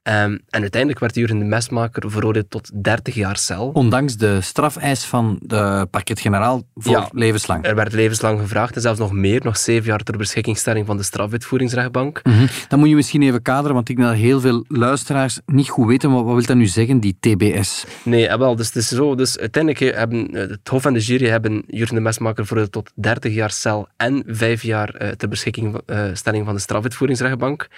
Um, 0.09 0.41
en 0.49 0.61
uiteindelijk 0.61 1.01
werd 1.01 1.15
Jurgen 1.15 1.39
de 1.39 1.45
Mesmaker 1.45 2.11
veroordeeld 2.11 2.51
tot 2.51 2.71
30 2.83 3.15
jaar 3.15 3.37
cel. 3.37 3.71
Ondanks 3.73 4.17
de 4.17 4.41
strafeis 4.41 5.05
van 5.05 5.39
de 5.41 5.87
parquet-generaal 5.91 6.63
voor 6.75 6.93
ja, 6.93 7.09
levenslang. 7.13 7.65
Er 7.67 7.75
werd 7.75 7.93
levenslang 7.93 8.41
gevraagd 8.41 8.75
en 8.75 8.81
zelfs 8.81 8.99
nog 8.99 9.13
meer, 9.13 9.41
nog 9.45 9.57
zeven 9.57 9.87
jaar 9.87 9.99
ter 9.99 10.17
beschikkingstelling 10.17 10.87
van 10.87 10.97
de 10.97 11.03
strafwetvoeringsrechtbank. 11.03 12.21
Mm 12.23 12.33
-hmm. 12.33 12.49
Dan 12.69 12.79
moet 12.79 12.89
je 12.89 12.95
misschien 12.95 13.23
even 13.23 13.43
kaderen, 13.43 13.75
want 13.75 13.89
ik 13.89 13.97
denk 13.97 14.09
dat 14.09 14.19
heel 14.19 14.41
veel 14.41 14.65
luisteraars 14.69 15.41
niet 15.47 15.69
goed 15.69 15.87
weten, 15.87 16.11
wat, 16.11 16.25
wat 16.25 16.35
wil 16.35 16.45
dat 16.45 16.57
nu 16.57 16.67
zeggen, 16.67 17.01
die 17.01 17.17
TBS? 17.21 17.85
Nee, 18.03 18.37
wel, 18.37 18.57
dus 18.57 18.67
het 18.67 18.77
is 18.77 18.89
zo. 18.89 19.15
Dus 19.15 19.39
uiteindelijk 19.39 19.95
hebben 19.95 20.29
het 20.33 20.69
Hof 20.69 20.85
en 20.85 20.93
de 20.93 21.01
jury 21.01 21.29
hebben 21.29 21.63
Jurgen 21.67 21.95
de 21.95 22.01
Mesmaker 22.01 22.47
veroordeeld 22.47 22.73
tot 22.73 22.93
30 22.95 23.35
jaar 23.35 23.51
cel 23.51 23.89
en 23.97 24.23
vijf 24.27 24.63
jaar 24.63 25.03
uh, 25.03 25.09
ter 25.09 25.29
beschikkingstelling 25.29 26.45
van 26.45 26.55
de 26.55 26.61
strafwetvoeringsrechtbank. 26.61 27.69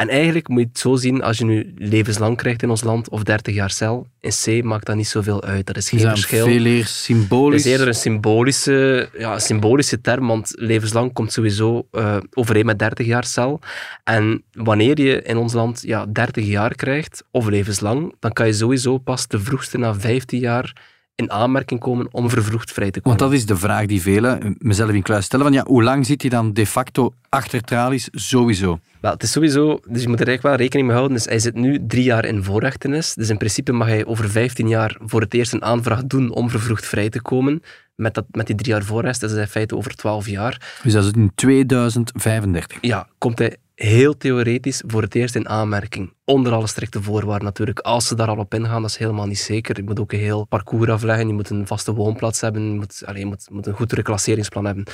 En 0.00 0.08
eigenlijk 0.08 0.48
moet 0.48 0.60
je 0.60 0.66
het 0.66 0.78
zo 0.78 0.96
zien, 0.96 1.22
als 1.22 1.38
je 1.38 1.44
nu 1.44 1.72
levenslang 1.76 2.36
krijgt 2.36 2.62
in 2.62 2.70
ons 2.70 2.82
land, 2.82 3.08
of 3.08 3.22
30 3.22 3.54
jaar 3.54 3.70
cel, 3.70 4.06
in 4.20 4.30
C 4.30 4.64
maakt 4.64 4.86
dat 4.86 4.96
niet 4.96 5.08
zoveel 5.08 5.42
uit. 5.42 5.66
Dat 5.66 5.76
is 5.76 5.88
geen 5.88 6.00
verschil. 6.00 6.46
veel 6.46 6.64
eer 6.64 6.86
symbolisch? 6.86 7.56
Het 7.56 7.66
is 7.66 7.70
eerder 7.72 7.88
een 7.88 7.94
symbolische, 7.94 9.08
ja, 9.18 9.38
symbolische 9.38 10.00
term, 10.00 10.26
want 10.26 10.52
levenslang 10.56 11.12
komt 11.12 11.32
sowieso 11.32 11.88
uh, 11.92 12.16
overeen 12.32 12.66
met 12.66 12.78
30 12.78 13.06
jaar 13.06 13.24
cel. 13.24 13.60
En 14.04 14.42
wanneer 14.52 15.00
je 15.00 15.22
in 15.22 15.36
ons 15.36 15.52
land 15.52 15.82
ja, 15.82 16.06
30 16.06 16.44
jaar 16.44 16.74
krijgt, 16.74 17.24
of 17.30 17.48
levenslang, 17.48 18.14
dan 18.20 18.32
kan 18.32 18.46
je 18.46 18.52
sowieso 18.52 18.98
pas 18.98 19.28
de 19.28 19.40
vroegste 19.40 19.78
na 19.78 19.94
15 19.94 20.40
jaar 20.40 20.72
in 21.18 21.30
aanmerking 21.30 21.80
komen 21.80 22.08
om 22.10 22.30
vervroegd 22.30 22.72
vrij 22.72 22.90
te 22.90 23.00
komen. 23.00 23.18
Want 23.18 23.30
dat 23.30 23.40
is 23.40 23.46
de 23.46 23.56
vraag 23.56 23.86
die 23.86 24.02
velen, 24.02 24.56
mezelf 24.58 24.90
in 24.90 25.02
kluis 25.02 25.24
stellen, 25.24 25.44
van 25.44 25.54
ja, 25.54 25.64
hoe 25.66 25.82
lang 25.82 26.06
zit 26.06 26.20
hij 26.20 26.30
dan 26.30 26.52
de 26.52 26.66
facto 26.66 27.14
achter 27.28 27.60
tralies? 27.60 28.08
Sowieso. 28.12 28.78
Wel, 29.00 29.12
het 29.12 29.22
is 29.22 29.30
sowieso, 29.30 29.80
dus 29.88 30.02
je 30.02 30.08
moet 30.08 30.20
er 30.20 30.26
eigenlijk 30.26 30.42
wel 30.42 30.54
rekening 30.54 30.86
mee 30.86 30.96
houden. 30.96 31.16
Dus 31.16 31.26
hij 31.26 31.38
zit 31.38 31.54
nu 31.54 31.86
drie 31.86 32.02
jaar 32.02 32.24
in 32.24 32.44
voorrechtenis. 32.44 33.14
Dus 33.14 33.28
in 33.28 33.36
principe 33.36 33.72
mag 33.72 33.88
hij 33.88 34.06
over 34.06 34.30
15 34.30 34.68
jaar 34.68 34.96
voor 35.00 35.20
het 35.20 35.34
eerst 35.34 35.52
een 35.52 35.62
aanvraag 35.62 36.04
doen 36.04 36.30
om 36.30 36.50
vervroegd 36.50 36.86
vrij 36.86 37.08
te 37.08 37.22
komen. 37.22 37.62
Met, 37.94 38.14
dat, 38.14 38.24
met 38.30 38.46
die 38.46 38.56
drie 38.56 38.72
jaar 38.72 38.84
voorrest, 38.84 39.20
dat 39.20 39.30
is 39.30 39.36
in 39.36 39.46
feite 39.46 39.76
over 39.76 39.94
12 39.94 40.28
jaar. 40.28 40.78
Dus 40.82 40.92
dat 40.92 41.04
is 41.04 41.10
in 41.10 41.32
2035. 41.34 42.78
Ja, 42.80 43.08
komt 43.18 43.38
hij 43.38 43.56
heel 43.78 44.16
theoretisch 44.16 44.82
voor 44.86 45.02
het 45.02 45.14
eerst 45.14 45.34
in 45.34 45.48
aanmerking. 45.48 46.12
Onder 46.24 46.52
alle 46.52 46.66
strikte 46.66 47.02
voorwaarden 47.02 47.44
natuurlijk. 47.44 47.78
Als 47.78 48.06
ze 48.06 48.14
daar 48.14 48.28
al 48.28 48.36
op 48.36 48.54
ingaan, 48.54 48.82
dat 48.82 48.90
is 48.90 48.96
helemaal 48.96 49.26
niet 49.26 49.38
zeker. 49.38 49.76
Je 49.76 49.82
moet 49.82 50.00
ook 50.00 50.12
een 50.12 50.18
heel 50.18 50.44
parcours 50.44 50.90
afleggen, 50.90 51.26
je 51.26 51.32
moet 51.32 51.50
een 51.50 51.66
vaste 51.66 51.94
woonplaats 51.94 52.40
hebben, 52.40 52.62
je 52.62 52.78
moet, 52.78 53.02
allez, 53.04 53.24
moet, 53.24 53.48
moet 53.50 53.66
een 53.66 53.74
goed 53.74 53.92
reclasseringsplan 53.92 54.64
hebben. 54.64 54.84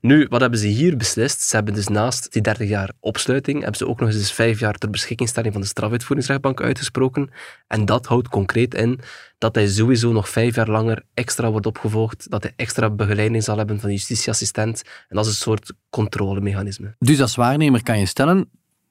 Nu, 0.00 0.26
wat 0.30 0.40
hebben 0.40 0.58
ze 0.58 0.66
hier 0.66 0.96
beslist? 0.96 1.40
Ze 1.40 1.56
hebben 1.56 1.74
dus 1.74 1.88
naast 1.88 2.32
die 2.32 2.42
30 2.42 2.68
jaar 2.68 2.92
opsluiting, 3.00 3.58
hebben 3.58 3.76
ze 3.76 3.88
ook 3.88 4.00
nog 4.00 4.08
eens 4.08 4.18
dus 4.18 4.32
vijf 4.32 4.60
jaar 4.60 4.74
ter 4.74 4.90
beschikkingstelling 4.90 5.52
van 5.52 5.62
de 5.62 5.68
strafuitvoeringsrechtbank 5.68 6.60
uitgesproken. 6.60 7.30
En 7.66 7.84
dat 7.84 8.06
houdt 8.06 8.28
concreet 8.28 8.74
in 8.74 9.00
dat 9.38 9.54
hij 9.54 9.68
sowieso 9.68 10.12
nog 10.12 10.28
vijf 10.28 10.54
jaar 10.54 10.68
langer 10.68 11.02
extra 11.14 11.50
wordt 11.50 11.66
opgevolgd, 11.66 12.30
dat 12.30 12.42
hij 12.42 12.52
extra 12.56 12.90
begeleiding 12.90 13.44
zal 13.44 13.56
hebben 13.56 13.80
van 13.80 13.88
de 13.88 13.94
justitieassistent. 13.94 14.82
En 14.82 15.16
dat 15.16 15.24
is 15.24 15.30
een 15.30 15.36
soort 15.36 15.72
controlemechanisme. 15.90 16.94
Dus 16.98 17.20
als 17.20 17.34
waarnemer 17.34 17.82
kan 17.82 17.98
je 17.98 18.06
stellen, 18.06 18.27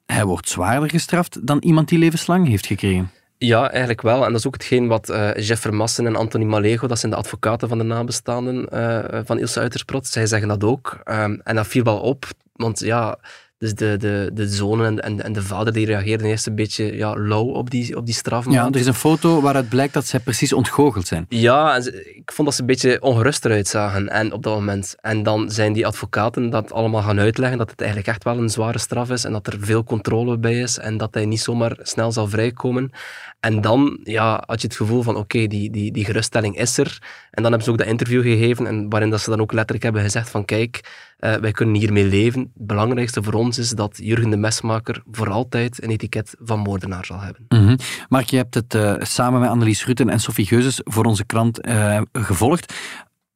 hij 0.05 0.25
wordt 0.25 0.49
zwaarder 0.49 0.89
gestraft 0.89 1.47
dan 1.47 1.59
iemand 1.59 1.89
die 1.89 1.99
levenslang 1.99 2.47
heeft 2.47 2.65
gekregen. 2.65 3.11
Ja, 3.37 3.69
eigenlijk 3.69 4.01
wel. 4.01 4.25
En 4.25 4.31
dat 4.31 4.39
is 4.39 4.47
ook 4.47 4.53
hetgeen 4.53 4.87
wat 4.87 5.09
uh, 5.09 5.35
Jeff 5.35 5.65
en 5.65 6.15
Anthony 6.15 6.45
Malego, 6.45 6.87
dat 6.87 6.99
zijn 6.99 7.11
de 7.11 7.17
advocaten 7.17 7.67
van 7.67 7.77
de 7.77 7.83
nabestaanden 7.83 8.67
uh, 8.73 9.19
van 9.25 9.39
Ilse 9.39 9.59
Uitersprot, 9.59 10.07
zij 10.07 10.25
zeggen 10.25 10.47
dat 10.47 10.63
ook. 10.63 10.99
Um, 11.05 11.41
en 11.43 11.55
dat 11.55 11.67
viel 11.67 11.83
wel 11.83 11.99
op, 11.99 12.25
want 12.53 12.79
ja, 12.79 13.17
dus 13.57 13.73
de, 13.73 13.97
de, 13.97 14.29
de 14.33 14.47
zoon 14.47 14.83
en, 14.83 15.03
en, 15.03 15.23
en 15.23 15.33
de 15.33 15.41
vader 15.41 15.73
die 15.73 15.85
reageerden 15.85 16.27
eerst 16.27 16.47
een 16.47 16.55
beetje 16.55 16.95
ja, 16.95 17.15
lauw 17.15 17.45
op 17.45 17.69
die, 17.69 17.97
op 17.97 18.05
die 18.05 18.15
straf. 18.15 18.51
Ja, 18.51 18.65
er 18.65 18.75
is 18.75 18.85
een 18.85 18.93
foto 18.93 19.41
waaruit 19.41 19.69
blijkt 19.69 19.93
dat 19.93 20.05
zij 20.05 20.19
precies 20.19 20.53
ontgoocheld 20.53 21.07
zijn. 21.07 21.25
Ja, 21.29 21.75
en 21.75 21.83
ze, 21.83 22.15
ik 22.15 22.31
vond 22.31 22.47
dat 22.47 22.55
ze 22.55 22.61
een 22.61 22.67
beetje 22.67 23.01
ongerust 23.01 23.45
eruit 23.45 23.67
zagen 23.67 24.09
en 24.09 24.31
op 24.31 24.43
dat 24.43 24.53
moment. 24.53 24.95
En 25.01 25.23
dan 25.23 25.51
zijn 25.51 25.73
die 25.73 25.87
advocaten 25.87 26.49
dat 26.49 26.71
allemaal 26.71 27.01
gaan 27.01 27.19
uitleggen 27.19 27.57
dat 27.57 27.69
het 27.69 27.79
eigenlijk 27.79 28.09
echt 28.09 28.23
wel 28.23 28.37
een 28.37 28.49
zware 28.49 28.79
straf 28.79 29.09
is 29.09 29.23
en 29.23 29.31
dat 29.31 29.47
er 29.47 29.57
veel 29.59 29.83
controle 29.83 30.37
bij 30.37 30.59
is 30.59 30.77
en 30.77 30.97
dat 30.97 31.13
hij 31.13 31.25
niet 31.25 31.41
zomaar 31.41 31.77
snel 31.81 32.11
zal 32.11 32.27
vrijkomen. 32.27 32.91
En 33.39 33.61
dan 33.61 33.99
ja, 34.03 34.43
had 34.45 34.61
je 34.61 34.67
het 34.67 34.75
gevoel 34.75 35.01
van 35.01 35.15
oké, 35.15 35.47
die, 35.47 35.71
die, 35.71 35.91
die 35.91 36.05
geruststelling 36.05 36.57
is 36.57 36.77
er. 36.77 36.97
En 37.31 37.43
dan 37.43 37.51
hebben 37.51 37.63
ze 37.63 37.71
ook 37.71 37.77
dat 37.77 37.87
interview 37.87 38.21
gegeven 38.21 38.67
en 38.67 38.89
waarin 38.89 39.09
dat 39.09 39.21
ze 39.21 39.29
dan 39.29 39.41
ook 39.41 39.51
letterlijk 39.51 39.83
hebben 39.83 40.01
gezegd 40.01 40.29
van 40.29 40.45
kijk, 40.45 40.79
uh, 41.19 41.35
wij 41.35 41.51
kunnen 41.51 41.75
hiermee 41.75 42.05
leven. 42.05 42.41
Het 42.41 42.67
belangrijkste 42.67 43.23
voor 43.23 43.33
ons 43.33 43.57
is 43.57 43.69
dat 43.69 43.97
Jurgen 44.01 44.29
de 44.29 44.37
Mesmaker 44.37 45.03
voor 45.11 45.29
altijd 45.29 45.83
een 45.83 45.89
etiket 45.89 46.35
van 46.39 46.59
moordenaar 46.59 47.05
zal 47.05 47.19
hebben. 47.19 47.45
Mm 47.47 47.75
Mark, 48.09 48.29
je 48.29 48.37
hebt 48.37 48.53
het 48.53 48.73
uh, 48.73 48.95
samen 48.99 49.39
met 49.39 49.49
Annelies 49.49 49.85
Rutten 49.85 50.09
en 50.09 50.19
Sophie 50.19 50.45
Geuzes 50.45 50.81
voor 50.83 51.05
onze 51.05 51.25
krant 51.25 51.67
uh, 51.67 52.01
gevolgd. 52.11 52.73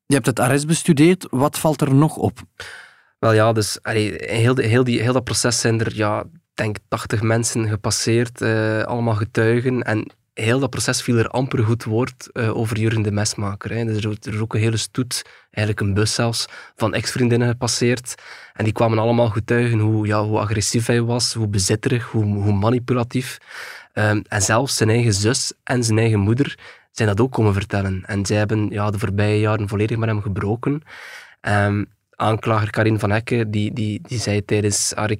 Je 0.06 0.14
hebt 0.14 0.26
het 0.26 0.40
arrest 0.40 0.68
bestudeerd. 0.68 1.28
Wat 1.30 1.60
valt 1.60 1.82
er 1.82 1.94
nog 1.94 2.16
op? 2.16 2.40
Wel 3.20 3.34
ja, 3.34 3.54
dus 3.54 3.80
allee, 3.82 4.16
heel, 4.18 4.54
de, 4.54 4.64
heel, 4.64 4.84
die, 4.84 5.02
heel 5.02 5.14
dat 5.14 5.24
proces 5.24 5.60
zijn 5.60 5.80
er, 5.80 5.96
ja, 5.96 6.24
denk 6.54 6.78
80 6.88 7.22
mensen 7.22 7.68
gepasseerd, 7.68 8.42
allemaal 8.86 9.16
getuigen. 9.16 9.84
En 9.84 10.12
heel 10.34 10.60
dat 10.60 10.70
proces 10.70 11.02
viel 11.02 11.18
er 11.18 11.28
amper 11.28 11.64
goed 11.64 11.84
woord 11.84 12.30
uh, 12.34 12.58
over 12.58 12.80
Jurgen 12.80 13.02
de 13.02 13.12
Mesmaker. 13.12 13.72
Hè. 13.72 13.86
Dus 13.86 14.04
er, 14.04 14.34
is 14.34 14.40
ook 14.40 14.54
een 14.54 14.60
hele 14.60 14.78
stoet, 14.78 15.22
eigenlijk 15.52 15.88
een 15.88 15.94
bus 15.94 16.14
zelfs, 16.14 16.46
van 16.76 16.94
ex-vriendinnen 16.94 17.48
gepasseerd. 17.48 18.16
En 18.54 18.64
die 18.64 18.74
kwamen 18.74 18.98
allemaal 18.98 19.30
getuigen 19.30 19.80
hoe, 19.80 20.08
ja, 20.08 20.24
hoe 20.24 20.40
agressief 20.40 20.86
hij 20.86 21.02
was, 21.02 21.34
hoe 21.34 21.48
bezitterig, 21.48 22.06
hoe, 22.06 22.24
hoe 22.24 22.54
manipulatief. 22.54 23.38
Um, 23.94 24.24
en 24.28 24.42
zelfs 24.42 24.76
zijn 24.76 24.90
eigen 24.90 25.14
zus 25.14 25.54
en 25.64 25.84
zijn 25.84 25.98
eigen 25.98 26.20
moeder 26.20 26.60
zijn 26.92 27.08
dat 27.08 27.22
ook 27.22 27.32
komen 27.32 27.54
vertellen. 27.54 28.04
En 28.06 28.26
zij 28.26 28.38
hebben 28.38 28.70
ja, 28.70 28.92
de 28.92 29.00
voorbije 29.00 29.40
jaren 29.40 29.68
volledig 29.68 29.98
met 29.98 30.10
hem 30.10 30.22
gebroken. 30.22 30.82
Um, 31.42 31.86
aanklager 32.22 32.70
Karin 32.70 33.00
van 33.00 33.12
Hekken, 33.12 33.52
die, 33.52 33.74
die, 33.74 34.02
die 34.02 34.20
zei 34.20 34.46
tijdens 34.46 34.94
haar 34.96 35.18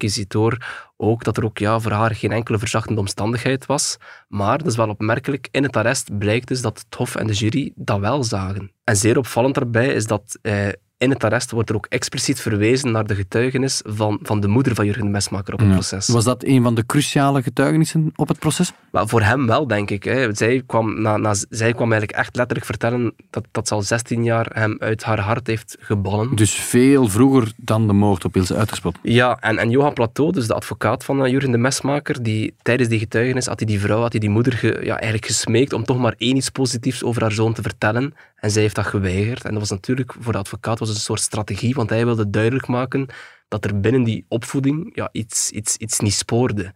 ook 0.98 1.24
dat 1.24 1.38
er 1.38 1.46
ook 1.46 1.58
ja, 1.58 1.80
voor 1.80 1.92
haar 1.92 2.16
geen 2.16 2.32
enkele 2.32 2.60
verzachtende 2.60 3.00
omstandigheid 3.00 3.66
was. 3.66 3.98
Maar, 4.28 4.58
dat 4.58 4.68
is 4.68 4.76
wel 4.76 4.90
opmerkelijk, 4.90 5.48
in 5.52 5.64
het 5.64 5.76
arrest 5.76 6.18
blijkt 6.18 6.48
dus 6.48 6.62
dat 6.62 6.78
het 6.78 6.96
Hof 6.96 7.16
en 7.16 7.28
de 7.28 7.34
jury 7.34 7.72
dat 7.76 8.00
wel 8.00 8.24
zagen. 8.24 8.72
En 8.84 8.96
zeer 8.96 9.18
opvallend 9.18 9.56
daarbij 9.56 9.94
is 9.94 10.08
dat 10.08 10.40
eh, 10.42 10.68
in 11.02 11.10
het 11.10 11.24
arrest 11.24 11.52
wordt 11.52 11.70
er 11.70 11.76
ook 11.76 11.86
expliciet 11.90 12.42
verwezen 12.42 12.92
naar 12.92 13.06
de 13.06 13.16
getuigenis 13.16 13.82
van, 13.86 14.20
van 14.22 14.40
de 14.40 14.48
moeder 14.48 14.76
van 14.76 14.86
Jurgen 14.86 15.04
de 15.04 15.10
Mesmaker 15.10 15.54
op 15.54 15.60
het 15.60 15.72
proces. 15.72 16.08
Was 16.08 16.24
dat 16.24 16.44
een 16.44 16.64
van 16.64 16.76
de 16.76 16.86
cruciale 16.86 17.42
getuigenissen 17.42 18.12
op 18.16 18.28
het 18.28 18.40
proces? 18.40 18.72
Voor 18.92 19.22
hem 19.22 19.48
wel, 19.48 19.68
denk 19.68 19.90
ik. 19.90 20.04
Hè. 20.04 20.36
Zij, 20.36 20.64
kwam, 20.66 21.02
na, 21.02 21.18
na, 21.18 21.34
zij 21.50 21.74
kwam 21.74 21.92
eigenlijk 21.92 22.20
echt 22.20 22.36
letterlijk 22.36 22.66
vertellen 22.66 23.14
dat, 23.30 23.46
dat 23.52 23.68
ze 23.68 23.74
al 23.74 23.82
16 23.82 24.24
jaar 24.24 24.50
hem 24.54 24.76
uit 24.80 25.04
haar 25.04 25.20
hart 25.20 25.48
heeft 25.48 25.78
geballen. 25.80 26.36
Dus 26.36 26.54
veel 26.54 27.08
vroeger 27.08 27.52
dan 27.58 27.88
de 27.88 27.94
moord 27.94 28.26
op 28.26 28.36
Ilse 28.36 28.56
Uiterspot. 28.56 28.98
Ja, 29.02 29.38
en, 29.40 29.58
en 29.58 29.70
Johan 29.70 29.94
Plateau, 29.94 30.32
dus 30.32 30.48
de 30.48 30.54
advocaat 30.54 31.04
van 31.04 31.26
uh, 31.26 31.32
Jurgen 31.32 31.52
de 31.52 31.58
Mesmaker, 31.58 32.24
die 32.24 32.54
tijdens 32.62 32.90
die 32.90 33.00
getuigenis 33.00 33.46
had 33.46 33.60
hij 33.60 33.68
die 33.68 33.80
vrouw, 33.80 34.02
had 34.02 34.12
hij 34.12 34.20
die 34.20 34.30
moeder 34.30 34.54
ge, 34.54 34.80
ja, 34.84 34.94
eigenlijk 34.94 35.26
gesmeekt 35.26 35.74
om 35.74 35.84
toch 35.84 35.98
maar 35.98 36.16
één 36.18 36.36
iets 36.36 36.50
positiefs 36.50 37.04
over 37.04 37.22
haar 37.22 37.32
zoon 37.32 37.54
te 37.54 37.62
vertellen. 37.62 38.14
En 38.36 38.52
zij 38.52 38.62
heeft 38.62 38.76
dat 38.76 38.86
geweigerd. 38.86 39.44
En 39.44 39.52
dat 39.52 39.60
was 39.60 39.70
natuurlijk 39.70 40.14
voor 40.20 40.34
de 40.34 40.40
advocaat 40.40 40.80
was 40.80 40.90
een 40.96 41.02
soort 41.02 41.22
strategie, 41.22 41.74
want 41.74 41.90
hij 41.90 42.06
wilde 42.06 42.30
duidelijk 42.30 42.68
maken 42.68 43.08
dat 43.48 43.66
er 43.66 43.80
binnen 43.80 44.04
die 44.04 44.26
opvoeding 44.28 44.96
ja, 44.96 45.10
iets, 45.12 45.52
iets, 45.52 45.78
iets 45.78 46.00
niet 46.00 46.14
spoorde. 46.14 46.74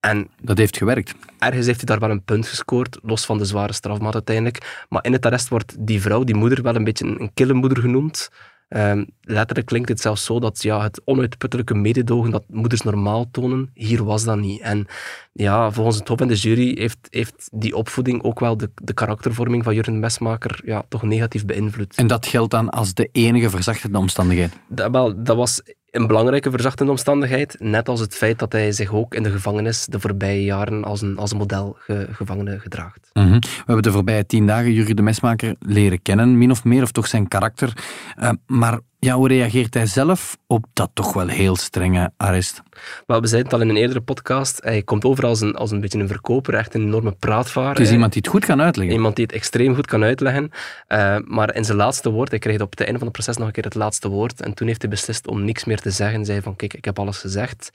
En 0.00 0.30
dat 0.42 0.58
heeft 0.58 0.76
gewerkt. 0.76 1.14
Ergens 1.38 1.66
heeft 1.66 1.78
hij 1.78 1.86
daar 1.86 2.08
wel 2.08 2.10
een 2.10 2.24
punt 2.24 2.46
gescoord, 2.46 2.98
los 3.02 3.26
van 3.26 3.38
de 3.38 3.44
zware 3.44 3.72
strafmaat 3.72 4.14
uiteindelijk. 4.14 4.84
Maar 4.88 5.04
in 5.04 5.12
het 5.12 5.26
arrest 5.26 5.48
wordt 5.48 5.86
die 5.86 6.00
vrouw, 6.00 6.24
die 6.24 6.34
moeder, 6.34 6.62
wel 6.62 6.74
een 6.74 6.84
beetje 6.84 7.06
een 7.06 7.30
kille 7.34 7.52
moeder 7.52 7.78
genoemd. 7.78 8.30
Um, 8.68 9.06
letterlijk 9.20 9.66
klinkt 9.66 9.88
het 9.88 10.00
zelfs 10.00 10.24
zo 10.24 10.40
dat 10.40 10.62
ja, 10.62 10.82
het 10.82 11.00
onuitputtelijke 11.04 11.74
mededogen 11.74 12.30
dat 12.30 12.44
moeders 12.48 12.82
normaal 12.82 13.30
tonen, 13.30 13.70
hier 13.74 14.04
was 14.04 14.24
dat 14.24 14.38
niet. 14.38 14.60
En 14.60 14.86
ja, 15.32 15.70
volgens 15.70 15.96
het 15.96 16.08
Hof 16.08 16.20
en 16.20 16.28
de 16.28 16.34
jury 16.34 16.78
heeft, 16.78 16.98
heeft 17.10 17.48
die 17.52 17.76
opvoeding 17.76 18.22
ook 18.22 18.40
wel 18.40 18.56
de, 18.56 18.70
de 18.74 18.94
karaktervorming 18.94 19.64
van 19.64 19.74
Jurgen 19.74 20.00
Mesmaker 20.00 20.60
ja, 20.64 20.84
toch 20.88 21.02
negatief 21.02 21.44
beïnvloed. 21.44 21.94
En 21.94 22.06
dat 22.06 22.26
geldt 22.26 22.50
dan 22.50 22.70
als 22.70 22.94
de 22.94 23.08
enige 23.12 23.50
verzachtende 23.50 23.98
omstandigheid? 23.98 24.52
Dat, 24.68 24.90
wel, 24.90 25.22
dat 25.22 25.36
was 25.36 25.62
een 25.94 26.06
belangrijke 26.06 26.50
verzachtende 26.50 26.90
omstandigheid, 26.90 27.56
net 27.58 27.88
als 27.88 28.00
het 28.00 28.14
feit 28.14 28.38
dat 28.38 28.52
hij 28.52 28.72
zich 28.72 28.92
ook 28.92 29.14
in 29.14 29.22
de 29.22 29.30
gevangenis 29.30 29.86
de 29.86 30.00
voorbije 30.00 30.44
jaren 30.44 30.84
als 30.84 31.02
een, 31.02 31.16
als 31.16 31.30
een 31.30 31.36
model 31.36 31.76
ge, 31.78 32.08
gevangene 32.10 32.58
gedraagt. 32.58 33.10
-hmm. 33.12 33.38
We 33.38 33.48
hebben 33.56 33.82
de 33.82 33.92
voorbije 33.92 34.26
tien 34.26 34.46
dagen 34.46 34.72
Jurgen 34.72 34.96
de 34.96 35.02
Mesmaker 35.02 35.54
leren 35.58 36.02
kennen, 36.02 36.38
min 36.38 36.50
of 36.50 36.64
meer, 36.64 36.82
of 36.82 36.92
toch 36.92 37.06
zijn 37.06 37.28
karakter. 37.28 37.72
Uh, 38.20 38.30
maar 38.46 38.80
ja, 39.04 39.14
hoe 39.14 39.28
reageert 39.28 39.74
hij 39.74 39.86
zelf 39.86 40.38
op 40.46 40.64
dat 40.72 40.90
toch 40.94 41.12
wel 41.12 41.28
heel 41.28 41.56
strenge 41.56 42.12
arrest? 42.16 42.62
Wel, 43.06 43.20
we 43.20 43.26
zeiden 43.26 43.50
het 43.50 43.60
al 43.60 43.66
in 43.66 43.74
een 43.74 43.80
eerdere 43.82 44.00
podcast. 44.00 44.60
Hij 44.62 44.82
komt 44.82 45.04
over 45.04 45.26
als 45.26 45.40
een, 45.40 45.54
als 45.54 45.70
een 45.70 45.80
beetje 45.80 45.98
een 45.98 46.08
verkoper, 46.08 46.54
echt 46.54 46.74
een 46.74 46.82
enorme 46.82 47.12
praatvaar. 47.12 47.68
Het 47.68 47.80
is 47.80 47.90
iemand 47.90 48.12
die 48.12 48.22
het 48.22 48.30
goed 48.30 48.44
kan 48.44 48.62
uitleggen. 48.62 48.94
Iemand 48.94 49.16
die 49.16 49.24
het 49.24 49.34
extreem 49.34 49.74
goed 49.74 49.86
kan 49.86 50.02
uitleggen. 50.02 50.50
Uh, 50.88 51.16
maar 51.24 51.54
in 51.54 51.64
zijn 51.64 51.76
laatste 51.76 52.10
woord, 52.10 52.30
hij 52.30 52.38
kreeg 52.38 52.60
op 52.60 52.70
het 52.70 52.80
einde 52.80 52.98
van 52.98 53.06
het 53.06 53.16
proces 53.16 53.36
nog 53.36 53.46
een 53.46 53.52
keer 53.52 53.64
het 53.64 53.74
laatste 53.74 54.08
woord. 54.08 54.40
En 54.40 54.54
toen 54.54 54.66
heeft 54.66 54.82
hij 54.82 54.90
beslist 54.90 55.26
om 55.26 55.44
niks 55.44 55.64
meer 55.64 55.80
te 55.80 55.90
zeggen. 55.90 56.24
Zei 56.24 56.42
van, 56.42 56.56
kijk, 56.56 56.74
ik 56.74 56.84
heb 56.84 56.98
alles 56.98 57.18
gezegd. 57.18 57.72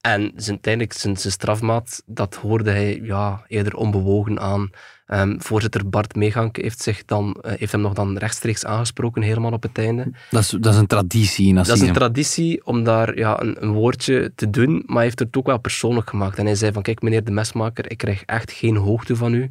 En 0.00 0.32
zijn, 0.36 0.50
uiteindelijk 0.50 0.92
zijn, 0.92 1.16
zijn 1.16 1.32
strafmaat, 1.32 2.02
dat 2.06 2.34
hoorde 2.34 2.70
hij 2.70 3.00
ja, 3.02 3.44
eerder 3.46 3.74
onbewogen 3.74 4.40
aan. 4.40 4.70
Um, 5.12 5.42
voorzitter 5.42 5.88
Bart 5.88 6.14
Meegank 6.14 6.56
heeft, 6.56 6.82
zich 6.82 7.04
dan, 7.04 7.36
uh, 7.42 7.52
heeft 7.56 7.72
hem 7.72 7.80
nog 7.80 7.92
dan 7.92 8.18
rechtstreeks 8.18 8.64
aangesproken, 8.64 9.22
helemaal 9.22 9.52
op 9.52 9.62
het 9.62 9.78
einde. 9.78 10.10
Dat 10.30 10.40
is, 10.40 10.48
dat 10.48 10.72
is 10.72 10.78
een 10.78 10.86
traditie 10.86 11.48
in 11.48 11.54
Dat 11.54 11.68
is 11.68 11.80
een 11.80 11.92
traditie 11.92 12.66
om 12.66 12.84
daar 12.84 13.16
ja, 13.16 13.40
een, 13.40 13.62
een, 13.62 13.72
woordje 13.72 14.32
te 14.34 14.50
doen, 14.50 14.82
maar 14.86 14.96
hij 14.96 15.04
heeft 15.04 15.18
het 15.18 15.36
ook 15.36 15.46
wel 15.46 15.58
persoonlijk 15.58 16.08
gemaakt. 16.08 16.38
En 16.38 16.46
hij 16.46 16.54
zei 16.54 16.72
van, 16.72 16.82
kijk 16.82 17.02
meneer 17.02 17.24
de 17.24 17.30
mesmaker, 17.30 17.90
ik 17.90 17.98
krijg 17.98 18.22
echt 18.24 18.52
geen 18.52 18.76
hoogte 18.76 19.16
van 19.16 19.34
u. 19.34 19.50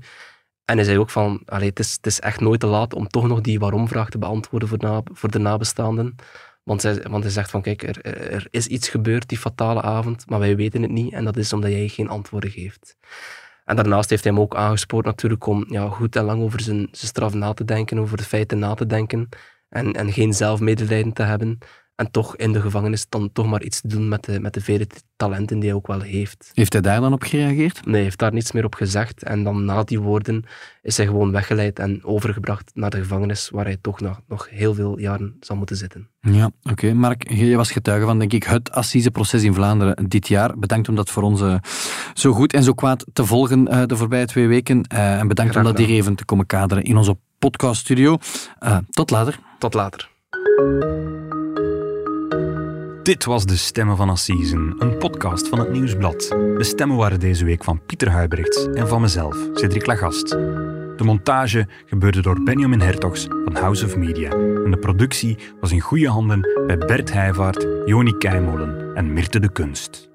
En 0.66 0.76
hij 0.76 0.86
zei 0.86 1.00
ook 1.00 1.10
van, 1.10 1.42
allee, 1.46 1.70
het, 1.70 1.80
is, 1.80 1.92
het 1.92 2.06
is 2.06 2.20
echt 2.20 2.40
nooit 2.40 2.60
te 2.60 2.68
laat 2.68 2.94
om 2.94 3.08
toch 3.08 3.28
nog 3.28 3.42
die 3.42 3.60
waarom-vraag 3.60 4.10
te 4.10 4.18
beantwoorden 4.18 4.68
voor, 4.68 4.78
na, 4.78 5.02
voor 5.14 5.32
de 5.32 5.40
nabestaanden. 5.40 6.16
Want 6.64 6.82
hij, 6.82 7.06
want 7.10 7.24
hij 7.24 7.32
zegt 7.32 7.50
van, 7.50 7.62
kijk, 7.62 7.84
er, 7.84 8.02
er 8.32 8.48
is 8.50 8.68
iets 8.68 8.90
gebeurd 8.90 9.30
die 9.30 9.38
fatale 9.38 9.82
avond, 9.82 10.30
maar 10.30 10.40
wij 10.40 10.56
weten 10.56 10.82
het 10.82 10.92
niet. 10.92 11.14
En 11.14 11.24
dat 11.24 11.38
is 11.38 11.54
omdat 11.54 11.72
jij 11.72 11.88
geen 11.88 12.10
antwoorden 12.10 12.50
geeft. 12.50 12.96
En 13.72 13.78
daarnaast 13.78 14.10
heeft 14.10 14.24
hij 14.24 14.34
hem 14.34 14.42
ook 14.42 14.56
aangespoord 14.56 15.06
natuurlijk 15.06 15.46
om 15.46 15.66
ja, 15.68 15.88
goed 15.88 16.16
en 16.16 16.24
lang 16.24 16.42
over 16.42 16.62
zijn, 16.62 16.78
zijn 16.78 17.08
straf 17.08 17.34
na 17.34 17.54
te 17.54 17.66
denken, 17.66 18.00
over 18.00 18.18
de 18.18 18.24
feiten 18.24 18.60
na 18.60 18.74
te 18.74 18.86
denken. 18.86 19.30
En, 19.70 19.94
en 19.94 20.12
geen 20.12 20.34
zelfmedelijden 20.34 21.14
te 21.14 21.24
hebben. 21.24 21.58
En 22.02 22.12
toch 22.12 22.36
in 22.36 22.52
de 22.52 22.62
gevangenis 22.62 23.06
dan 23.10 23.30
toch 23.34 23.46
maar 23.46 23.64
iets 23.64 23.82
te 23.82 23.88
doen 23.88 24.08
met 24.10 24.24
de, 24.24 24.40
met 24.40 24.54
de 24.54 24.62
vele 24.62 24.88
talenten 25.16 25.60
die 25.60 25.70
hij 25.70 25.78
ook 25.78 25.88
wel 25.88 26.02
heeft. 26.02 26.52
Heeft 26.54 26.74
hij 26.74 26.82
daar 26.82 27.02
dan 27.02 27.14
op 27.14 27.24
gereageerd? 27.24 27.86
Nee, 27.86 27.94
hij 27.94 28.04
heeft 28.04 28.18
daar 28.18 28.34
niets 28.34 28.52
meer 28.52 28.66
op 28.66 28.76
gezegd. 28.76 29.24
En 29.24 29.44
dan 29.44 29.66
na 29.66 29.84
die 29.84 30.00
woorden 30.00 30.44
is 30.82 30.98
hij 30.98 31.06
gewoon 31.06 31.32
weggeleid 31.32 31.80
en 31.80 32.04
overgebracht 32.04 32.72
naar 32.74 32.90
de 32.90 32.98
gevangenis, 32.98 33.50
waar 33.50 33.66
hij 33.66 33.78
toch 33.82 34.00
nog, 34.00 34.20
nog 34.28 34.50
heel 34.50 34.74
veel 34.74 35.00
jaren 35.00 35.36
zal 35.40 35.56
moeten 35.56 35.76
zitten. 35.76 36.10
Ja, 36.22 36.52
oké. 36.64 36.94
Mark, 36.94 37.32
je 37.32 37.56
was 37.56 37.72
getuige 37.72 38.06
van, 38.06 38.20
denk 38.20 38.34
ik, 38.34 38.44
het 38.44 38.72
assiseproces 38.72 39.44
in 39.44 39.54
Vlaanderen 39.54 40.10
dit 40.10 40.28
jaar. 40.28 40.58
Bedankt 40.58 40.90
om 40.90 40.96
dat 40.96 41.10
voor 41.10 41.24
ons 41.24 41.42
uh, 41.42 41.56
zo 42.14 42.32
goed 42.32 42.54
en 42.54 42.64
zo 42.64 42.74
kwaad 42.74 43.06
te 43.14 43.26
volgen 43.26 43.74
uh, 43.74 43.84
de 43.86 43.96
voorbije 43.96 44.26
twee 44.26 44.48
weken. 44.48 44.86
Uh, 44.94 45.20
en 45.20 45.28
bedankt 45.28 45.56
om 45.56 45.64
dat 45.64 45.78
hier 45.78 45.90
even 45.90 46.16
te 46.16 46.26
komen 46.26 46.46
kaderen 46.46 46.84
in 46.84 46.98
onze 46.98 47.18
podcaststudio. 47.40 48.18
tot 48.90 49.10
later. 49.10 49.40
Tot 49.60 49.74
later. 49.74 50.10
Dit 53.04 53.26
was 53.26 53.46
De 53.46 53.58
Stemmen 53.58 53.98
van 53.98 54.10
Assisen, 54.10 54.76
een 54.78 54.98
podcast 54.98 55.48
van 55.48 55.60
het 55.60 55.72
Nieuwsblad. 55.72 56.28
De 56.30 56.64
stemmen 56.64 56.98
waren 56.98 57.20
deze 57.20 57.46
week 57.46 57.64
van 57.64 57.86
Pieter 57.86 58.10
Huibrechts 58.10 58.66
en 58.74 58.88
van 58.88 59.02
mezelf, 59.02 59.38
Cedric 59.54 59.86
Lagast. 59.86 60.30
De 60.30 61.04
montage 61.04 61.68
gebeurde 61.86 62.22
door 62.22 62.44
Benjamin 62.44 62.82
Hertogs 62.82 63.28
van 63.46 63.56
House 63.56 63.86
of 63.86 63.96
Media. 63.96 64.32
En 64.32 64.72
de 64.72 64.78
productie 64.80 65.38
was 65.60 65.72
in 65.72 65.80
goede 65.80 66.10
handen 66.10 66.42
bij 66.68 66.78
Bert 66.78 67.14
Heijvaart, 67.14 67.68
Joni 67.86 68.18
Keimolen 68.18 68.96
en 68.96 69.14
Mirte 69.14 69.40
de 69.40 69.52
Kunst. 69.52 70.10